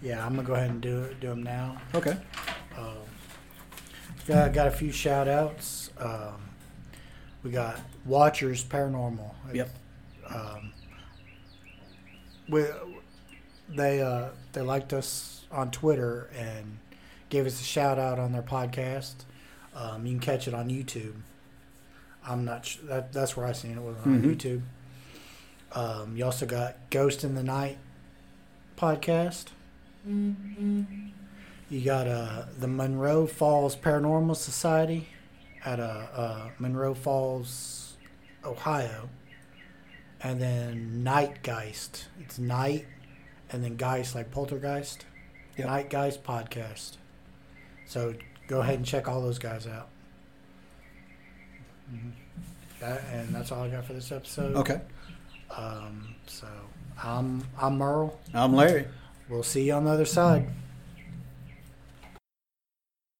yeah, 0.00 0.24
I'm 0.24 0.36
gonna 0.36 0.48
go 0.48 0.54
ahead 0.54 0.70
and 0.70 0.80
do 0.80 1.14
do 1.20 1.28
them 1.28 1.42
now. 1.42 1.82
Okay. 1.94 2.16
Um, 2.78 2.96
got 4.26 4.54
got 4.54 4.68
a 4.68 4.70
few 4.70 4.90
shout 4.90 5.28
outs. 5.28 5.90
Um, 5.98 6.40
we 7.42 7.50
got 7.50 7.78
Watchers 8.06 8.64
Paranormal. 8.64 9.34
Yep. 9.52 9.68
Um, 10.34 10.72
we, 12.48 12.64
they 13.68 14.02
uh, 14.02 14.28
they 14.52 14.60
liked 14.60 14.92
us 14.92 15.44
on 15.50 15.70
Twitter 15.70 16.28
and 16.36 16.78
gave 17.30 17.46
us 17.46 17.60
a 17.60 17.64
shout 17.64 17.98
out 17.98 18.18
on 18.18 18.32
their 18.32 18.42
podcast. 18.42 19.14
Um, 19.74 20.06
you 20.06 20.12
can 20.12 20.20
catch 20.20 20.46
it 20.48 20.54
on 20.54 20.68
YouTube. 20.68 21.14
I'm 22.26 22.44
not 22.44 22.64
sh- 22.66 22.78
that 22.84 23.12
that's 23.12 23.36
where 23.36 23.46
I 23.46 23.52
seen 23.52 23.72
it 23.72 23.82
was 23.82 23.96
on 24.04 24.22
Mhm. 24.22 24.34
YouTube. 24.36 24.62
Um, 25.72 26.16
you 26.16 26.24
also 26.24 26.46
got 26.46 26.76
Ghost 26.90 27.24
in 27.24 27.34
the 27.34 27.42
Night 27.42 27.78
podcast. 28.76 29.46
You 30.06 31.80
got 31.84 32.06
uh, 32.06 32.44
the 32.58 32.68
Munroe 32.68 33.26
Falls 33.26 33.74
Paranormal 33.74 34.36
Society 34.36 35.08
at 35.64 35.80
uh, 35.80 36.06
uh, 36.14 36.48
Munroe 36.58 36.94
Falls, 36.94 37.96
Ohio. 38.44 39.08
And 40.22 40.40
then 40.40 41.02
Nightgeist. 41.04 42.04
It's 42.20 42.38
Night 42.38 42.86
and 43.50 43.62
then 43.62 43.76
Geist, 43.76 44.14
like 44.14 44.30
Poltergeist. 44.30 45.04
Yep. 45.56 45.68
Nightgeist 45.68 46.18
podcast. 46.20 46.96
So 47.86 48.14
go 48.48 48.60
ahead 48.60 48.76
and 48.76 48.86
check 48.86 49.06
all 49.08 49.20
those 49.20 49.38
guys 49.38 49.66
out. 49.66 49.88
Mhm. 51.92 52.12
That, 52.80 53.02
and 53.12 53.34
that's 53.34 53.52
all 53.52 53.62
I 53.62 53.68
got 53.68 53.84
for 53.84 53.92
this 53.92 54.10
episode. 54.10 54.56
Okay. 54.56 54.80
Um, 55.50 56.14
so 56.26 56.48
I'm 57.02 57.44
I'm 57.58 57.76
Merle. 57.78 58.18
I'm 58.32 58.54
Larry. 58.54 58.86
We'll 59.28 59.42
see 59.42 59.64
you 59.66 59.74
on 59.74 59.84
the 59.84 59.90
other 59.90 60.04
side. 60.04 60.48